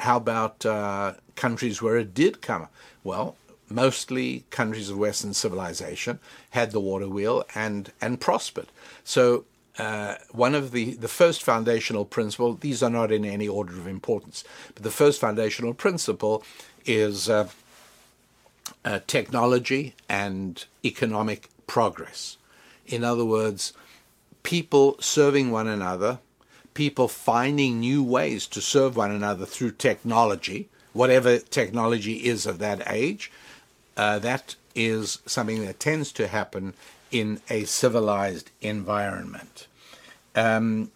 How 0.00 0.16
about 0.16 0.66
uh, 0.66 1.14
countries 1.34 1.80
where 1.80 1.96
it 1.96 2.12
did 2.12 2.42
come? 2.42 2.68
Well, 3.02 3.36
mostly 3.68 4.44
countries 4.50 4.90
of 4.90 4.98
Western 4.98 5.32
civilization 5.32 6.18
had 6.50 6.72
the 6.72 6.80
water 6.80 7.08
wheel 7.08 7.44
and 7.54 7.92
and 8.00 8.20
prospered. 8.20 8.66
So 9.04 9.44
uh, 9.78 10.16
one 10.30 10.54
of 10.54 10.72
the, 10.72 10.94
the 10.94 11.08
first 11.08 11.42
foundational 11.42 12.04
principle, 12.04 12.54
these 12.54 12.82
are 12.82 12.90
not 12.90 13.10
in 13.10 13.24
any 13.24 13.48
order 13.48 13.72
of 13.72 13.86
importance, 13.86 14.44
but 14.74 14.82
the 14.82 14.90
first 14.90 15.20
foundational 15.20 15.72
principle 15.72 16.44
is 16.84 17.30
uh, 17.30 17.48
uh, 18.84 19.00
technology 19.06 19.94
and 20.08 20.66
economic 20.84 21.48
progress. 21.66 22.36
In 22.86 23.02
other 23.02 23.24
words, 23.24 23.72
people 24.42 24.96
serving 25.00 25.50
one 25.50 25.68
another, 25.68 26.18
people 26.74 27.08
finding 27.08 27.80
new 27.80 28.02
ways 28.02 28.46
to 28.48 28.60
serve 28.60 28.96
one 28.96 29.10
another 29.10 29.46
through 29.46 29.72
technology, 29.72 30.68
whatever 30.92 31.38
technology 31.38 32.24
is 32.26 32.46
of 32.46 32.58
that 32.58 32.82
age, 32.90 33.30
uh, 33.96 34.18
that 34.18 34.56
is 34.74 35.18
something 35.26 35.64
that 35.64 35.78
tends 35.78 36.12
to 36.12 36.28
happen 36.28 36.74
in 37.10 37.40
a 37.50 37.64
civilized 37.64 38.50
environment. 38.60 39.66
Um, 40.34 40.90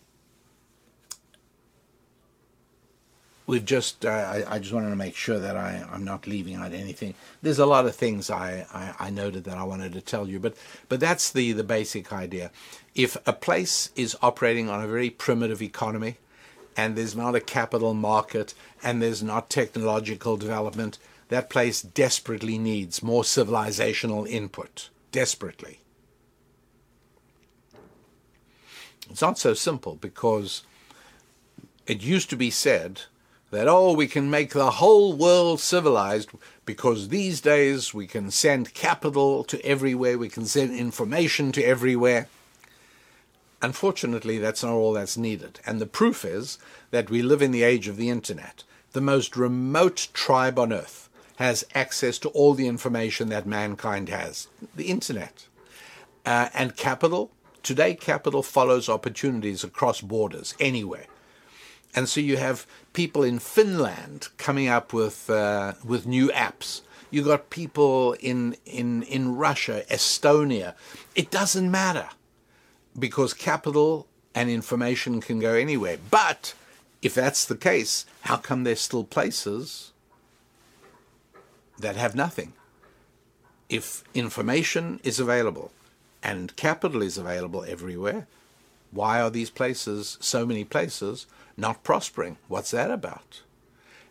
we've 3.47 3.65
just 3.65 4.05
uh, 4.05 4.09
I, 4.09 4.55
I, 4.55 4.59
just 4.59 4.73
wanted 4.73 4.91
to 4.91 4.97
make 4.97 5.17
sure 5.17 5.39
that 5.39 5.57
I, 5.57 5.85
I'm 5.91 6.05
not 6.05 6.27
leaving 6.27 6.57
out 6.57 6.73
anything. 6.73 7.15
There's 7.43 7.59
a 7.59 7.67
lot 7.67 7.87
of 7.87 7.95
things 7.95 8.31
I, 8.31 8.67
I, 8.73 9.07
I, 9.07 9.11
noted 9.11 9.45
that 9.45 9.57
I 9.57 9.63
wanted 9.63 9.93
to 9.93 10.01
tell 10.01 10.29
you, 10.29 10.41
but 10.41 10.57
but 10.89 11.01
that's 11.01 11.31
the, 11.31 11.53
the 11.53 11.65
basic 11.65 12.13
idea. 12.13 12.51
If 12.95 13.17
a 13.27 13.33
place 13.33 13.91
is 13.97 14.17
operating 14.23 14.69
on 14.69 14.83
a 14.83 14.89
very 14.89 15.11
primitive 15.11 15.63
economy 15.63 16.17
and 16.77 16.97
there's 16.97 17.17
not 17.17 17.35
a 17.35 17.41
capital 17.41 17.95
market 17.95 18.55
and 18.83 19.01
there's 19.01 19.23
not 19.23 19.49
technological 19.49 20.37
development, 20.37 20.99
that 21.29 21.51
place 21.51 21.83
desperately 21.83 22.59
needs 22.59 23.03
more 23.03 23.23
civilizational 23.23 24.29
input. 24.29 24.91
Desperately. 25.13 25.81
It's 29.09 29.23
not 29.23 29.39
so 29.39 29.55
simple 29.55 29.95
because 29.95 30.63
it 31.87 32.03
used 32.03 32.29
to 32.31 32.37
be 32.37 32.51
said 32.51 33.03
that, 33.51 33.69
oh, 33.69 33.93
we 33.93 34.07
can 34.07 34.31
make 34.31 34.53
the 34.53 34.73
whole 34.73 35.13
world 35.13 35.61
civilized 35.61 36.31
because 36.65 37.09
these 37.09 37.41
days 37.41 37.95
we 37.95 38.07
can 38.07 38.31
send 38.31 38.75
capital 38.75 39.45
to 39.45 39.65
everywhere, 39.65 40.19
we 40.19 40.29
can 40.29 40.47
send 40.47 40.75
information 40.75 41.53
to 41.53 41.63
everywhere. 41.63 42.29
Unfortunately, 43.63 44.39
that's 44.39 44.63
not 44.63 44.73
all 44.73 44.93
that's 44.93 45.17
needed. 45.17 45.61
And 45.65 45.81
the 45.81 45.87
proof 45.87 46.25
is 46.25 46.59
that 46.91 47.09
we 47.09 47.23
live 47.23 47.41
in 47.41 47.53
the 47.53 47.63
age 47.63 47.89
of 47.89 47.97
the 47.97 48.11
internet. 48.11 48.65
The 48.93 49.01
most 49.01 49.37
remote 49.37 50.09
tribe 50.13 50.59
on 50.59 50.73
earth 50.73 51.09
has 51.37 51.65
access 51.75 52.19
to 52.19 52.29
all 52.31 52.55
the 52.55 52.67
information 52.67 53.29
that 53.29 53.47
mankind 53.47 54.09
has 54.09 54.49
the 54.75 54.87
internet. 54.87 55.47
Uh, 56.25 56.49
and 56.55 56.77
capital, 56.77 57.31
today, 57.63 57.95
capital 57.95 58.43
follows 58.43 58.89
opportunities 58.89 59.63
across 59.63 60.01
borders, 60.01 60.55
anywhere. 60.59 61.07
And 61.95 62.09
so 62.09 62.20
you 62.20 62.37
have 62.37 62.66
people 62.93 63.22
in 63.22 63.39
Finland 63.39 64.28
coming 64.37 64.68
up 64.68 64.93
with 64.93 65.30
uh, 65.30 65.74
with 65.84 66.07
new 66.07 66.28
apps. 66.28 66.82
You 67.11 67.22
got 67.22 67.51
people 67.51 68.14
in 68.20 68.57
in 68.64 69.03
in 69.05 69.37
Russia, 69.37 69.84
Estonia. 69.91 70.74
It 71.14 71.30
doesn't 71.30 71.70
matter 71.70 72.09
because 72.99 73.32
capital 73.34 74.07
and 74.34 74.51
information 74.51 75.20
can 75.20 75.41
go 75.41 75.55
anywhere. 75.55 75.99
But 76.11 76.55
if 77.03 77.14
that's 77.14 77.45
the 77.45 77.57
case, 77.57 78.05
how 78.22 78.37
come 78.37 78.64
there's 78.64 78.80
still 78.80 79.05
places 79.05 79.93
that 81.78 81.97
have 81.97 82.14
nothing? 82.14 82.53
If 83.68 84.05
information 84.14 85.01
is 85.03 85.18
available 85.18 85.72
and 86.22 86.55
capital 86.57 87.03
is 87.03 87.18
available 87.18 87.64
everywhere, 87.64 88.26
why 88.97 89.21
are 89.21 89.31
these 89.31 89.51
places, 89.51 90.19
so 90.21 90.45
many 90.45 90.65
places, 90.65 91.27
not 91.57 91.85
prospering. 91.85 92.39
What's 92.49 92.71
that 92.73 92.91
about? 92.91 93.43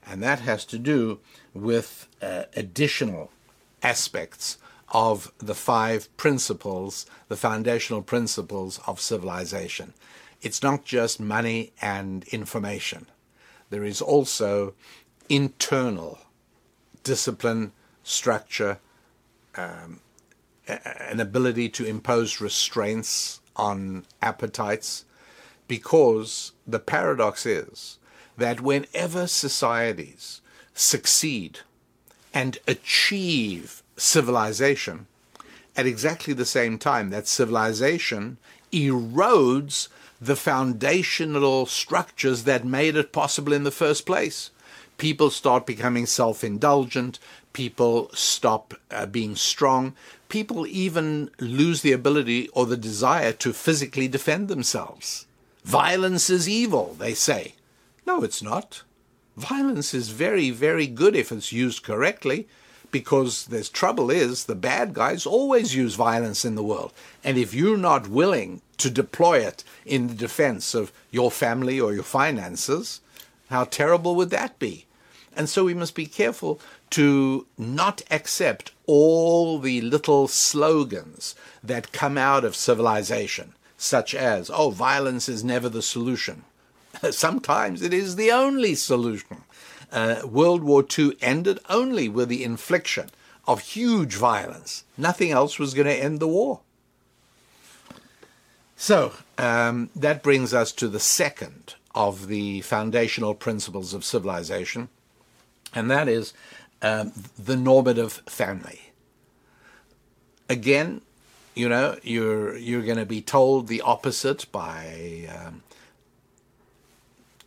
And 0.08 0.22
that 0.24 0.40
has 0.40 0.66
to 0.66 0.78
do 0.78 1.20
with 1.54 2.08
uh, 2.22 2.44
additional 2.56 3.32
aspects 3.82 4.58
of 4.90 5.32
the 5.40 5.56
five 5.56 6.16
principles, 6.18 7.06
the 7.28 7.36
foundational 7.36 8.02
principles 8.02 8.80
of 8.86 9.02
civilization. 9.02 9.94
It's 10.42 10.62
not 10.62 10.86
just 10.86 11.20
money 11.20 11.74
and 11.82 12.24
information. 12.26 13.08
There 13.72 13.84
is 13.84 14.02
also 14.02 14.76
internal 15.28 16.20
discipline, 17.04 17.72
structure, 18.04 18.80
um, 19.56 20.02
an 20.68 21.20
ability 21.20 21.70
to 21.70 21.86
impose 21.86 22.42
restraints 22.42 23.42
on 23.56 24.06
appetites, 24.22 25.06
because 25.68 26.52
the 26.68 26.80
paradox 26.80 27.46
is 27.46 27.98
that 28.38 28.62
whenever 28.62 29.28
societies 29.28 30.42
succeed 30.74 31.60
and 32.34 32.58
achieve 32.68 33.82
civilization, 33.98 35.08
at 35.76 35.86
exactly 35.86 36.34
the 36.34 36.46
same 36.46 36.78
time 36.78 37.10
that 37.10 37.28
civilization 37.28 38.38
erodes 38.72 39.88
the 40.20 40.36
foundational 40.36 41.66
structures 41.66 42.44
that 42.44 42.66
made 42.66 42.96
it 42.96 43.12
possible 43.12 43.54
in 43.54 43.64
the 43.64 43.72
first 43.72 44.06
place. 44.06 44.52
People 44.98 45.30
start 45.30 45.66
becoming 45.66 46.06
self 46.06 46.44
indulgent, 46.44 47.20
people 47.52 48.10
stop 48.14 48.74
uh, 48.92 49.06
being 49.06 49.36
strong, 49.36 49.94
people 50.30 50.66
even 50.68 51.30
lose 51.40 51.82
the 51.82 51.92
ability 51.92 52.50
or 52.50 52.66
the 52.66 52.78
desire 52.78 53.32
to 53.34 53.54
physically 53.54 54.08
defend 54.08 54.48
themselves. 54.48 55.26
Violence 55.64 56.30
is 56.30 56.48
evil, 56.48 56.96
they 57.00 57.14
say. 57.14 57.56
No, 58.06 58.24
it's 58.24 58.42
not. 58.42 58.84
Violence 59.38 59.94
is 59.94 60.10
very, 60.10 60.50
very 60.50 60.88
good 60.88 61.16
if 61.16 61.32
it's 61.32 61.52
used 61.52 61.84
correctly, 61.84 62.48
because 62.92 63.48
the 63.48 63.64
trouble 63.64 64.10
is 64.10 64.46
the 64.46 64.56
bad 64.56 64.94
guys 64.94 65.26
always 65.26 65.76
use 65.76 65.96
violence 65.96 66.46
in 66.46 66.56
the 66.56 66.64
world. 66.64 66.94
And 67.24 67.38
if 67.38 67.54
you're 67.54 67.78
not 67.78 68.08
willing 68.08 68.62
to 68.78 68.90
deploy 68.90 69.40
it 69.40 69.64
in 69.86 70.08
the 70.08 70.14
defense 70.14 70.74
of 70.74 70.94
your 71.12 71.32
family 71.32 71.80
or 71.80 71.94
your 71.94 72.04
finances, 72.04 73.02
how 73.50 73.66
terrible 73.66 74.16
would 74.16 74.30
that 74.30 74.58
be? 74.60 74.86
And 75.36 75.50
so 75.50 75.66
we 75.66 75.74
must 75.74 75.96
be 75.96 76.06
careful 76.06 76.62
to 76.92 77.46
not 77.58 78.02
accept 78.10 78.72
all 78.88 79.60
the 79.60 79.82
little 79.82 80.28
slogans 80.28 81.36
that 81.64 81.92
come 81.92 82.18
out 82.18 82.44
of 82.44 82.56
civilization, 82.56 83.54
such 83.78 84.14
as, 84.16 84.50
oh, 84.50 84.70
violence 84.70 85.28
is 85.28 85.44
never 85.44 85.70
the 85.70 85.82
solution. 85.82 86.44
Sometimes 87.12 87.82
it 87.82 87.94
is 87.94 88.16
the 88.16 88.32
only 88.32 88.76
solution. 88.76 89.44
Uh, 89.92 90.22
World 90.26 90.64
War 90.64 90.86
II 90.98 91.16
ended 91.22 91.60
only 91.70 92.10
with 92.10 92.30
the 92.30 92.44
infliction 92.44 93.10
of 93.48 93.62
huge 93.62 94.16
violence. 94.16 94.84
Nothing 94.98 95.32
else 95.32 95.60
was 95.60 95.74
going 95.74 95.88
to 95.88 95.94
end 95.94 96.20
the 96.20 96.28
war. 96.28 96.62
So 98.76 99.14
um, 99.38 99.90
that 99.96 100.24
brings 100.24 100.54
us 100.54 100.72
to 100.74 100.88
the 100.88 101.00
second 101.00 101.76
of 101.94 102.28
the 102.28 102.62
foundational 102.62 103.34
principles 103.34 103.94
of 103.94 104.04
civilization, 104.04 104.90
and 105.74 105.90
that 105.90 106.10
is 106.10 106.34
um, 106.86 107.12
the 107.38 107.58
normative 107.58 108.22
family. 108.28 108.92
Again, 110.48 111.02
you 111.56 111.68
know, 111.68 111.98
you're 112.04 112.56
you're 112.58 112.84
going 112.84 113.00
to 113.00 113.06
be 113.06 113.22
told 113.22 113.68
the 113.68 113.82
opposite 113.82 114.46
by 114.52 115.28
um, 115.36 115.64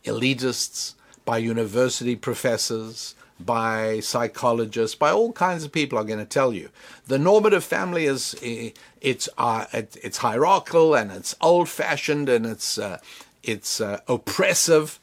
elitists, 0.03 0.95
by 1.23 1.37
university 1.37 2.15
professors, 2.17 3.15
by 3.39 4.01
psychologists, 4.01 4.95
by 4.95 5.11
all 5.11 5.31
kinds 5.31 5.63
of 5.63 5.71
people 5.71 5.97
are 5.97 6.03
going 6.03 6.19
to 6.19 6.25
tell 6.25 6.51
you. 6.51 6.69
The 7.07 7.19
normative 7.19 7.63
family 7.63 8.05
is 8.05 8.35
it's 8.41 9.29
uh, 9.37 9.65
it's 9.71 10.17
hierarchical 10.17 10.95
and 10.95 11.11
it's 11.11 11.33
old-fashioned 11.39 12.27
and 12.27 12.45
it's 12.45 12.77
uh, 12.77 12.97
it's 13.43 13.79
uh, 13.79 14.01
oppressive. 14.09 14.99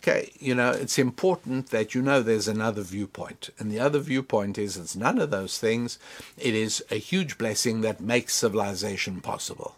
Okay, 0.00 0.30
you 0.38 0.54
know 0.54 0.70
it's 0.70 0.98
important 0.98 1.70
that 1.70 1.94
you 1.94 2.02
know 2.02 2.22
there's 2.22 2.48
another 2.48 2.82
viewpoint, 2.82 3.50
and 3.58 3.70
the 3.70 3.80
other 3.80 3.98
viewpoint 3.98 4.56
is 4.56 4.76
it's 4.76 4.94
none 4.94 5.18
of 5.18 5.30
those 5.30 5.58
things. 5.58 5.98
It 6.38 6.54
is 6.54 6.84
a 6.90 6.96
huge 6.96 7.36
blessing 7.36 7.80
that 7.80 8.00
makes 8.00 8.34
civilization 8.34 9.20
possible. 9.20 9.74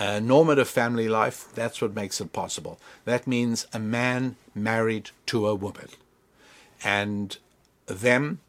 Normative 0.00 0.68
family 0.68 1.08
life, 1.08 1.48
that's 1.54 1.80
what 1.80 1.94
makes 1.94 2.20
it 2.20 2.32
possible. 2.32 2.80
That 3.04 3.26
means 3.26 3.66
a 3.72 3.78
man 3.78 4.36
married 4.54 5.10
to 5.26 5.46
a 5.46 5.54
woman 5.54 5.88
and 6.82 7.36
them 7.86 8.40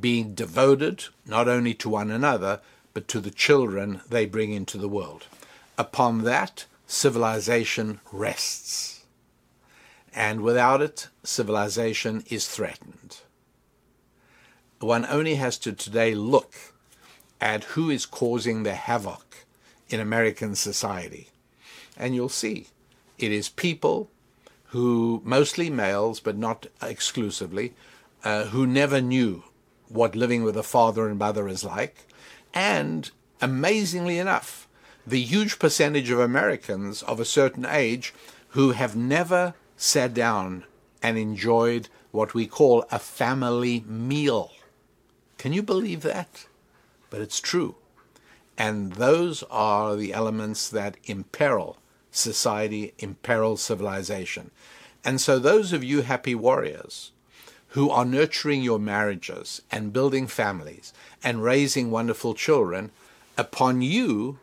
being 0.00 0.34
devoted 0.34 1.04
not 1.24 1.46
only 1.48 1.74
to 1.74 1.88
one 1.88 2.10
another, 2.10 2.60
but 2.92 3.06
to 3.08 3.20
the 3.20 3.30
children 3.30 4.00
they 4.08 4.26
bring 4.26 4.52
into 4.52 4.78
the 4.78 4.88
world. 4.88 5.26
Upon 5.78 6.24
that, 6.24 6.66
civilization 6.88 8.00
rests. 8.10 8.95
And 10.16 10.40
without 10.40 10.80
it, 10.80 11.08
civilization 11.22 12.24
is 12.30 12.48
threatened. 12.48 13.18
One 14.80 15.04
only 15.04 15.34
has 15.34 15.58
to 15.58 15.74
today 15.74 16.14
look 16.14 16.54
at 17.38 17.64
who 17.64 17.90
is 17.90 18.06
causing 18.06 18.62
the 18.62 18.74
havoc 18.74 19.44
in 19.90 20.00
American 20.00 20.54
society. 20.54 21.28
And 21.98 22.14
you'll 22.14 22.30
see 22.30 22.68
it 23.18 23.30
is 23.30 23.50
people 23.50 24.10
who, 24.68 25.20
mostly 25.22 25.68
males, 25.68 26.18
but 26.18 26.38
not 26.38 26.66
exclusively, 26.80 27.74
uh, 28.24 28.46
who 28.46 28.66
never 28.66 29.02
knew 29.02 29.44
what 29.88 30.16
living 30.16 30.42
with 30.42 30.56
a 30.56 30.62
father 30.62 31.08
and 31.08 31.18
mother 31.18 31.46
is 31.46 31.62
like. 31.62 32.06
And 32.54 33.10
amazingly 33.42 34.18
enough, 34.18 34.66
the 35.06 35.22
huge 35.22 35.58
percentage 35.58 36.10
of 36.10 36.20
Americans 36.20 37.02
of 37.02 37.20
a 37.20 37.26
certain 37.26 37.66
age 37.66 38.14
who 38.50 38.70
have 38.72 38.96
never 38.96 39.54
sat 39.76 40.14
down 40.14 40.64
and 41.02 41.18
enjoyed 41.18 41.88
what 42.10 42.34
we 42.34 42.46
call 42.46 42.84
a 42.90 42.98
family 42.98 43.84
meal. 43.86 44.52
Can 45.38 45.52
you 45.52 45.62
believe 45.62 46.02
that? 46.02 46.46
But 47.10 47.20
it's 47.20 47.40
true. 47.40 47.76
And 48.58 48.94
those 48.94 49.42
are 49.50 49.96
the 49.96 50.12
elements 50.14 50.68
that 50.70 50.96
imperil 51.04 51.76
society, 52.10 52.94
imperil 52.98 53.56
civilization. 53.56 54.50
And 55.04 55.20
so, 55.20 55.38
those 55.38 55.72
of 55.72 55.84
you 55.84 56.02
happy 56.02 56.34
warriors 56.34 57.12
who 57.68 57.90
are 57.90 58.06
nurturing 58.06 58.62
your 58.62 58.78
marriages 58.78 59.60
and 59.70 59.92
building 59.92 60.26
families 60.26 60.94
and 61.22 61.42
raising 61.42 61.90
wonderful 61.90 62.34
children, 62.34 62.90
upon 63.36 63.82
you, 63.82 64.38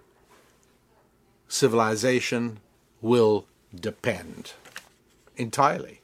civilization 1.47 2.59
will 3.01 3.47
depend 3.73 4.53
entirely. 5.37 6.01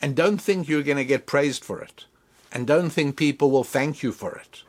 And 0.00 0.14
don't 0.14 0.38
think 0.38 0.68
you're 0.68 0.82
going 0.82 0.98
to 0.98 1.04
get 1.04 1.26
praised 1.26 1.64
for 1.64 1.80
it. 1.80 2.06
And 2.52 2.66
don't 2.66 2.90
think 2.90 3.16
people 3.16 3.50
will 3.50 3.64
thank 3.64 4.02
you 4.02 4.12
for 4.12 4.34
it. 4.36 4.62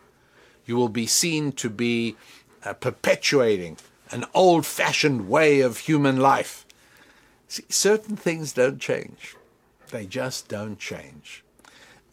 You 0.66 0.76
will 0.76 0.90
be 0.90 1.06
seen 1.06 1.52
to 1.54 1.70
be 1.70 2.16
uh, 2.64 2.74
perpetuating 2.74 3.78
an 4.12 4.26
old 4.34 4.66
fashioned 4.66 5.30
way 5.30 5.62
of 5.62 5.80
human 5.80 6.18
life. 6.18 6.66
See, 7.48 7.66
certain 7.70 8.16
things 8.16 8.54
don't 8.54 8.80
change, 8.80 9.36
they 9.92 10.06
just 10.06 10.48
don't 10.48 10.80
change. 10.80 11.44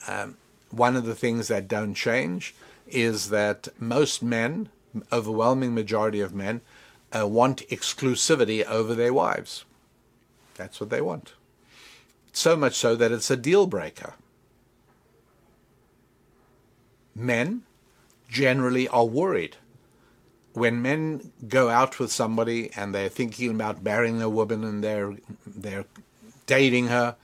Um, 0.07 0.37
one 0.71 0.97
of 0.97 1.05
the 1.05 1.15
things 1.15 1.49
that 1.49 1.69
don't 1.69 1.95
change 1.95 2.55
is 2.87 3.31
that 3.31 3.69
most 3.79 4.23
men, 4.23 4.69
overwhelming 5.13 5.75
majority 5.75 6.21
of 6.21 6.35
men, 6.35 6.61
uh, 7.17 7.27
want 7.27 7.67
exclusivity 7.69 8.65
over 8.65 8.95
their 8.95 9.13
wives. 9.13 9.65
That's 10.57 10.81
what 10.81 10.91
they 10.91 11.01
want. 11.01 11.35
So 12.33 12.57
much 12.57 12.75
so 12.75 12.97
that 12.97 13.13
it's 13.13 13.31
a 13.31 13.37
deal 13.37 13.67
breaker. 13.67 14.15
Men 17.15 17.63
generally 18.29 18.89
are 18.89 19.05
worried 19.05 19.57
when 20.55 20.83
men 20.83 21.33
go 21.49 21.69
out 21.69 21.99
with 21.99 22.13
somebody 22.13 22.71
and 22.77 22.95
they're 22.95 23.09
thinking 23.09 23.51
about 23.51 23.83
marrying 23.83 24.21
a 24.21 24.29
woman 24.29 24.65
and 24.65 24.85
they're 24.85 25.15
they're 25.47 25.87
dating 26.47 26.89
her, 26.89 27.17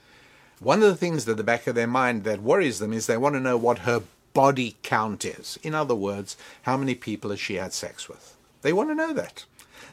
one 0.61 0.83
of 0.83 0.89
the 0.89 0.97
things 0.97 1.29
at 1.29 1.37
the 1.37 1.45
back 1.45 1.67
of 1.67 1.75
their 1.75 1.87
mind 1.87 2.25
that 2.25 2.43
worries 2.43 2.79
them 2.79 2.93
is 2.93 3.07
they 3.07 3.17
want 3.17 3.35
to 3.35 3.41
know 3.41 3.57
what 3.57 3.81
her 3.81 4.03
body 4.33 4.77
count 4.83 5.25
is. 5.25 5.59
In 5.63 5.75
other 5.75 5.95
words, 5.95 6.37
how 6.63 6.77
many 6.77 6.95
people 6.95 7.31
has 7.31 7.41
she 7.41 7.55
had 7.55 7.73
sex 7.73 8.09
with? 8.09 8.37
They 8.63 8.73
want 8.73 8.91
to 8.91 8.95
know 8.95 9.13
that. 9.13 9.45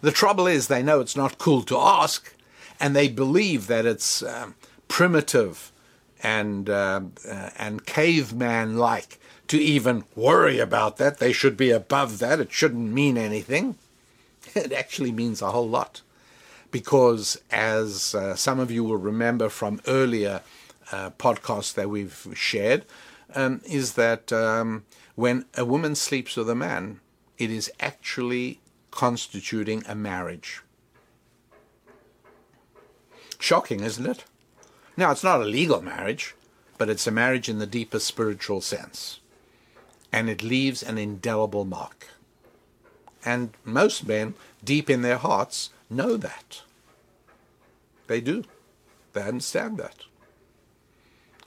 The 0.01 0.11
trouble 0.11 0.47
is 0.47 0.68
they 0.68 0.84
know 0.84 0.99
it's 0.99 1.16
not 1.16 1.38
cool 1.38 1.63
to 1.63 1.78
ask, 1.78 2.34
and 2.80 2.95
they 2.95 3.07
believe 3.07 3.68
that 3.68 3.86
it's 3.86 4.24
um, 4.24 4.55
primitive 4.88 5.72
and 6.24 6.70
uh, 6.70 7.02
uh, 7.30 7.50
and 7.58 7.86
caveman 7.86 8.78
like 8.78 9.20
to 9.48 9.60
even 9.60 10.04
worry 10.16 10.60
about 10.60 10.98
that. 10.98 11.20
They 11.20 11.32
should 11.32 11.58
be 11.58 11.72
above 11.72 12.20
that. 12.20 12.40
It 12.40 12.52
shouldn't 12.52 12.92
mean 12.92 13.18
anything. 13.18 13.76
It 14.56 14.72
actually 14.72 15.12
means 15.12 15.42
a 15.42 15.52
whole 15.52 15.68
lot. 15.68 16.02
Because, 16.72 17.42
as 17.52 18.16
uh, 18.16 18.36
some 18.36 18.60
of 18.60 18.72
you 18.72 18.84
will 18.84 18.98
remember 18.98 19.50
from 19.50 19.82
earlier 19.86 20.42
uh, 20.92 21.10
podcasts 21.12 21.74
that 21.74 21.90
we've 21.90 22.28
shared, 22.34 22.86
um, 23.34 23.62
is 23.66 23.94
that 23.94 24.32
um, 24.32 24.86
when 25.16 25.46
a 25.56 25.66
woman 25.66 25.96
sleeps 25.96 26.38
with 26.38 26.50
a 26.50 26.56
man, 26.56 27.02
it 27.38 27.52
is 27.52 27.72
actually 27.80 28.60
constituting 28.92 29.84
a 29.88 29.96
marriage. 29.96 30.62
Shocking, 33.40 33.82
isn't 33.82 34.06
it? 34.06 34.24
Now, 34.98 35.12
it's 35.12 35.24
not 35.24 35.41
a 35.41 35.46
legal 35.46 35.82
marriage, 35.82 36.36
but 36.78 36.89
it's 36.89 37.08
a 37.08 37.12
marriage 37.12 37.50
in 37.50 37.60
the 37.60 37.66
deepest 37.66 38.08
spiritual 38.08 38.62
sense 38.62 39.20
and 40.16 40.30
it 40.30 40.41
leaves 40.41 40.82
an 40.82 40.98
indelible 40.98 41.66
mark. 41.66 42.08
And 43.26 43.50
most 43.66 44.08
men, 44.08 44.34
deep 44.64 44.89
in 44.89 45.02
their 45.02 45.18
hearts, 45.18 45.72
know 45.89 46.16
that. 46.16 46.62
They 48.08 48.22
do. 48.22 48.46
They 49.12 49.24
understand 49.24 49.78
that. 49.78 50.06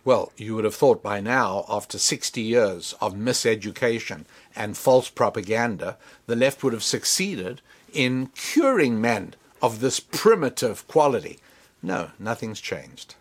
Well, 0.05 0.33
you 0.37 0.55
would 0.55 0.67
have 0.67 0.75
thought 0.75 1.03
by 1.03 1.21
now, 1.21 1.65
after 1.67 1.99
60 1.99 2.43
years 2.43 2.95
of 3.01 3.15
miseducation 3.15 4.27
and 4.55 4.77
false 4.77 5.09
propaganda, 5.09 5.97
the 6.27 6.37
left 6.37 6.63
would 6.63 6.75
have 6.75 6.83
succeeded 6.83 7.63
in 7.95 8.27
curing 8.35 9.01
men 9.01 9.33
of 9.63 9.81
this 9.81 9.99
primitive 9.99 10.87
quality. 10.89 11.39
No, 11.83 12.11
nothing's 12.19 12.61
changed. 12.61 13.15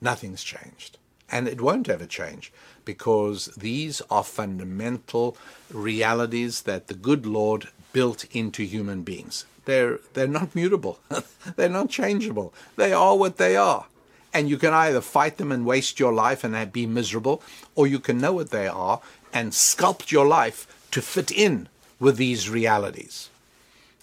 Nothing's 0.00 0.44
changed. 0.44 0.98
And 1.30 1.46
it 1.46 1.60
won't 1.60 1.88
ever 1.88 2.06
change 2.06 2.52
because 2.84 3.46
these 3.56 4.00
are 4.10 4.24
fundamental 4.24 5.36
realities 5.70 6.62
that 6.62 6.86
the 6.86 6.94
good 6.94 7.26
Lord 7.26 7.68
built 7.92 8.24
into 8.34 8.62
human 8.62 9.02
beings. 9.02 9.44
They're, 9.66 9.98
they're 10.14 10.26
not 10.26 10.54
mutable, 10.54 10.98
they're 11.56 11.68
not 11.68 11.90
changeable. 11.90 12.54
They 12.76 12.92
are 12.92 13.16
what 13.16 13.36
they 13.36 13.56
are. 13.56 13.86
And 14.32 14.48
you 14.48 14.56
can 14.56 14.72
either 14.72 15.00
fight 15.00 15.36
them 15.36 15.52
and 15.52 15.66
waste 15.66 16.00
your 16.00 16.12
life 16.12 16.44
and 16.44 16.72
be 16.72 16.86
miserable, 16.86 17.42
or 17.74 17.86
you 17.86 17.98
can 17.98 18.18
know 18.18 18.32
what 18.32 18.50
they 18.50 18.66
are 18.66 19.00
and 19.32 19.52
sculpt 19.52 20.10
your 20.10 20.26
life 20.26 20.66
to 20.90 21.02
fit 21.02 21.30
in 21.30 21.68
with 22.00 22.16
these 22.16 22.48
realities. 22.48 23.28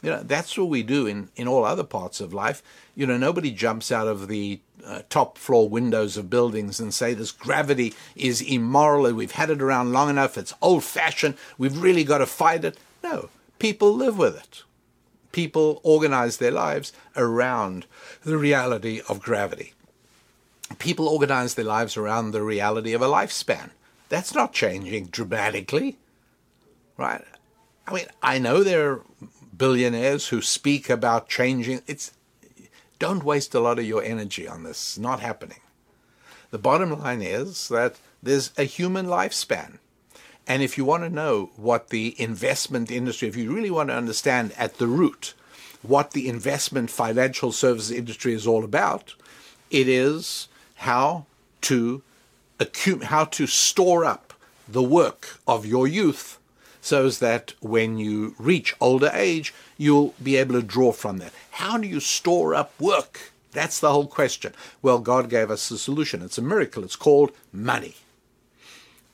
You 0.05 0.11
know, 0.11 0.21
that's 0.21 0.55
what 0.55 0.69
we 0.69 0.83
do 0.83 1.07
in, 1.07 1.29
in 1.35 1.47
all 1.47 1.65
other 1.65 1.83
parts 1.83 2.21
of 2.21 2.31
life. 2.31 2.61
You 2.93 3.07
know, 3.07 3.17
nobody 3.17 3.49
jumps 3.49 3.91
out 3.91 4.07
of 4.07 4.27
the 4.27 4.59
uh, 4.85 5.01
top 5.09 5.39
floor 5.39 5.67
windows 5.67 6.15
of 6.15 6.29
buildings 6.29 6.79
and 6.79 6.93
say 6.93 7.15
this 7.15 7.31
gravity 7.31 7.91
is 8.15 8.39
immoral 8.39 9.07
and 9.07 9.17
we've 9.17 9.31
had 9.31 9.49
it 9.49 9.63
around 9.63 9.93
long 9.93 10.11
enough, 10.11 10.37
it's 10.37 10.53
old 10.61 10.83
fashioned, 10.83 11.35
we've 11.57 11.81
really 11.81 12.03
got 12.03 12.19
to 12.19 12.27
fight 12.27 12.63
it. 12.63 12.77
No, 13.03 13.29
people 13.57 13.95
live 13.95 14.15
with 14.15 14.37
it. 14.37 14.61
People 15.31 15.81
organize 15.81 16.37
their 16.37 16.51
lives 16.51 16.93
around 17.17 17.87
the 18.23 18.37
reality 18.37 19.01
of 19.09 19.23
gravity. 19.23 19.73
People 20.77 21.07
organize 21.07 21.55
their 21.55 21.65
lives 21.65 21.97
around 21.97 22.29
the 22.29 22.43
reality 22.43 22.93
of 22.93 23.01
a 23.01 23.07
lifespan. 23.07 23.71
That's 24.09 24.35
not 24.35 24.53
changing 24.53 25.07
dramatically, 25.07 25.97
right? 26.95 27.25
I 27.87 27.93
mean, 27.93 28.05
I 28.21 28.39
know 28.39 28.63
there 28.63 28.91
are 28.91 29.01
billionaires 29.57 30.27
who 30.27 30.41
speak 30.41 30.89
about 30.89 31.29
changing. 31.29 31.81
It's 31.87 32.11
don't 32.99 33.23
waste 33.23 33.53
a 33.53 33.59
lot 33.59 33.79
of 33.79 33.85
your 33.85 34.03
energy 34.03 34.47
on 34.47 34.63
this. 34.63 34.77
It's 34.77 34.97
not 34.97 35.19
happening. 35.19 35.59
The 36.51 36.57
bottom 36.57 36.97
line 36.99 37.21
is 37.21 37.67
that 37.67 37.95
there's 38.23 38.51
a 38.57 38.63
human 38.63 39.05
lifespan. 39.07 39.79
And 40.47 40.61
if 40.61 40.77
you 40.77 40.85
want 40.85 41.03
to 41.03 41.09
know 41.09 41.51
what 41.55 41.89
the 41.89 42.15
investment 42.21 42.91
industry, 42.91 43.27
if 43.27 43.35
you 43.35 43.53
really 43.53 43.71
want 43.71 43.89
to 43.89 43.95
understand 43.95 44.53
at 44.57 44.77
the 44.77 44.87
root 44.87 45.33
what 45.81 46.11
the 46.11 46.29
investment 46.29 46.89
financial 46.89 47.51
services 47.51 47.91
industry 47.91 48.33
is 48.33 48.47
all 48.47 48.63
about, 48.63 49.15
it 49.71 49.87
is 49.87 50.47
how 50.75 51.25
to 51.61 52.01
accum- 52.59 53.03
how 53.03 53.25
to 53.25 53.47
store 53.47 54.05
up 54.05 54.33
the 54.67 54.83
work 54.83 55.39
of 55.47 55.65
your 55.65 55.87
youth 55.87 56.39
so 56.85 57.07
as 57.07 57.17
that 57.17 57.55
when 57.61 57.97
you 57.97 58.35
reach 58.37 58.75
older 58.79 59.09
age, 59.11 59.55
you'll 59.75 60.13
be 60.21 60.35
able 60.35 60.53
to 60.53 60.61
draw 60.61 60.91
from 60.91 61.17
that. 61.17 61.33
How 61.49 61.79
do 61.79 61.87
you 61.87 61.99
store 61.99 62.53
up 62.53 62.79
work? 62.79 63.31
That's 63.53 63.79
the 63.79 63.91
whole 63.91 64.05
question. 64.05 64.53
Well, 64.83 64.99
God 64.99 65.27
gave 65.27 65.49
us 65.49 65.71
a 65.71 65.79
solution. 65.79 66.21
It's 66.21 66.37
a 66.37 66.43
miracle. 66.43 66.83
It's 66.83 66.95
called 66.95 67.31
money. 67.51 67.95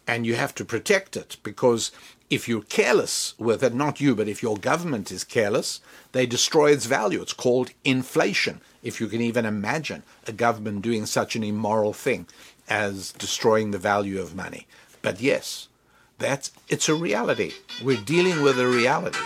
And 0.05 0.25
you 0.25 0.35
have 0.35 0.53
to 0.55 0.65
protect 0.65 1.15
it 1.15 1.37
because 1.43 1.91
if 2.29 2.45
you're 2.45 2.63
careless 2.63 3.35
with 3.39 3.63
it, 3.63 3.73
not 3.73 4.01
you, 4.01 4.15
but 4.17 4.27
if 4.27 4.43
your 4.43 4.57
government 4.57 5.09
is 5.09 5.23
careless, 5.23 5.79
they 6.11 6.25
destroy 6.25 6.71
its 6.71 6.87
value. 6.87 7.21
It's 7.21 7.31
called 7.31 7.71
inflation. 7.85 8.59
If 8.83 8.99
you 8.99 9.07
can 9.07 9.21
even 9.21 9.45
imagine 9.45 10.03
a 10.27 10.33
government 10.33 10.81
doing 10.81 11.05
such 11.05 11.37
an 11.37 11.43
immoral 11.45 11.93
thing 11.93 12.27
as 12.67 13.13
destroying 13.13 13.71
the 13.71 13.77
value 13.77 14.19
of 14.19 14.35
money. 14.35 14.67
But 15.01 15.21
yes, 15.21 15.69
that's 16.21 16.51
it's 16.69 16.87
a 16.87 16.95
reality. 16.95 17.51
We're 17.83 18.01
dealing 18.01 18.41
with 18.41 18.59
a 18.59 18.67
reality. 18.67 19.19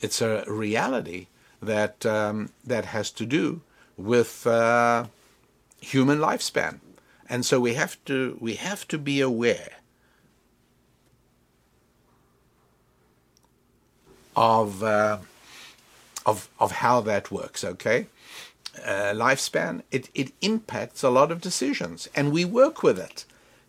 It's 0.00 0.22
a 0.22 0.44
reality 0.46 1.26
that 1.60 2.06
um, 2.06 2.50
that 2.64 2.86
has 2.86 3.10
to 3.12 3.26
do 3.26 3.60
with 3.96 4.46
uh, 4.46 5.06
human 5.80 6.18
lifespan, 6.18 6.80
and 7.28 7.44
so 7.44 7.60
we 7.60 7.74
have 7.74 8.02
to 8.04 8.38
we 8.40 8.54
have 8.54 8.86
to 8.88 8.98
be 8.98 9.20
aware 9.20 9.72
of 14.36 14.82
uh, 14.82 15.18
of 16.24 16.48
of 16.58 16.72
how 16.72 17.00
that 17.00 17.30
works. 17.30 17.64
Okay, 17.64 18.06
uh, 18.84 19.12
lifespan 19.14 19.82
it 19.90 20.08
it 20.14 20.32
impacts 20.40 21.02
a 21.02 21.10
lot 21.10 21.32
of 21.32 21.40
decisions, 21.40 22.08
and 22.14 22.32
we 22.32 22.44
work 22.44 22.82
with 22.82 22.98
it. 22.98 23.24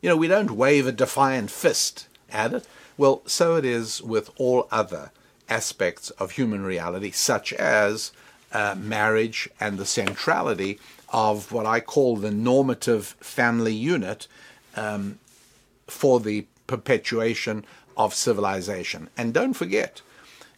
You 0.06 0.12
know, 0.12 0.18
we 0.18 0.28
don't 0.28 0.51
wave 0.51 0.86
a 0.86 0.91
defiant 0.91 1.49
fist 1.49 2.08
at 2.32 2.53
it. 2.53 2.68
Well, 2.95 3.24
so 3.26 3.56
it 3.56 3.66
is 3.66 4.03
with 4.03 4.30
all 4.38 4.68
other 4.70 5.10
aspects 5.49 6.12
of 6.12 6.30
human 6.30 6.64
reality, 6.64 7.10
such 7.10 7.51
as 7.53 8.12
uh, 8.51 8.76
marriage 8.78 9.49
and 9.60 9.80
the 9.80 9.86
centrality 9.88 10.78
of 11.10 11.51
what 11.51 11.66
I 11.66 11.80
call 11.80 12.18
the 12.18 12.30
normative 12.30 13.16
family 13.20 13.74
unit 13.74 14.28
um, 14.76 15.18
for 15.88 16.20
the 16.20 16.45
perpetuation 16.68 17.66
of 17.97 18.14
civilization. 18.14 19.10
And 19.18 19.34
don't 19.34 19.56
forget, 19.56 20.03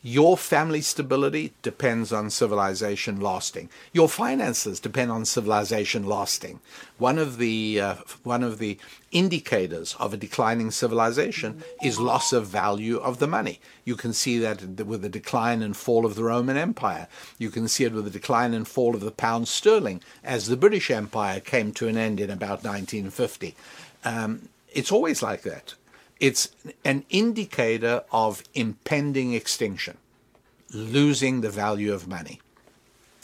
your 0.01 0.37
family 0.37 0.81
stability 0.81 1.53
depends 1.61 2.13
on 2.13 2.29
civilization 2.29 3.19
lasting. 3.19 3.69
Your 3.93 4.07
finances 4.07 4.79
depend 4.79 5.11
on 5.11 5.25
civilization 5.25 6.05
lasting. 6.05 6.59
One 6.97 7.17
of 7.17 7.37
the 7.37 7.81
uh, 7.81 7.95
one 8.23 8.43
of 8.43 8.59
the 8.59 8.77
indicators 9.11 9.95
of 9.99 10.13
a 10.13 10.17
declining 10.17 10.71
civilization 10.71 11.63
is 11.83 11.99
loss 11.99 12.33
of 12.33 12.47
value 12.47 12.97
of 12.97 13.19
the 13.19 13.27
money. 13.27 13.59
You 13.85 13.95
can 13.95 14.13
see 14.13 14.37
that 14.39 14.61
with 14.85 15.01
the 15.01 15.09
decline 15.09 15.61
and 15.61 15.75
fall 15.75 16.05
of 16.05 16.15
the 16.15 16.23
Roman 16.23 16.57
Empire. 16.57 17.07
You 17.37 17.49
can 17.49 17.67
see 17.67 17.83
it 17.83 17.93
with 17.93 18.05
the 18.05 18.11
decline 18.11 18.53
and 18.53 18.67
fall 18.67 18.95
of 18.95 19.01
the 19.01 19.11
pound 19.11 19.47
sterling 19.47 20.01
as 20.23 20.47
the 20.47 20.57
British 20.57 20.91
Empire 20.91 21.39
came 21.39 21.71
to 21.73 21.87
an 21.87 21.97
end 21.97 22.19
in 22.19 22.29
about 22.29 22.63
1950. 22.63 23.55
Um, 24.05 24.49
it's 24.73 24.91
always 24.91 25.23
like 25.23 25.41
that 25.41 25.73
it's 26.19 26.49
an 26.83 27.05
indicator 27.09 28.03
of 28.11 28.43
impending 28.53 29.33
extinction, 29.33 29.97
losing 30.73 31.41
the 31.41 31.49
value 31.49 31.93
of 31.93 32.07
money. 32.07 32.41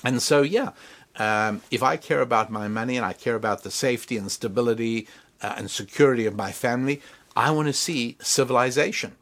And 0.04 0.22
so, 0.22 0.42
yeah, 0.42 0.72
um, 1.18 1.62
if 1.72 1.84
I 1.84 1.98
care 1.98 2.22
about 2.22 2.52
my 2.52 2.68
money 2.68 2.98
and 2.98 3.06
I 3.06 3.14
care 3.14 3.36
about 3.36 3.64
the 3.64 3.72
safety 3.72 4.18
and 4.18 4.32
stability 4.32 5.08
uh, 5.42 5.56
and 5.58 5.70
security 5.70 6.26
of 6.26 6.36
my 6.36 6.52
family, 6.52 7.02
I 7.36 7.52
want 7.52 7.68
to 7.68 7.74
see 7.74 8.18
civilization 8.22 9.16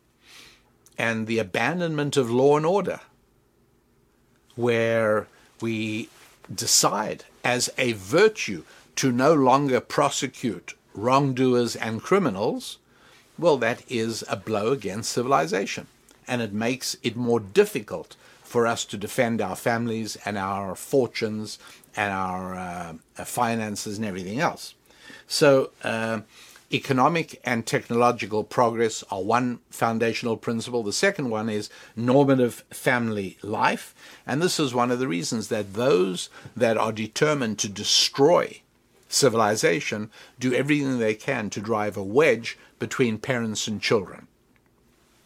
and 0.98 1.28
the 1.28 1.40
abandonment 1.40 2.18
of 2.18 2.30
law 2.30 2.58
and 2.58 2.66
order, 2.66 3.00
where 4.56 5.28
we 5.62 6.10
decide 6.54 7.24
as 7.44 7.70
a 7.78 7.94
virtue 7.94 8.64
to 8.98 9.12
no 9.12 9.34
longer 9.34 9.80
prosecute 9.80 10.76
wrongdoers 10.94 11.76
and 11.76 12.02
criminals 12.04 12.78
well, 13.38 13.58
that 13.58 13.84
is 13.90 14.24
a 14.30 14.36
blow 14.36 14.72
against 14.72 15.12
civilization. 15.12 15.88
And 16.28 16.42
it 16.42 16.54
makes 16.54 16.96
it 17.04 17.16
more 17.16 17.40
difficult 17.40 18.16
for 18.44 18.68
us 18.68 18.86
to 18.86 18.98
defend 18.98 19.42
our 19.42 19.56
families 19.56 20.18
and 20.26 20.38
our 20.38 20.76
fortunes 20.76 21.58
and 21.96 22.12
our 22.12 22.56
uh, 22.56 22.94
finances 23.26 23.98
and 23.98 24.06
everything 24.06 24.40
else. 24.40 24.74
So, 25.28 25.72
uh, 25.84 26.22
economic 26.74 27.40
and 27.44 27.66
technological 27.66 28.44
progress 28.44 29.04
are 29.12 29.22
one 29.22 29.60
foundational 29.70 30.38
principle. 30.38 30.84
The 30.84 30.94
second 30.94 31.30
one 31.30 31.50
is 31.50 31.70
normative 31.96 32.64
family 32.70 33.38
life. 33.42 33.94
And 34.26 34.42
this 34.42 34.60
is 34.60 34.74
one 34.74 34.92
of 34.92 35.00
the 35.00 35.08
reasons 35.08 35.50
that 35.50 35.74
those 35.74 36.30
that 36.56 36.78
are 36.78 36.94
determined 36.94 37.60
to 37.60 37.70
destroy 37.70 38.62
civilization 39.10 40.10
do 40.40 40.54
everything 40.54 40.98
they 41.00 41.16
can 41.16 41.50
to 41.50 41.60
drive 41.60 41.98
a 41.98 42.04
wedge 42.04 42.58
between 42.82 43.20
parents 43.20 43.68
and 43.68 43.80
children. 43.80 44.28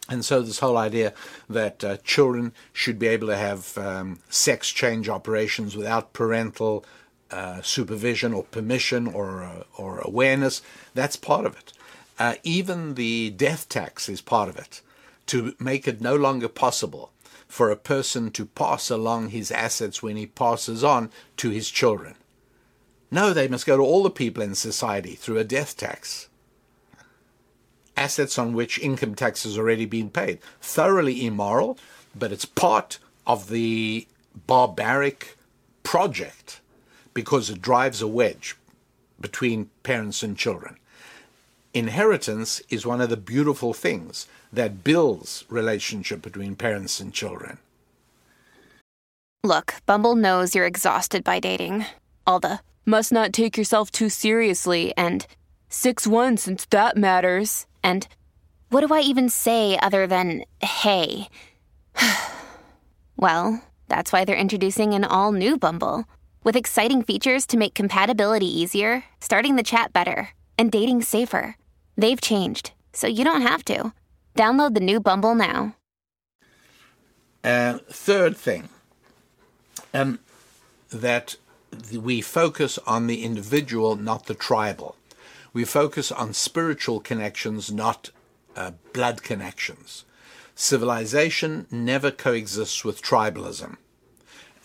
And 0.08 0.24
so, 0.24 0.42
this 0.42 0.60
whole 0.60 0.76
idea 0.76 1.14
that 1.48 1.82
uh, 1.82 1.96
children 2.04 2.52
should 2.72 2.98
be 2.98 3.08
able 3.08 3.26
to 3.28 3.36
have 3.36 3.76
um, 3.78 4.20
sex 4.28 4.70
change 4.70 5.08
operations 5.08 5.74
without 5.74 6.12
parental 6.12 6.84
uh, 7.30 7.62
supervision 7.62 8.32
or 8.32 8.44
permission 8.44 9.08
or, 9.08 9.42
uh, 9.42 9.62
or 9.76 9.98
awareness, 10.00 10.62
that's 10.94 11.16
part 11.16 11.46
of 11.46 11.56
it. 11.56 11.72
Uh, 12.18 12.34
even 12.44 12.94
the 12.94 13.30
death 13.30 13.68
tax 13.68 14.08
is 14.08 14.20
part 14.20 14.48
of 14.48 14.56
it 14.56 14.80
to 15.26 15.56
make 15.58 15.88
it 15.88 16.00
no 16.00 16.14
longer 16.14 16.48
possible 16.48 17.10
for 17.48 17.70
a 17.70 17.76
person 17.76 18.30
to 18.30 18.44
pass 18.44 18.90
along 18.90 19.30
his 19.30 19.50
assets 19.50 20.02
when 20.02 20.16
he 20.16 20.26
passes 20.26 20.84
on 20.84 21.10
to 21.36 21.50
his 21.50 21.70
children. 21.70 22.14
No, 23.10 23.32
they 23.32 23.48
must 23.48 23.66
go 23.66 23.76
to 23.76 23.82
all 23.82 24.02
the 24.02 24.10
people 24.10 24.42
in 24.42 24.54
society 24.54 25.14
through 25.14 25.38
a 25.38 25.44
death 25.44 25.76
tax 25.76 26.28
assets 27.96 28.38
on 28.38 28.52
which 28.52 28.78
income 28.78 29.14
tax 29.14 29.44
has 29.44 29.58
already 29.58 29.86
been 29.86 30.10
paid. 30.10 30.38
Thoroughly 30.60 31.26
immoral, 31.26 31.78
but 32.14 32.32
it's 32.32 32.44
part 32.44 32.98
of 33.26 33.48
the 33.48 34.06
barbaric 34.46 35.36
project 35.82 36.60
because 37.14 37.48
it 37.48 37.62
drives 37.62 38.02
a 38.02 38.08
wedge 38.08 38.56
between 39.20 39.70
parents 39.82 40.22
and 40.22 40.36
children. 40.36 40.76
Inheritance 41.72 42.62
is 42.70 42.86
one 42.86 43.00
of 43.00 43.10
the 43.10 43.16
beautiful 43.16 43.72
things 43.72 44.26
that 44.52 44.84
builds 44.84 45.44
relationship 45.48 46.22
between 46.22 46.56
parents 46.56 47.00
and 47.00 47.12
children. 47.12 47.58
Look, 49.44 49.74
Bumble 49.86 50.16
knows 50.16 50.54
you're 50.54 50.66
exhausted 50.66 51.22
by 51.22 51.38
dating. 51.38 51.86
All 52.26 52.40
the 52.40 52.60
must 52.84 53.12
not 53.12 53.32
take 53.32 53.56
yourself 53.56 53.90
too 53.90 54.08
seriously 54.08 54.92
and 54.96 55.26
6 55.68 56.06
1 56.06 56.36
since 56.36 56.66
that 56.66 56.96
matters. 56.96 57.66
And 57.86 58.08
what 58.70 58.84
do 58.84 58.92
I 58.92 59.00
even 59.02 59.28
say 59.28 59.78
other 59.80 60.08
than 60.08 60.42
hey? 60.60 61.28
well, 63.16 63.62
that's 63.86 64.12
why 64.12 64.24
they're 64.24 64.34
introducing 64.34 64.92
an 64.92 65.04
all 65.04 65.30
new 65.30 65.56
Bumble 65.56 66.04
with 66.42 66.56
exciting 66.56 67.02
features 67.02 67.46
to 67.46 67.56
make 67.56 67.74
compatibility 67.74 68.46
easier, 68.46 69.04
starting 69.20 69.54
the 69.54 69.62
chat 69.62 69.92
better, 69.92 70.30
and 70.58 70.72
dating 70.72 71.02
safer. 71.02 71.56
They've 71.96 72.20
changed, 72.20 72.72
so 72.92 73.06
you 73.06 73.24
don't 73.24 73.42
have 73.42 73.64
to. 73.66 73.92
Download 74.34 74.74
the 74.74 74.80
new 74.80 74.98
Bumble 74.98 75.36
now. 75.36 75.76
Uh, 77.44 77.78
third 77.88 78.36
thing, 78.36 78.68
um, 79.94 80.18
that 80.90 81.36
we 81.92 82.20
focus 82.20 82.80
on 82.84 83.06
the 83.06 83.22
individual, 83.22 83.94
not 83.94 84.26
the 84.26 84.34
tribal. 84.34 84.96
We 85.56 85.64
focus 85.64 86.12
on 86.12 86.34
spiritual 86.34 87.00
connections, 87.00 87.72
not 87.72 88.10
uh, 88.54 88.72
blood 88.92 89.22
connections. 89.22 90.04
Civilization 90.54 91.66
never 91.70 92.10
coexists 92.10 92.84
with 92.84 93.00
tribalism. 93.00 93.78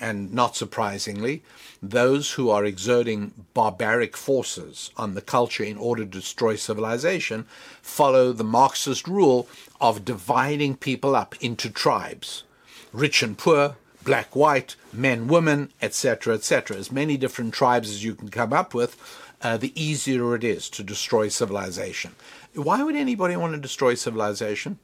And 0.02 0.34
not 0.34 0.58
surprisingly, 0.58 1.44
those 1.82 2.34
who 2.34 2.50
are 2.50 2.66
exerting 2.66 3.46
barbaric 3.54 4.18
forces 4.18 4.92
on 4.98 5.14
the 5.14 5.22
culture 5.22 5.64
in 5.64 5.78
order 5.78 6.04
to 6.04 6.20
destroy 6.20 6.58
civilization 6.58 7.46
follow 7.82 8.34
the 8.34 8.44
Marxist 8.44 9.08
rule 9.08 9.48
of 9.80 10.04
dividing 10.04 10.76
people 10.76 11.16
up 11.16 11.36
into 11.39 11.70
tribes 11.70 12.44
rich 12.92 13.24
and 13.24 13.38
poor, 13.38 13.78
black, 14.04 14.36
white, 14.36 14.76
men, 14.92 15.30
women, 15.30 15.72
etc., 15.82 16.34
etc. 16.34 16.76
As 16.76 16.92
many 16.92 17.16
different 17.16 17.54
tribes 17.54 17.89
as 17.89 18.04
you 18.04 18.14
can 18.14 18.28
come 18.28 18.52
up 18.52 18.74
with, 18.74 18.98
uh, 19.42 19.58
the 19.58 19.74
easier 19.82 20.36
it 20.36 20.44
is 20.44 20.70
to 20.70 20.84
destroy 20.84 21.28
civilization. 21.28 22.16
Why 22.54 22.84
would 22.84 22.96
anybody 22.96 23.36
want 23.36 23.54
to 23.54 23.60
destroy 23.60 23.96
civilization? 23.96 24.80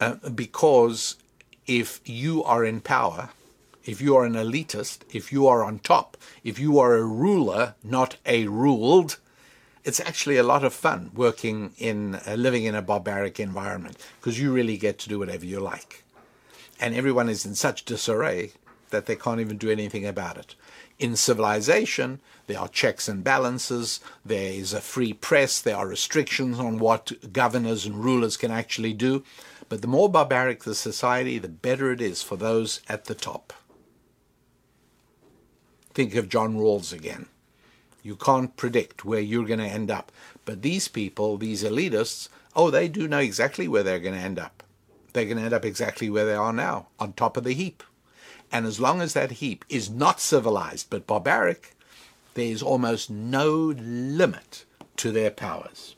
Uh, 0.00 0.16
because 0.34 1.16
if 1.66 2.00
you 2.04 2.44
are 2.44 2.64
in 2.64 2.80
power, 2.80 3.30
if 3.84 4.00
you 4.00 4.16
are 4.16 4.24
an 4.24 4.34
elitist, 4.34 4.98
if 5.12 5.32
you 5.32 5.46
are 5.46 5.62
on 5.62 5.78
top, 5.78 6.16
if 6.44 6.58
you 6.58 6.78
are 6.78 6.96
a 6.96 7.04
ruler, 7.04 7.74
not 7.82 8.16
a 8.26 8.46
ruled, 8.46 9.18
it's 9.84 10.00
actually 10.00 10.36
a 10.36 10.42
lot 10.42 10.64
of 10.64 10.74
fun 10.74 11.10
working 11.14 11.72
in 11.78 12.16
uh, 12.26 12.34
living 12.36 12.64
in 12.64 12.74
a 12.74 12.82
barbaric 12.82 13.38
environment 13.38 13.96
because 14.20 14.40
you 14.40 14.52
really 14.52 14.76
get 14.76 14.98
to 14.98 15.08
do 15.08 15.18
whatever 15.18 15.46
you 15.46 15.60
like 15.60 16.02
and 16.80 16.94
everyone 16.94 17.28
is 17.28 17.46
in 17.46 17.54
such 17.54 17.84
disarray 17.84 18.52
that 18.90 19.06
they 19.06 19.16
can't 19.16 19.40
even 19.40 19.56
do 19.56 19.70
anything 19.70 20.06
about 20.06 20.36
it. 20.36 20.54
In 20.98 21.16
civilization, 21.16 22.20
there 22.46 22.58
are 22.58 22.68
checks 22.68 23.08
and 23.08 23.22
balances, 23.22 24.00
there 24.24 24.52
is 24.52 24.72
a 24.72 24.80
free 24.80 25.12
press, 25.12 25.60
there 25.60 25.76
are 25.76 25.86
restrictions 25.86 26.58
on 26.58 26.78
what 26.78 27.32
governors 27.32 27.84
and 27.84 28.02
rulers 28.02 28.36
can 28.36 28.50
actually 28.50 28.94
do. 28.94 29.22
But 29.68 29.82
the 29.82 29.88
more 29.88 30.08
barbaric 30.08 30.64
the 30.64 30.74
society, 30.74 31.38
the 31.38 31.48
better 31.48 31.92
it 31.92 32.00
is 32.00 32.22
for 32.22 32.36
those 32.36 32.80
at 32.88 33.06
the 33.06 33.14
top. 33.14 33.52
Think 35.92 36.14
of 36.14 36.28
John 36.28 36.56
Rawls 36.56 36.92
again. 36.92 37.26
You 38.02 38.16
can't 38.16 38.56
predict 38.56 39.04
where 39.04 39.20
you're 39.20 39.46
going 39.46 39.58
to 39.58 39.66
end 39.66 39.90
up. 39.90 40.12
But 40.44 40.62
these 40.62 40.86
people, 40.88 41.36
these 41.36 41.64
elitists, 41.64 42.28
oh, 42.54 42.70
they 42.70 42.88
do 42.88 43.08
know 43.08 43.18
exactly 43.18 43.66
where 43.66 43.82
they're 43.82 43.98
going 43.98 44.14
to 44.14 44.20
end 44.20 44.38
up 44.38 44.62
they're 45.16 45.24
going 45.24 45.38
to 45.38 45.44
end 45.44 45.54
up 45.54 45.64
exactly 45.64 46.10
where 46.10 46.26
they 46.26 46.34
are 46.34 46.52
now, 46.52 46.88
on 47.00 47.14
top 47.14 47.38
of 47.38 47.44
the 47.44 47.54
heap. 47.54 47.82
And 48.56 48.64
as 48.64 48.80
long 48.80 49.02
as 49.02 49.12
that 49.12 49.32
heap 49.32 49.66
is 49.68 49.90
not 49.90 50.18
civilized 50.18 50.88
but 50.88 51.06
barbaric, 51.06 51.76
there 52.32 52.46
is 52.46 52.62
almost 52.62 53.10
no 53.10 53.50
limit 53.50 54.64
to 54.96 55.12
their 55.12 55.30
powers. 55.30 55.94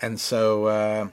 And 0.00 0.20
so, 0.20 0.66
uh, 0.66 1.08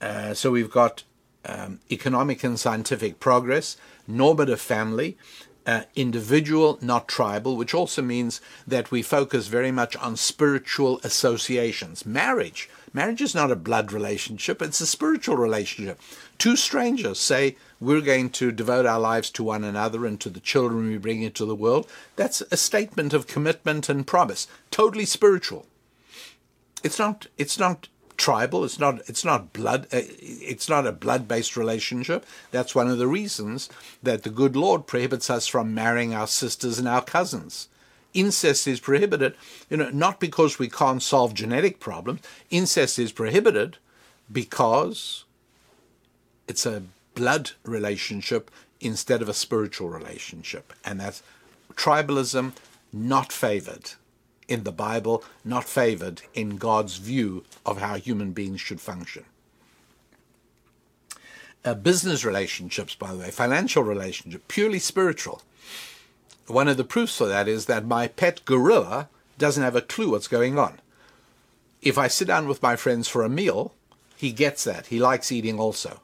uh, 0.00 0.34
so 0.34 0.52
we've 0.52 0.70
got 0.70 1.02
um, 1.44 1.80
economic 1.90 2.44
and 2.44 2.60
scientific 2.60 3.18
progress, 3.18 3.76
normative 4.06 4.60
family, 4.60 5.18
uh, 5.66 5.82
individual, 5.96 6.78
not 6.80 7.08
tribal, 7.08 7.56
which 7.56 7.74
also 7.74 8.00
means 8.00 8.40
that 8.64 8.92
we 8.92 9.02
focus 9.02 9.48
very 9.48 9.72
much 9.72 9.96
on 9.96 10.16
spiritual 10.16 11.00
associations. 11.02 12.06
Marriage. 12.06 12.70
Marriage 12.92 13.20
is 13.20 13.34
not 13.34 13.50
a 13.50 13.56
blood 13.56 13.90
relationship, 13.90 14.62
it's 14.62 14.80
a 14.80 14.86
spiritual 14.86 15.36
relationship. 15.36 16.00
Two 16.38 16.54
strangers 16.54 17.18
say, 17.18 17.56
We're 17.80 18.02
going 18.02 18.30
to 18.30 18.52
devote 18.52 18.86
our 18.86 19.00
lives 19.00 19.30
to 19.30 19.42
one 19.42 19.64
another 19.64 20.04
and 20.04 20.20
to 20.20 20.28
the 20.28 20.40
children 20.40 20.88
we 20.88 20.98
bring 20.98 21.22
into 21.22 21.46
the 21.46 21.54
world. 21.54 21.88
That's 22.16 22.42
a 22.50 22.56
statement 22.56 23.14
of 23.14 23.26
commitment 23.26 23.88
and 23.88 24.06
promise, 24.06 24.46
totally 24.70 25.06
spiritual. 25.06 25.66
It's 26.82 26.98
not, 26.98 27.26
it's 27.38 27.58
not 27.58 27.88
tribal. 28.20 28.64
It's 28.64 28.78
not. 28.78 29.00
It's 29.08 29.24
not 29.24 29.52
blood. 29.52 29.86
Uh, 29.92 30.02
it's 30.20 30.68
not 30.68 30.86
a 30.86 30.92
blood-based 30.92 31.56
relationship. 31.56 32.26
That's 32.50 32.74
one 32.74 32.88
of 32.88 32.98
the 32.98 33.08
reasons 33.08 33.70
that 34.02 34.22
the 34.22 34.30
good 34.30 34.54
Lord 34.54 34.86
prohibits 34.86 35.30
us 35.30 35.46
from 35.46 35.74
marrying 35.74 36.14
our 36.14 36.26
sisters 36.26 36.78
and 36.78 36.86
our 36.86 37.02
cousins. 37.02 37.68
Incest 38.12 38.68
is 38.68 38.80
prohibited, 38.80 39.36
you 39.70 39.76
know, 39.76 39.88
not 39.90 40.20
because 40.20 40.58
we 40.58 40.68
can't 40.68 41.02
solve 41.02 41.32
genetic 41.32 41.80
problems. 41.80 42.20
Incest 42.50 42.98
is 42.98 43.12
prohibited 43.12 43.78
because 44.30 45.24
it's 46.46 46.66
a 46.66 46.82
blood 47.14 47.52
relationship 47.64 48.50
instead 48.80 49.22
of 49.22 49.28
a 49.28 49.34
spiritual 49.34 49.88
relationship, 49.88 50.72
and 50.84 51.00
that's 51.00 51.22
tribalism 51.74 52.52
not 52.92 53.32
favored 53.32 53.92
in 54.48 54.64
the 54.64 54.72
Bible, 54.72 55.22
not 55.44 55.64
favored 55.64 56.22
in 56.34 56.56
God's 56.56 56.96
view 56.96 57.44
of 57.64 57.78
how 57.78 57.94
human 57.94 58.32
beings 58.32 58.60
should 58.60 58.80
function. 58.80 59.24
Uh, 61.64 61.74
business 61.74 62.24
relationships, 62.24 62.94
by 62.94 63.12
the 63.12 63.18
way, 63.18 63.30
financial 63.30 63.82
relationships, 63.82 64.44
purely 64.48 64.78
spiritual. 64.78 65.42
One 66.46 66.68
of 66.68 66.78
the 66.78 66.84
proofs 66.84 67.16
for 67.16 67.26
that 67.26 67.46
is 67.46 67.66
that 67.66 67.84
my 67.86 68.08
pet 68.08 68.44
gorilla 68.44 69.08
doesn't 69.38 69.62
have 69.62 69.76
a 69.76 69.82
clue 69.82 70.10
what's 70.10 70.26
going 70.26 70.58
on. 70.58 70.80
If 71.80 71.96
I 71.96 72.08
sit 72.08 72.26
down 72.26 72.48
with 72.48 72.62
my 72.62 72.76
friends 72.76 73.08
for 73.08 73.22
a 73.22 73.28
meal, 73.28 73.74
he 74.16 74.32
gets 74.32 74.64
that. 74.64 74.86
He 74.86 74.98
likes 74.98 75.30
eating 75.30 75.60
also. 75.60 76.00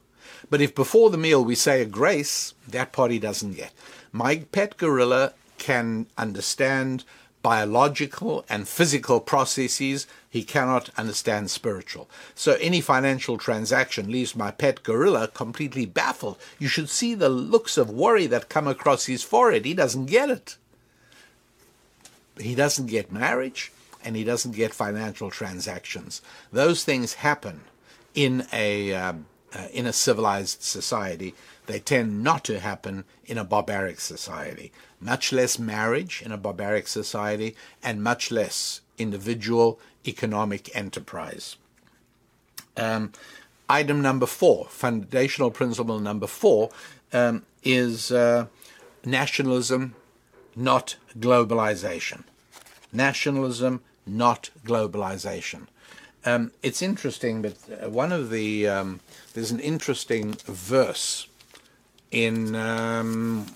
But 0.50 0.60
if 0.60 0.74
before 0.74 1.10
the 1.10 1.18
meal 1.18 1.44
we 1.44 1.54
say 1.54 1.82
a 1.82 1.86
grace, 1.86 2.54
that 2.68 2.92
part 2.92 3.10
he 3.10 3.18
doesn't 3.18 3.54
get. 3.54 3.72
My 4.12 4.36
pet 4.52 4.76
gorilla 4.76 5.32
can 5.58 6.06
understand 6.16 7.04
biological 7.46 8.44
and 8.48 8.66
physical 8.66 9.20
processes, 9.20 10.08
he 10.28 10.42
cannot 10.42 10.90
understand 10.98 11.48
spiritual. 11.48 12.10
So 12.34 12.54
any 12.60 12.80
financial 12.80 13.38
transaction 13.38 14.10
leaves 14.10 14.34
my 14.34 14.50
pet 14.50 14.82
gorilla 14.82 15.28
completely 15.28 15.86
baffled. 15.86 16.38
You 16.58 16.66
should 16.66 16.88
see 16.88 17.14
the 17.14 17.28
looks 17.28 17.78
of 17.78 17.88
worry 17.88 18.26
that 18.26 18.48
come 18.48 18.66
across 18.66 19.06
his 19.06 19.22
forehead. 19.22 19.64
He 19.64 19.74
doesn't 19.74 20.06
get 20.06 20.28
it. 20.28 20.56
He 22.36 22.56
doesn't 22.56 22.86
get 22.86 23.12
marriage 23.12 23.70
and 24.04 24.16
he 24.16 24.24
doesn't 24.24 24.56
get 24.56 24.74
financial 24.74 25.30
transactions. 25.30 26.22
Those 26.50 26.82
things 26.82 27.14
happen 27.14 27.60
in 28.12 28.46
a 28.52 28.92
um, 28.92 29.26
uh, 29.54 29.68
in 29.72 29.86
a 29.86 29.92
civilized 29.92 30.62
society. 30.62 31.34
They 31.66 31.80
tend 31.80 32.22
not 32.22 32.44
to 32.44 32.60
happen 32.60 33.04
in 33.24 33.38
a 33.38 33.44
barbaric 33.44 34.00
society 34.00 34.72
much 35.00 35.32
less 35.32 35.58
marriage 35.58 36.22
in 36.24 36.32
a 36.32 36.36
barbaric 36.36 36.88
society, 36.88 37.54
and 37.82 38.02
much 38.02 38.30
less 38.30 38.80
individual 38.98 39.78
economic 40.06 40.74
enterprise. 40.74 41.56
Um, 42.76 43.12
item 43.68 44.00
number 44.00 44.26
four, 44.26 44.66
foundational 44.66 45.50
principle 45.50 45.98
number 45.98 46.26
four, 46.26 46.70
um, 47.12 47.44
is 47.62 48.10
uh, 48.10 48.46
nationalism, 49.04 49.94
not 50.54 50.96
globalization. 51.18 52.24
Nationalism, 52.92 53.80
not 54.06 54.50
globalization. 54.64 55.66
Um, 56.26 56.50
it's 56.60 56.82
interesting, 56.82 57.40
but 57.40 57.54
uh, 57.70 57.88
one 57.88 58.10
of 58.10 58.30
the 58.30 58.66
um, 58.66 58.98
there's 59.34 59.52
an 59.52 59.60
interesting 59.60 60.32
verse 60.44 61.28
in 62.10 62.56
um, 62.56 63.46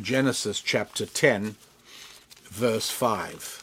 Genesis 0.00 0.60
chapter 0.60 1.04
10, 1.04 1.56
verse 2.44 2.88
5. 2.88 3.62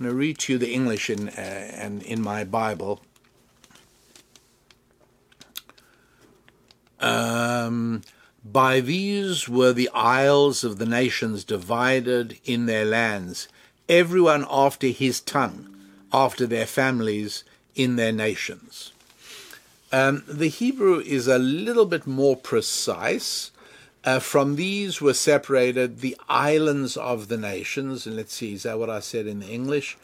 I'm 0.00 0.06
going 0.06 0.12
to 0.12 0.18
read 0.18 0.38
to 0.38 0.54
you 0.54 0.58
the 0.58 0.72
English 0.72 1.08
in, 1.08 1.28
uh, 1.28 1.32
and 1.32 2.02
in 2.02 2.20
my 2.20 2.42
Bible. 2.42 3.00
Um, 6.98 8.02
by 8.44 8.80
these 8.80 9.48
were 9.48 9.72
the 9.72 9.90
isles 9.94 10.64
of 10.64 10.78
the 10.78 10.86
nations 10.86 11.44
divided 11.44 12.40
in 12.44 12.66
their 12.66 12.84
lands, 12.84 13.46
everyone 13.88 14.44
after 14.50 14.88
his 14.88 15.20
tongue, 15.20 15.76
after 16.12 16.44
their 16.44 16.66
families 16.66 17.44
in 17.74 17.96
their 17.96 18.12
nations. 18.12 18.92
Um, 19.92 20.24
the 20.26 20.48
Hebrew 20.48 21.00
is 21.00 21.28
a 21.28 21.38
little 21.38 21.84
bit 21.84 22.06
more 22.06 22.36
precise. 22.36 23.50
Uh, 24.04 24.18
from 24.18 24.56
these 24.56 25.00
were 25.00 25.14
separated 25.14 26.00
the 26.00 26.16
islands 26.28 26.96
of 26.96 27.28
the 27.28 27.36
nations. 27.36 28.06
And 28.06 28.16
let's 28.16 28.34
see, 28.34 28.54
is 28.54 28.62
that 28.62 28.78
what 28.78 28.90
I 28.90 29.00
said 29.00 29.26
in 29.26 29.40
the 29.40 29.48
English? 29.48 29.98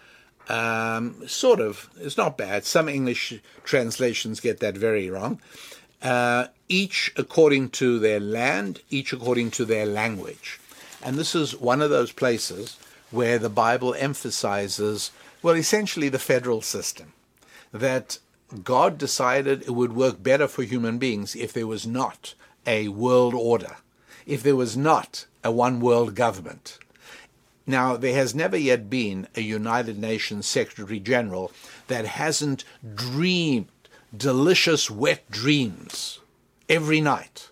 Um, 0.48 1.26
sort 1.26 1.60
of. 1.60 1.90
It's 1.98 2.16
not 2.16 2.38
bad. 2.38 2.64
Some 2.64 2.88
English 2.88 3.40
translations 3.64 4.40
get 4.40 4.60
that 4.60 4.76
very 4.76 5.10
wrong. 5.10 5.40
Uh, 6.02 6.46
each 6.68 7.12
according 7.16 7.70
to 7.70 7.98
their 7.98 8.20
land, 8.20 8.82
each 8.90 9.12
according 9.12 9.50
to 9.52 9.64
their 9.64 9.86
language. 9.86 10.60
And 11.02 11.16
this 11.16 11.34
is 11.34 11.56
one 11.56 11.82
of 11.82 11.90
those 11.90 12.12
places 12.12 12.76
where 13.10 13.38
the 13.38 13.48
Bible 13.48 13.94
emphasizes, 13.94 15.10
well, 15.42 15.54
essentially 15.54 16.08
the 16.08 16.18
federal 16.18 16.60
system. 16.60 17.12
That 17.72 18.18
God 18.64 18.98
decided 18.98 19.62
it 19.62 19.72
would 19.72 19.92
work 19.92 20.22
better 20.22 20.48
for 20.48 20.62
human 20.62 20.98
beings 20.98 21.36
if 21.36 21.52
there 21.52 21.66
was 21.66 21.86
not 21.86 22.34
a 22.66 22.88
world 22.88 23.34
order 23.34 23.76
if 24.28 24.42
there 24.42 24.54
was 24.54 24.76
not 24.76 25.26
a 25.42 25.50
one 25.50 25.80
world 25.80 26.14
government. 26.14 26.78
Now, 27.66 27.96
there 27.96 28.14
has 28.14 28.34
never 28.34 28.56
yet 28.56 28.88
been 28.88 29.26
a 29.34 29.40
United 29.40 29.98
Nations 29.98 30.46
Secretary 30.46 31.00
General 31.00 31.50
that 31.88 32.04
hasn't 32.04 32.64
dreamed 32.94 33.68
delicious, 34.14 34.90
wet 34.90 35.30
dreams 35.30 36.20
every 36.68 37.00
night 37.00 37.48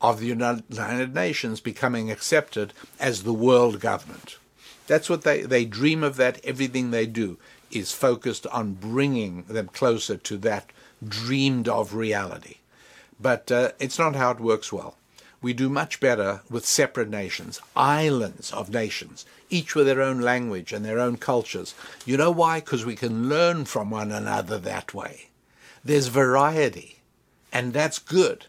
of 0.00 0.20
the 0.20 0.26
United 0.26 1.14
Nations 1.14 1.60
becoming 1.60 2.10
accepted 2.10 2.72
as 3.00 3.22
the 3.22 3.32
world 3.32 3.80
government. 3.80 4.38
That's 4.86 5.10
what 5.10 5.22
they, 5.22 5.42
they 5.42 5.64
dream 5.64 6.04
of 6.04 6.16
that. 6.16 6.44
Everything 6.44 6.90
they 6.90 7.06
do 7.06 7.38
is 7.70 7.92
focused 7.92 8.46
on 8.48 8.74
bringing 8.74 9.42
them 9.42 9.68
closer 9.68 10.16
to 10.16 10.36
that 10.38 10.70
dreamed 11.06 11.68
of 11.68 11.94
reality. 11.94 12.56
But 13.20 13.50
uh, 13.50 13.72
it's 13.78 13.98
not 13.98 14.16
how 14.16 14.30
it 14.30 14.40
works 14.40 14.72
well. 14.72 14.96
We 15.42 15.52
do 15.52 15.68
much 15.68 16.00
better 16.00 16.40
with 16.50 16.66
separate 16.66 17.10
nations, 17.10 17.60
islands 17.76 18.52
of 18.52 18.70
nations, 18.70 19.24
each 19.50 19.74
with 19.74 19.86
their 19.86 20.00
own 20.02 20.20
language 20.20 20.72
and 20.72 20.84
their 20.84 20.98
own 20.98 21.18
cultures. 21.18 21.74
You 22.04 22.16
know 22.16 22.30
why? 22.30 22.60
Because 22.60 22.84
we 22.84 22.96
can 22.96 23.28
learn 23.28 23.64
from 23.64 23.90
one 23.90 24.10
another 24.10 24.58
that 24.58 24.94
way. 24.94 25.28
There's 25.84 26.08
variety, 26.08 26.98
and 27.52 27.72
that's 27.72 27.98
good. 27.98 28.46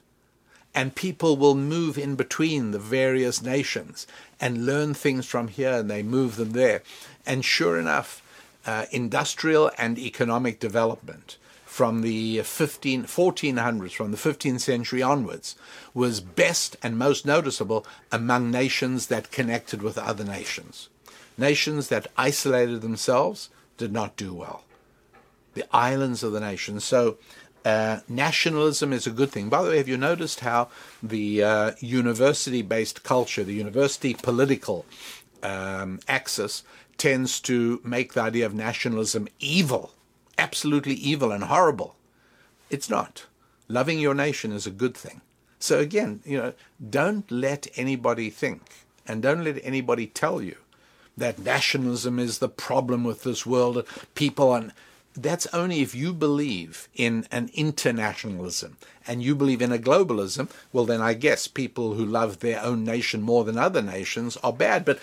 And 0.74 0.96
people 0.96 1.38
will 1.38 1.56
move 1.56 1.98
in 1.98 2.16
between 2.16 2.72
the 2.72 2.80
various 2.80 3.42
nations 3.42 4.08
and 4.40 4.66
learn 4.66 4.94
things 4.94 5.26
from 5.26 5.50
here 5.50 5.74
and 5.74 5.90
they 5.90 6.04
move 6.04 6.36
them 6.36 6.52
there. 6.52 6.84
And 7.26 7.44
sure 7.44 7.80
enough, 7.80 8.22
uh, 8.68 8.86
industrial 8.92 9.72
and 9.78 9.98
economic 9.98 10.60
development 10.60 11.38
from 11.66 12.02
the 12.02 12.42
15, 12.42 13.04
1400s, 13.04 13.92
from 13.92 14.12
the 14.12 14.18
15th 14.18 14.62
century 14.62 15.02
onwards, 15.02 15.56
was 15.94 16.20
best 16.20 16.76
and 16.82 16.98
most 16.98 17.26
noticeable 17.26 17.86
among 18.12 18.52
nations 18.52 19.08
that 19.08 19.32
connected 19.32 19.82
with 19.82 19.98
other 19.98 20.24
nations. 20.24 20.90
Nations 21.38 21.90
that 21.90 22.08
isolated 22.18 22.82
themselves 22.82 23.50
did 23.78 23.94
not 23.94 24.18
do 24.18 24.34
well. 24.34 24.64
The 25.54 25.66
islands 25.72 26.24
of 26.24 26.32
the 26.32 26.40
nation. 26.40 26.80
So, 26.80 27.18
uh, 27.64 28.00
nationalism 28.08 28.94
is 28.94 29.06
a 29.06 29.12
good 29.12 29.30
thing. 29.30 29.50
By 29.50 29.62
the 29.62 29.70
way, 29.70 29.78
have 29.78 29.88
you 29.88 29.98
noticed 29.98 30.40
how 30.40 30.70
the 31.04 31.44
uh, 31.44 31.72
university 31.80 32.62
based 32.62 33.04
culture, 33.04 33.44
the 33.44 33.54
university 33.54 34.14
political 34.14 34.86
um, 35.44 36.00
axis, 36.08 36.64
tends 36.98 37.40
to 37.42 37.82
make 37.84 38.14
the 38.14 38.22
idea 38.22 38.46
of 38.46 38.54
nationalism 38.54 39.28
evil? 39.40 39.94
absolutely 40.38 40.94
evil 40.94 41.32
and 41.32 41.46
horrible. 41.46 41.96
It's 42.70 42.90
not. 42.90 43.26
Loving 43.68 44.00
your 44.00 44.14
nation 44.14 44.52
is 44.52 44.68
a 44.68 44.72
good 44.72 44.96
thing. 44.96 45.22
So 45.60 45.80
again, 45.80 46.22
you 46.26 46.38
know, 46.38 46.54
don't 46.90 47.30
let 47.32 47.68
anybody 47.76 48.30
think 48.30 48.62
and 49.08 49.22
don't 49.22 49.44
let 49.44 49.60
anybody 49.64 50.08
tell 50.08 50.42
you 50.42 50.58
that 51.18 51.40
nationalism 51.40 52.20
is 52.20 52.38
the 52.38 52.50
problem 52.50 53.04
with 53.04 53.24
this 53.24 53.46
world. 53.46 53.86
People 54.14 54.54
and 54.54 54.72
that's 55.16 55.48
only 55.48 55.82
if 55.82 55.96
you 55.96 56.14
believe 56.14 56.88
in 56.94 57.26
an 57.32 57.50
internationalism 57.56 58.78
and 59.08 59.24
you 59.24 59.34
believe 59.34 59.64
in 59.64 59.72
a 59.72 59.80
globalism. 59.80 60.48
Well, 60.72 60.86
then 60.86 61.02
I 61.02 61.16
guess 61.16 61.48
people 61.48 61.96
who 61.96 62.06
love 62.06 62.40
their 62.40 62.62
own 62.62 62.84
nation 62.84 63.24
more 63.24 63.44
than 63.44 63.58
other 63.58 63.82
nations 63.82 64.38
are 64.38 64.54
bad. 64.54 64.86
But 64.86 65.00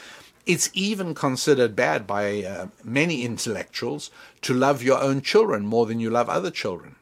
it's 0.46 0.70
even 0.74 1.14
considered 1.14 1.74
bad 1.74 2.06
by 2.06 2.42
uh, 2.42 2.66
many 2.82 3.22
intellectuals 3.22 4.10
to 4.42 4.52
love 4.52 4.82
your 4.82 5.00
own 5.00 5.22
children 5.22 5.64
more 5.64 5.86
than 5.86 6.00
you 6.00 6.10
love 6.10 6.28
other 6.28 6.50
children, 6.50 6.96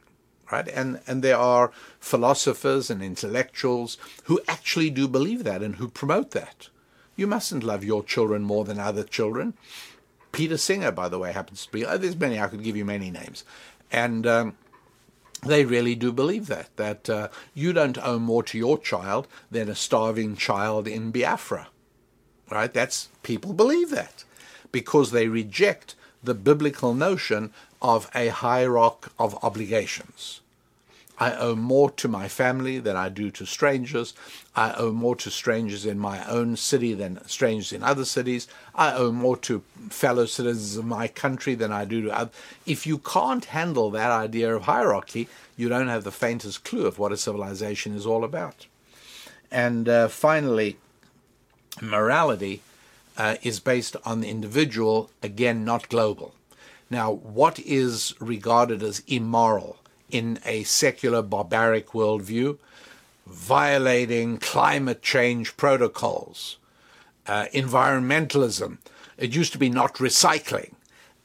right? 0.51 0.67
And 0.67 1.01
and 1.07 1.21
there 1.21 1.37
are 1.37 1.71
philosophers 1.99 2.89
and 2.89 3.03
intellectuals 3.03 3.97
who 4.25 4.39
actually 4.47 4.89
do 4.89 5.07
believe 5.07 5.43
that 5.43 5.61
and 5.61 5.75
who 5.75 5.87
promote 5.89 6.31
that. 6.31 6.69
You 7.15 7.27
mustn't 7.27 7.63
love 7.63 7.83
your 7.83 8.03
children 8.03 8.43
more 8.43 8.65
than 8.65 8.79
other 8.79 9.03
children. 9.03 9.53
Peter 10.31 10.57
Singer, 10.57 10.91
by 10.91 11.09
the 11.09 11.19
way, 11.19 11.31
happens 11.31 11.65
to 11.65 11.71
be. 11.71 11.85
Oh, 11.85 11.97
there's 11.97 12.15
many. 12.15 12.39
I 12.39 12.47
could 12.47 12.63
give 12.63 12.77
you 12.77 12.85
many 12.85 13.11
names, 13.11 13.43
and. 13.91 14.25
Um, 14.25 14.57
they 15.45 15.65
really 15.65 15.93
do 15.93 16.13
believe 16.13 16.47
that 16.47 16.69
that 16.77 17.09
uh, 17.09 17.27
you 17.53 17.73
don't 17.73 17.97
owe 18.01 18.17
more 18.17 18.43
to 18.43 18.57
your 18.57 18.77
child 18.77 19.27
than 19.51 19.67
a 19.67 19.75
starving 19.75 20.37
child 20.37 20.87
in 20.87 21.11
Biafra 21.11 21.67
Right? 22.49 22.73
That's 22.73 23.09
people 23.23 23.53
believe 23.53 23.89
that 23.89 24.23
because 24.71 25.11
they 25.11 25.27
reject 25.27 25.95
the 26.23 26.33
biblical 26.33 26.93
notion 26.93 27.51
of 27.81 28.09
a 28.15 28.27
hierarchy 28.27 29.09
of 29.19 29.41
obligations. 29.43 30.41
I 31.19 31.35
owe 31.35 31.55
more 31.55 31.91
to 31.91 32.07
my 32.07 32.27
family 32.27 32.79
than 32.79 32.95
I 32.95 33.09
do 33.09 33.29
to 33.31 33.45
strangers. 33.45 34.13
I 34.55 34.73
owe 34.73 34.91
more 34.91 35.15
to 35.17 35.29
strangers 35.29 35.85
in 35.85 35.99
my 35.99 36.25
own 36.27 36.57
city 36.57 36.93
than 36.93 37.25
strangers 37.27 37.71
in 37.71 37.83
other 37.83 38.03
cities. 38.03 38.47
I 38.73 38.93
owe 38.93 39.11
more 39.11 39.37
to 39.37 39.63
fellow 39.89 40.25
citizens 40.25 40.75
of 40.75 40.85
my 40.85 41.07
country 41.07 41.53
than 41.53 41.71
I 41.71 41.85
do 41.85 42.01
to 42.01 42.17
others. 42.17 42.33
If 42.65 42.87
you 42.87 42.97
can't 42.97 43.45
handle 43.45 43.91
that 43.91 44.11
idea 44.11 44.55
of 44.55 44.63
hierarchy, 44.63 45.29
you 45.55 45.69
don't 45.69 45.87
have 45.87 46.03
the 46.03 46.11
faintest 46.11 46.63
clue 46.63 46.87
of 46.87 46.97
what 46.97 47.11
a 47.11 47.17
civilization 47.17 47.95
is 47.95 48.07
all 48.07 48.23
about. 48.23 48.65
And 49.51 49.87
uh, 49.87 50.07
finally, 50.07 50.77
morality 51.81 52.61
uh, 53.17 53.35
is 53.41 53.59
based 53.59 53.95
on 54.05 54.21
the 54.21 54.29
individual, 54.29 55.09
again, 55.21 55.63
not 55.63 55.89
global. 55.89 56.33
Now, 56.89 57.11
what 57.11 57.59
is 57.59 58.13
regarded 58.19 58.83
as 58.83 59.03
immoral 59.07 59.77
in 60.09 60.39
a 60.45 60.63
secular, 60.63 61.21
barbaric 61.21 61.89
worldview? 61.89 62.57
Violating 63.25 64.37
climate 64.37 65.01
change 65.01 65.55
protocols, 65.55 66.57
uh, 67.25 67.45
environmentalism. 67.53 68.79
It 69.17 69.33
used 69.33 69.53
to 69.53 69.57
be 69.57 69.69
not 69.69 69.95
recycling, 69.95 70.73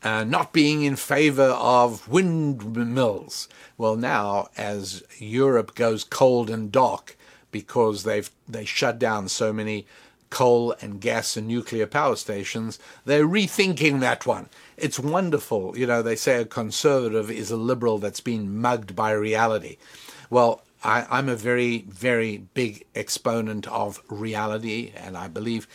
uh, 0.03 0.24
not 0.24 0.53
being 0.53 0.82
in 0.84 0.94
favor 0.94 1.51
of 1.59 2.07
windmills. 2.09 3.49
Well, 3.76 3.96
now, 3.96 4.49
as 4.57 5.03
Europe 5.18 5.74
goes 5.74 6.05
cold 6.05 6.51
and 6.51 6.70
dark 6.70 7.16
because 7.51 8.05
they've 8.05 8.30
they 8.49 8.64
shut 8.64 8.99
down 8.99 9.28
so 9.28 9.53
many 9.53 9.86
coal 10.31 10.74
and 10.81 11.01
gas 11.01 11.37
and 11.37 11.47
nuclear 11.47 11.87
power 11.87 12.16
stations, 12.16 12.79
they're 13.05 13.26
rethinking 13.26 14.01
that 14.01 14.26
one. 14.26 14.49
It's 14.76 14.99
wonderful. 14.99 15.76
You 15.76 15.87
know, 15.87 16.03
they 16.03 16.16
say 16.16 16.41
a 16.41 16.45
conservative 16.45 17.31
is 17.31 17.51
a 17.51 17.57
liberal 17.57 17.99
that's 17.99 18.20
been 18.20 18.61
mugged 18.61 18.95
by 18.95 19.12
reality. 19.12 19.76
Well, 20.31 20.62
I, 20.85 21.18
am 21.18 21.29
a 21.29 21.37
very, 21.37 21.79
very 21.89 22.39
big 22.55 22.85
exponent 22.95 23.66
of 23.66 24.01
reality, 24.09 24.93
and 24.97 25.16
I 25.16 25.26
believe 25.29 25.66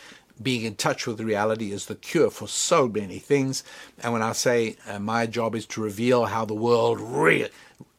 being 0.42 0.62
in 0.62 0.74
touch 0.76 1.06
with 1.06 1.20
reality 1.20 1.72
is 1.72 1.86
the 1.86 1.94
cure 1.94 2.30
for 2.30 2.48
so 2.48 2.88
many 2.88 3.18
things. 3.18 3.62
And 4.02 4.12
when 4.12 4.22
I 4.22 4.32
say 4.32 4.76
uh, 4.88 4.98
my 4.98 5.26
job 5.26 5.54
is 5.54 5.66
to 5.66 5.82
reveal 5.82 6.26
how 6.26 6.44
the 6.44 6.54
world 6.54 7.00
really, 7.00 7.50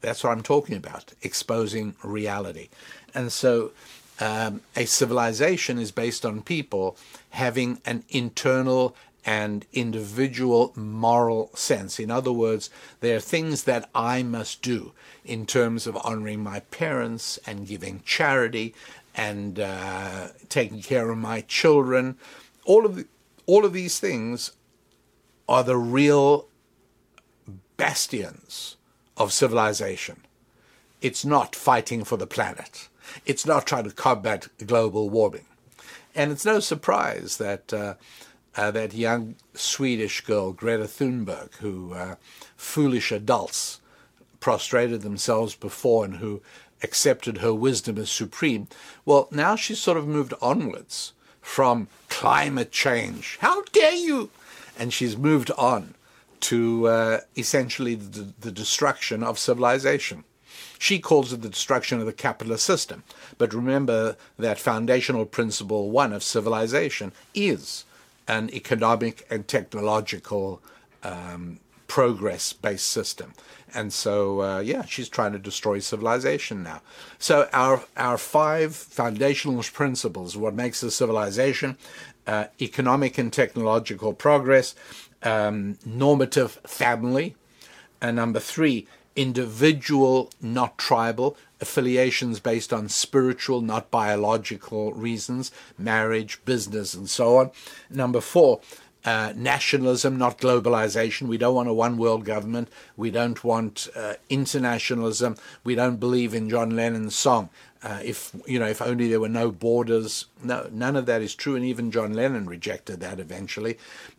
that's 0.01 0.23
what 0.23 0.31
I'm 0.31 0.43
talking 0.43 0.75
about, 0.75 1.13
exposing 1.21 1.95
reality. 2.03 2.69
And 3.13 3.31
so 3.31 3.71
um, 4.19 4.61
a 4.75 4.85
civilization 4.85 5.77
is 5.77 5.91
based 5.91 6.25
on 6.25 6.41
people 6.41 6.97
having 7.31 7.81
an 7.85 8.03
internal 8.09 8.95
and 9.25 9.65
individual 9.73 10.71
moral 10.75 11.49
sense. 11.55 11.99
In 11.99 12.11
other 12.11 12.31
words, 12.31 12.69
there 12.99 13.17
are 13.17 13.21
things 13.21 13.63
that 13.63 13.89
I 13.95 14.21
must 14.21 14.61
do 14.61 14.93
in 15.25 15.45
terms 15.45 15.87
of 15.87 15.97
honoring 15.97 16.43
my 16.43 16.59
parents 16.59 17.39
and 17.47 17.67
giving 17.67 18.03
charity 18.05 18.75
and 19.15 19.59
uh, 19.59 20.27
taking 20.49 20.81
care 20.81 21.09
of 21.09 21.17
my 21.17 21.41
children. 21.41 22.17
All 22.65 22.85
of 22.85 22.95
the, 22.95 23.07
all 23.47 23.65
of 23.65 23.73
these 23.73 23.99
things 23.99 24.51
are 25.49 25.63
the 25.63 25.77
real 25.77 26.47
bastions 27.77 28.75
of 29.17 29.33
civilization. 29.33 30.21
It's 31.01 31.25
not 31.25 31.55
fighting 31.55 32.03
for 32.03 32.17
the 32.17 32.27
planet. 32.27 32.89
It's 33.25 33.45
not 33.45 33.65
trying 33.65 33.85
to 33.85 33.91
combat 33.91 34.47
global 34.65 35.09
warming. 35.09 35.45
And 36.13 36.31
it's 36.31 36.45
no 36.45 36.59
surprise 36.59 37.37
that 37.37 37.73
uh, 37.73 37.95
uh, 38.55 38.71
that 38.71 38.93
young 38.93 39.35
Swedish 39.53 40.21
girl, 40.21 40.53
Greta 40.53 40.85
Thunberg, 40.85 41.53
who 41.55 41.93
uh, 41.93 42.15
foolish 42.55 43.11
adults 43.11 43.81
prostrated 44.39 45.01
themselves 45.01 45.55
before 45.55 46.05
and 46.05 46.17
who 46.17 46.41
accepted 46.81 47.39
her 47.39 47.53
wisdom 47.53 47.97
as 47.97 48.09
supreme, 48.09 48.67
well, 49.05 49.27
now 49.31 49.55
she's 49.55 49.79
sort 49.79 49.97
of 49.97 50.07
moved 50.07 50.33
onwards 50.41 51.13
from 51.41 51.87
climate 52.09 52.71
change. 52.71 53.37
How 53.41 53.63
dare 53.73 53.95
you? 53.95 54.29
And 54.77 54.93
she's 54.93 55.17
moved 55.17 55.51
on 55.57 55.95
to 56.41 56.87
uh, 56.87 57.19
essentially 57.35 57.95
the, 57.95 58.33
the 58.39 58.51
destruction 58.51 59.23
of 59.23 59.39
civilization. 59.39 60.23
She 60.77 60.99
calls 60.99 61.33
it 61.33 61.41
the 61.41 61.49
destruction 61.49 61.99
of 61.99 62.05
the 62.05 62.13
capitalist 62.13 62.65
system. 62.65 63.03
But 63.37 63.53
remember 63.53 64.15
that 64.37 64.59
foundational 64.59 65.25
principle 65.25 65.91
one 65.91 66.13
of 66.13 66.23
civilization 66.23 67.11
is 67.33 67.85
an 68.27 68.49
economic 68.53 69.25
and 69.29 69.47
technological 69.47 70.61
um, 71.03 71.59
progress 71.87 72.53
based 72.53 72.87
system. 72.87 73.33
And 73.73 73.91
so, 73.91 74.41
uh, 74.41 74.59
yeah, 74.59 74.85
she's 74.85 75.09
trying 75.09 75.33
to 75.33 75.39
destroy 75.39 75.79
civilization 75.79 76.63
now. 76.63 76.81
So, 77.19 77.49
our, 77.51 77.83
our 77.97 78.17
five 78.17 78.73
foundational 78.73 79.61
principles 79.63 80.37
what 80.37 80.53
makes 80.53 80.81
a 80.81 80.89
civilization 80.89 81.77
uh, 82.27 82.45
economic 82.61 83.17
and 83.17 83.31
technological 83.31 84.13
progress, 84.13 84.75
um, 85.23 85.77
normative 85.85 86.53
family, 86.65 87.35
and 88.01 88.15
number 88.15 88.39
three, 88.39 88.87
individual, 89.15 90.29
not 90.41 90.77
tribal, 90.77 91.37
affiliations 91.61 92.39
based 92.39 92.73
on 92.73 92.89
spiritual, 92.89 93.61
not 93.61 93.89
biological 93.89 94.93
reasons, 94.93 95.51
marriage, 95.77 96.39
business, 96.45 96.93
and 96.93 97.09
so 97.09 97.37
on. 97.37 97.51
Number 97.89 98.21
four, 98.21 98.59
uh, 99.05 99.33
nationalism, 99.35 100.17
not 100.17 100.39
globalization. 100.39 101.27
We 101.27 101.37
don't 101.37 101.55
want 101.55 101.69
a 101.69 101.73
one 101.73 101.97
world 101.97 102.25
government. 102.25 102.69
We 102.97 103.11
don't 103.11 103.43
want 103.43 103.87
uh, 103.95 104.15
internationalism. 104.29 105.37
We 105.63 105.75
don't 105.75 105.99
believe 105.99 106.33
in 106.33 106.49
John 106.49 106.75
Lennon's 106.75 107.15
song. 107.15 107.49
Uh, 107.83 107.99
if 108.03 108.35
you 108.47 108.57
know, 108.57 108.65
if 108.65 108.81
only 108.81 109.07
there 109.07 109.19
were 109.19 109.29
no 109.29 109.51
borders. 109.51 110.25
No, 110.43 110.67
none 110.71 110.95
of 110.95 111.05
that 111.05 111.21
is 111.21 111.35
true, 111.35 111.55
and 111.55 111.63
even 111.63 111.91
John 111.91 112.13
Lennon 112.13 112.47
rejected 112.47 112.99
that 113.01 113.19
eventually. 113.19 113.77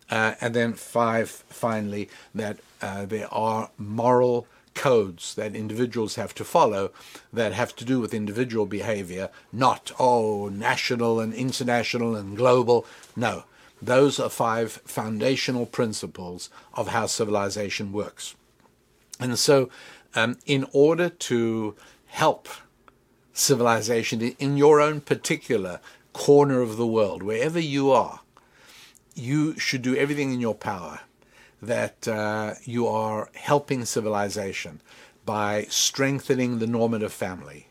Uh, 0.08 0.34
and 0.40 0.54
then 0.54 0.72
five, 0.72 1.30
finally, 1.30 2.08
that 2.32 2.58
uh, 2.80 3.06
there 3.06 3.32
are 3.34 3.70
moral 3.76 4.46
codes 4.76 5.34
that 5.34 5.56
individuals 5.56 6.14
have 6.14 6.34
to 6.34 6.44
follow 6.44 6.92
that 7.32 7.52
have 7.52 7.74
to 7.76 7.84
do 7.84 7.98
with 7.98 8.14
individual 8.14 8.66
behavior, 8.66 9.30
not 9.52 9.90
oh 9.98 10.48
national 10.48 11.18
and 11.18 11.34
international 11.34 12.14
and 12.14 12.36
global. 12.36 12.86
No 13.16 13.44
those 13.80 14.18
are 14.18 14.30
five 14.30 14.72
foundational 14.84 15.66
principles 15.66 16.50
of 16.74 16.88
how 16.88 17.06
civilization 17.06 17.92
works. 17.92 18.34
And 19.20 19.38
so, 19.38 19.70
um, 20.14 20.38
in 20.46 20.66
order 20.72 21.08
to 21.08 21.74
help 22.06 22.48
civilization 23.32 24.22
in 24.22 24.56
your 24.56 24.80
own 24.80 25.00
particular 25.00 25.80
corner 26.12 26.60
of 26.60 26.76
the 26.76 26.86
world, 26.86 27.22
wherever 27.22 27.60
you 27.60 27.90
are, 27.90 28.20
you 29.14 29.58
should 29.58 29.82
do 29.82 29.96
everything 29.96 30.32
in 30.32 30.40
your 30.40 30.54
power 30.54 31.00
that 31.62 32.06
uh, 32.06 32.54
you 32.64 32.86
are 32.86 33.30
helping 33.34 33.84
civilization 33.84 34.80
by 35.24 35.66
strengthening 35.68 36.58
the 36.58 36.66
normative 36.66 37.12
family 37.12 37.68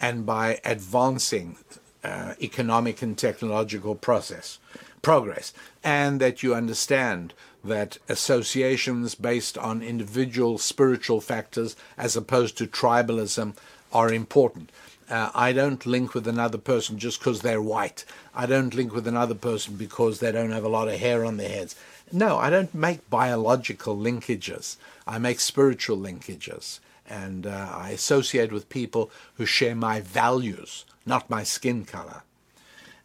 and 0.00 0.26
by 0.26 0.60
advancing 0.64 1.56
uh, 2.02 2.34
economic 2.40 3.02
and 3.02 3.16
technological 3.16 3.94
process 3.94 4.58
progress, 5.02 5.52
and 5.84 6.20
that 6.20 6.42
you 6.42 6.52
understand 6.52 7.32
that 7.62 7.98
associations 8.08 9.14
based 9.14 9.56
on 9.56 9.80
individual 9.80 10.58
spiritual 10.58 11.20
factors 11.20 11.76
as 11.96 12.16
opposed 12.16 12.58
to 12.58 12.66
tribalism 12.66 13.54
are 13.92 14.12
important. 14.12 14.70
Uh, 15.08 15.30
I 15.32 15.52
don't 15.52 15.86
link 15.86 16.12
with 16.14 16.26
another 16.26 16.58
person 16.58 16.98
just 16.98 17.20
because 17.20 17.42
they're 17.42 17.62
white. 17.62 18.04
I 18.34 18.46
don't 18.46 18.74
link 18.74 18.92
with 18.92 19.06
another 19.06 19.36
person 19.36 19.76
because 19.76 20.18
they 20.18 20.32
don't 20.32 20.50
have 20.50 20.64
a 20.64 20.68
lot 20.68 20.88
of 20.88 20.98
hair 20.98 21.24
on 21.24 21.36
their 21.36 21.48
heads. 21.48 21.76
No, 22.12 22.38
I 22.38 22.50
don't 22.50 22.74
make 22.74 23.08
biological 23.10 23.96
linkages. 23.96 24.76
I 25.06 25.18
make 25.18 25.40
spiritual 25.40 25.98
linkages. 25.98 26.80
And 27.08 27.46
uh, 27.46 27.68
I 27.72 27.90
associate 27.90 28.52
with 28.52 28.68
people 28.68 29.10
who 29.34 29.46
share 29.46 29.74
my 29.74 30.00
values, 30.00 30.84
not 31.04 31.30
my 31.30 31.44
skin 31.44 31.84
color. 31.84 32.22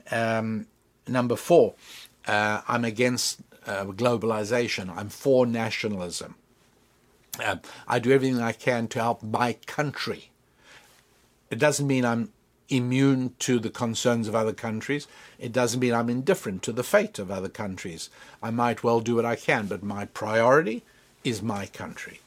Um, 0.10 0.68
Number 1.08 1.36
four, 1.36 1.74
uh, 2.28 2.62
I'm 2.68 2.86
against 2.86 3.42
uh, 3.66 3.86
globalization. 3.86 4.96
I'm 4.96 5.10
for 5.10 5.46
nationalism. 5.46 6.36
Uh, 7.44 7.58
I 7.88 8.00
do 8.00 8.12
everything 8.12 8.42
I 8.42 8.52
can 8.52 8.88
to 8.90 9.00
help 9.00 9.24
my 9.24 9.54
country. 9.66 10.30
It 11.50 11.60
doesn't 11.60 11.88
mean 11.88 12.06
I'm 12.06 12.32
immune 12.72 13.36
to 13.40 13.60
the 13.60 13.70
concerns 13.70 14.28
of 14.28 14.36
other 14.36 14.54
countries. 14.54 15.08
It 15.38 15.52
doesn't 15.52 15.80
mean 15.80 15.94
I'm 15.94 16.10
indifferent 16.10 16.64
to 16.64 16.72
the 16.72 16.84
fate 16.84 17.20
of 17.20 17.30
other 17.30 17.50
countries. 17.50 18.10
I 18.42 18.50
might 18.50 18.84
well 18.84 19.02
do 19.02 19.16
what 19.16 19.26
I 19.26 19.36
can, 19.36 19.68
but 19.68 19.84
my 19.84 20.06
priority 20.06 20.84
is 21.24 21.42
my 21.42 21.66
country. 21.68 22.22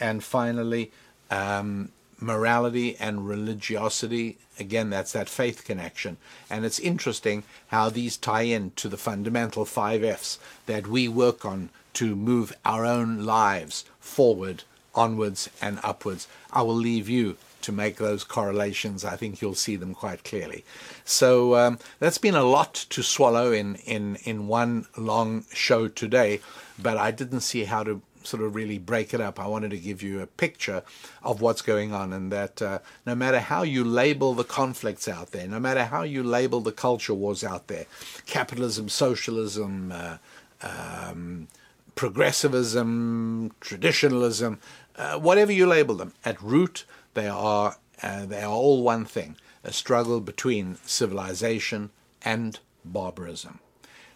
And 0.00 0.24
finally, 0.24 0.90
um, 1.30 1.90
morality 2.22 2.96
and 2.98 3.28
religiosity. 3.28 4.38
Again, 4.58 4.90
that's 4.90 5.12
that 5.12 5.28
faith 5.28 5.64
connection. 5.64 6.16
And 6.48 6.64
it's 6.64 6.78
interesting 6.78 7.42
how 7.68 7.90
these 7.90 8.16
tie 8.16 8.42
in 8.42 8.70
to 8.76 8.88
the 8.88 8.96
fundamental 8.96 9.64
five 9.64 10.02
F's 10.02 10.38
that 10.66 10.86
we 10.86 11.08
work 11.08 11.44
on 11.44 11.70
to 11.94 12.16
move 12.16 12.52
our 12.64 12.86
own 12.86 13.24
lives 13.24 13.84
forward, 14.00 14.62
onwards, 14.94 15.50
and 15.60 15.78
upwards. 15.82 16.26
I 16.52 16.62
will 16.62 16.74
leave 16.74 17.08
you 17.08 17.36
to 17.62 17.72
make 17.72 17.96
those 17.96 18.24
correlations. 18.24 19.04
I 19.04 19.16
think 19.16 19.40
you'll 19.40 19.54
see 19.54 19.76
them 19.76 19.94
quite 19.94 20.24
clearly. 20.24 20.64
So 21.04 21.56
um, 21.56 21.78
that's 21.98 22.18
been 22.18 22.34
a 22.34 22.44
lot 22.44 22.74
to 22.90 23.02
swallow 23.02 23.52
in, 23.52 23.76
in, 23.86 24.16
in 24.24 24.48
one 24.48 24.86
long 24.96 25.44
show 25.52 25.88
today, 25.88 26.40
but 26.78 26.96
I 26.96 27.10
didn't 27.10 27.40
see 27.40 27.64
how 27.64 27.82
to 27.84 28.02
sort 28.26 28.42
of 28.42 28.54
really 28.54 28.78
break 28.78 29.12
it 29.14 29.20
up. 29.20 29.40
I 29.40 29.46
wanted 29.46 29.70
to 29.70 29.78
give 29.78 30.02
you 30.02 30.20
a 30.20 30.26
picture 30.26 30.82
of 31.22 31.40
what's 31.40 31.62
going 31.62 31.92
on, 31.92 32.12
and 32.12 32.30
that 32.32 32.62
uh, 32.62 32.78
no 33.06 33.14
matter 33.14 33.40
how 33.40 33.62
you 33.62 33.84
label 33.84 34.34
the 34.34 34.44
conflicts 34.44 35.08
out 35.08 35.32
there, 35.32 35.46
no 35.46 35.60
matter 35.60 35.84
how 35.84 36.02
you 36.02 36.22
label 36.22 36.60
the 36.60 36.72
culture 36.72 37.14
wars 37.14 37.44
out 37.44 37.68
there, 37.68 37.86
capitalism, 38.26 38.88
socialism, 38.88 39.92
uh, 39.92 40.16
um, 40.62 41.48
progressivism, 41.94 43.52
traditionalism, 43.60 44.58
uh, 44.96 45.18
whatever 45.18 45.52
you 45.52 45.66
label 45.66 45.94
them, 45.94 46.12
at 46.24 46.40
root 46.42 46.84
they 47.14 47.28
are 47.28 47.76
uh, 48.02 48.26
they 48.26 48.42
are 48.42 48.52
all 48.52 48.82
one 48.82 49.04
thing: 49.04 49.36
a 49.64 49.72
struggle 49.72 50.20
between 50.20 50.78
civilization 50.84 51.90
and 52.22 52.58
barbarism. 52.84 53.58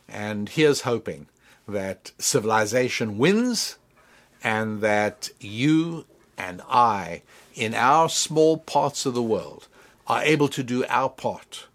And 0.09 0.49
here's 0.49 0.83
hoping 0.83 1.27
that 1.67 2.13
civilization 2.19 3.19
wins 3.19 3.77
and 4.43 4.81
that 4.81 5.31
you 5.41 6.05
and 6.39 6.63
I, 6.69 7.23
in 7.55 7.75
our 7.75 8.09
small 8.09 8.59
parts 8.59 9.07
of 9.07 9.15
the 9.15 9.23
world, 9.23 9.67
are 10.07 10.23
able 10.23 10.49
to 10.49 10.63
do 10.63 10.85
our 10.89 11.09
part. 11.09 11.67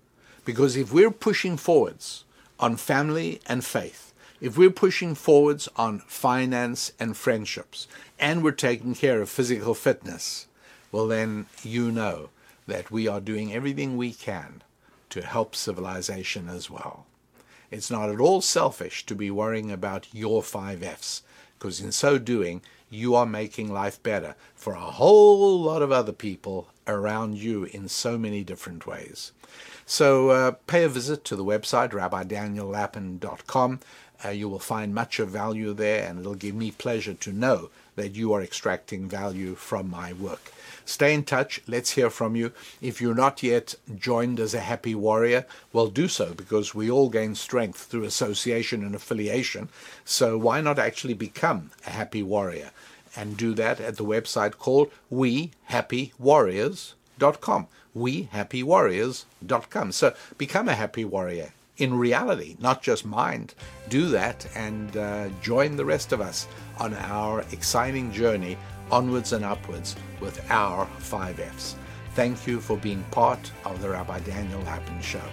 Because 0.45 0.75
if 0.75 0.93
we're 0.93 1.11
pushing 1.11 1.57
forwards 1.57 2.23
on 2.59 2.77
family 2.77 3.41
and 3.47 3.65
faith, 3.65 4.13
if 4.39 4.57
we're 4.57 4.71
pushing 4.71 5.15
forwards 5.15 5.67
on 5.75 5.99
finance 6.07 6.93
and 6.99 7.17
friendships, 7.17 7.87
and 8.17 8.43
we're 8.43 8.51
taking 8.51 8.95
care 8.95 9.21
of 9.21 9.29
physical 9.29 9.73
fitness, 9.73 10.47
well, 10.91 11.07
then 11.07 11.45
you 11.63 11.91
know 11.91 12.29
that 12.67 12.91
we 12.91 13.07
are 13.07 13.21
doing 13.21 13.53
everything 13.53 13.97
we 13.97 14.13
can 14.13 14.63
to 15.09 15.21
help 15.21 15.55
civilization 15.55 16.47
as 16.47 16.69
well. 16.69 17.05
It's 17.69 17.91
not 17.91 18.09
at 18.09 18.19
all 18.19 18.41
selfish 18.41 19.05
to 19.05 19.15
be 19.15 19.31
worrying 19.31 19.71
about 19.71 20.07
your 20.13 20.43
five 20.43 20.83
F's 20.83 21.23
because 21.57 21.79
in 21.79 21.91
so 21.91 22.17
doing, 22.17 22.61
you 22.89 23.13
are 23.13 23.25
making 23.25 23.71
life 23.71 24.01
better 24.01 24.35
for 24.55 24.73
a 24.73 24.79
whole 24.79 25.61
lot 25.61 25.83
of 25.83 25.91
other 25.91 26.11
people 26.11 26.67
around 26.87 27.37
you 27.37 27.65
in 27.65 27.87
so 27.87 28.17
many 28.17 28.43
different 28.43 28.87
ways. 28.87 29.31
So 29.85 30.29
uh, 30.29 30.51
pay 30.65 30.83
a 30.83 30.89
visit 30.89 31.23
to 31.25 31.35
the 31.35 31.45
website, 31.45 31.91
rabbidaniellapin.com. 31.91 33.79
Uh, 34.23 34.29
you 34.29 34.49
will 34.49 34.59
find 34.59 34.95
much 34.95 35.19
of 35.19 35.29
value 35.29 35.73
there, 35.73 36.07
and 36.07 36.19
it'll 36.19 36.35
give 36.35 36.55
me 36.55 36.71
pleasure 36.71 37.13
to 37.13 37.31
know 37.31 37.69
that 37.95 38.15
you 38.15 38.33
are 38.33 38.41
extracting 38.41 39.07
value 39.07 39.53
from 39.53 39.89
my 39.89 40.13
work. 40.13 40.51
Stay 40.85 41.13
in 41.13 41.23
touch. 41.23 41.61
Let's 41.67 41.91
hear 41.91 42.09
from 42.09 42.35
you. 42.35 42.51
If 42.81 42.99
you're 43.01 43.15
not 43.15 43.43
yet 43.43 43.75
joined 43.95 44.39
as 44.39 44.53
a 44.53 44.59
happy 44.59 44.95
warrior, 44.95 45.45
well, 45.73 45.87
do 45.87 46.07
so 46.07 46.33
because 46.33 46.75
we 46.75 46.89
all 46.89 47.09
gain 47.09 47.35
strength 47.35 47.83
through 47.83 48.03
association 48.03 48.83
and 48.83 48.95
affiliation. 48.95 49.69
So 50.05 50.37
why 50.37 50.61
not 50.61 50.79
actually 50.79 51.13
become 51.13 51.71
a 51.85 51.89
happy 51.91 52.23
warrior? 52.23 52.71
And 53.15 53.37
do 53.37 53.53
that 53.55 53.81
at 53.81 53.97
the 53.97 54.05
website 54.05 54.57
called 54.57 54.89
WeHappyWarriors.com. 55.11 57.67
WeHappyWarriors.com. 57.95 59.91
So 59.91 60.13
become 60.37 60.69
a 60.69 60.75
happy 60.75 61.03
warrior 61.03 61.51
in 61.81 61.97
reality, 61.97 62.55
not 62.59 62.83
just 62.83 63.05
mind. 63.05 63.55
Do 63.89 64.09
that 64.09 64.45
and 64.55 64.95
uh, 64.95 65.29
join 65.41 65.75
the 65.75 65.85
rest 65.85 66.11
of 66.11 66.21
us 66.21 66.47
on 66.77 66.93
our 66.93 67.41
exciting 67.51 68.11
journey 68.11 68.55
onwards 68.91 69.33
and 69.33 69.45
upwards 69.45 69.95
with 70.19 70.39
our 70.51 70.85
5Fs. 70.99 71.75
Thank 72.13 72.45
you 72.45 72.59
for 72.59 72.77
being 72.77 73.03
part 73.11 73.51
of 73.65 73.81
the 73.81 73.89
Rabbi 73.89 74.19
Daniel 74.19 74.59
Lapin 74.61 75.01
Show. 75.01 75.23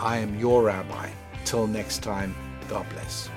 I 0.00 0.18
am 0.18 0.38
your 0.38 0.62
rabbi. 0.62 1.10
Till 1.44 1.66
next 1.66 2.02
time, 2.02 2.34
God 2.68 2.86
bless. 2.90 3.28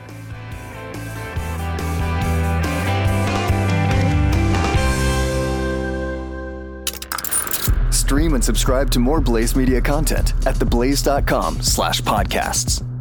Stream 7.91 8.35
and 8.35 8.43
subscribe 8.43 8.91
to 8.91 8.99
more 8.99 9.19
Blaze 9.19 9.55
Media 9.55 9.81
content 9.81 10.33
at 10.45 10.55
theblaze.com 10.55 11.61
slash 11.61 12.01
podcasts. 12.01 12.94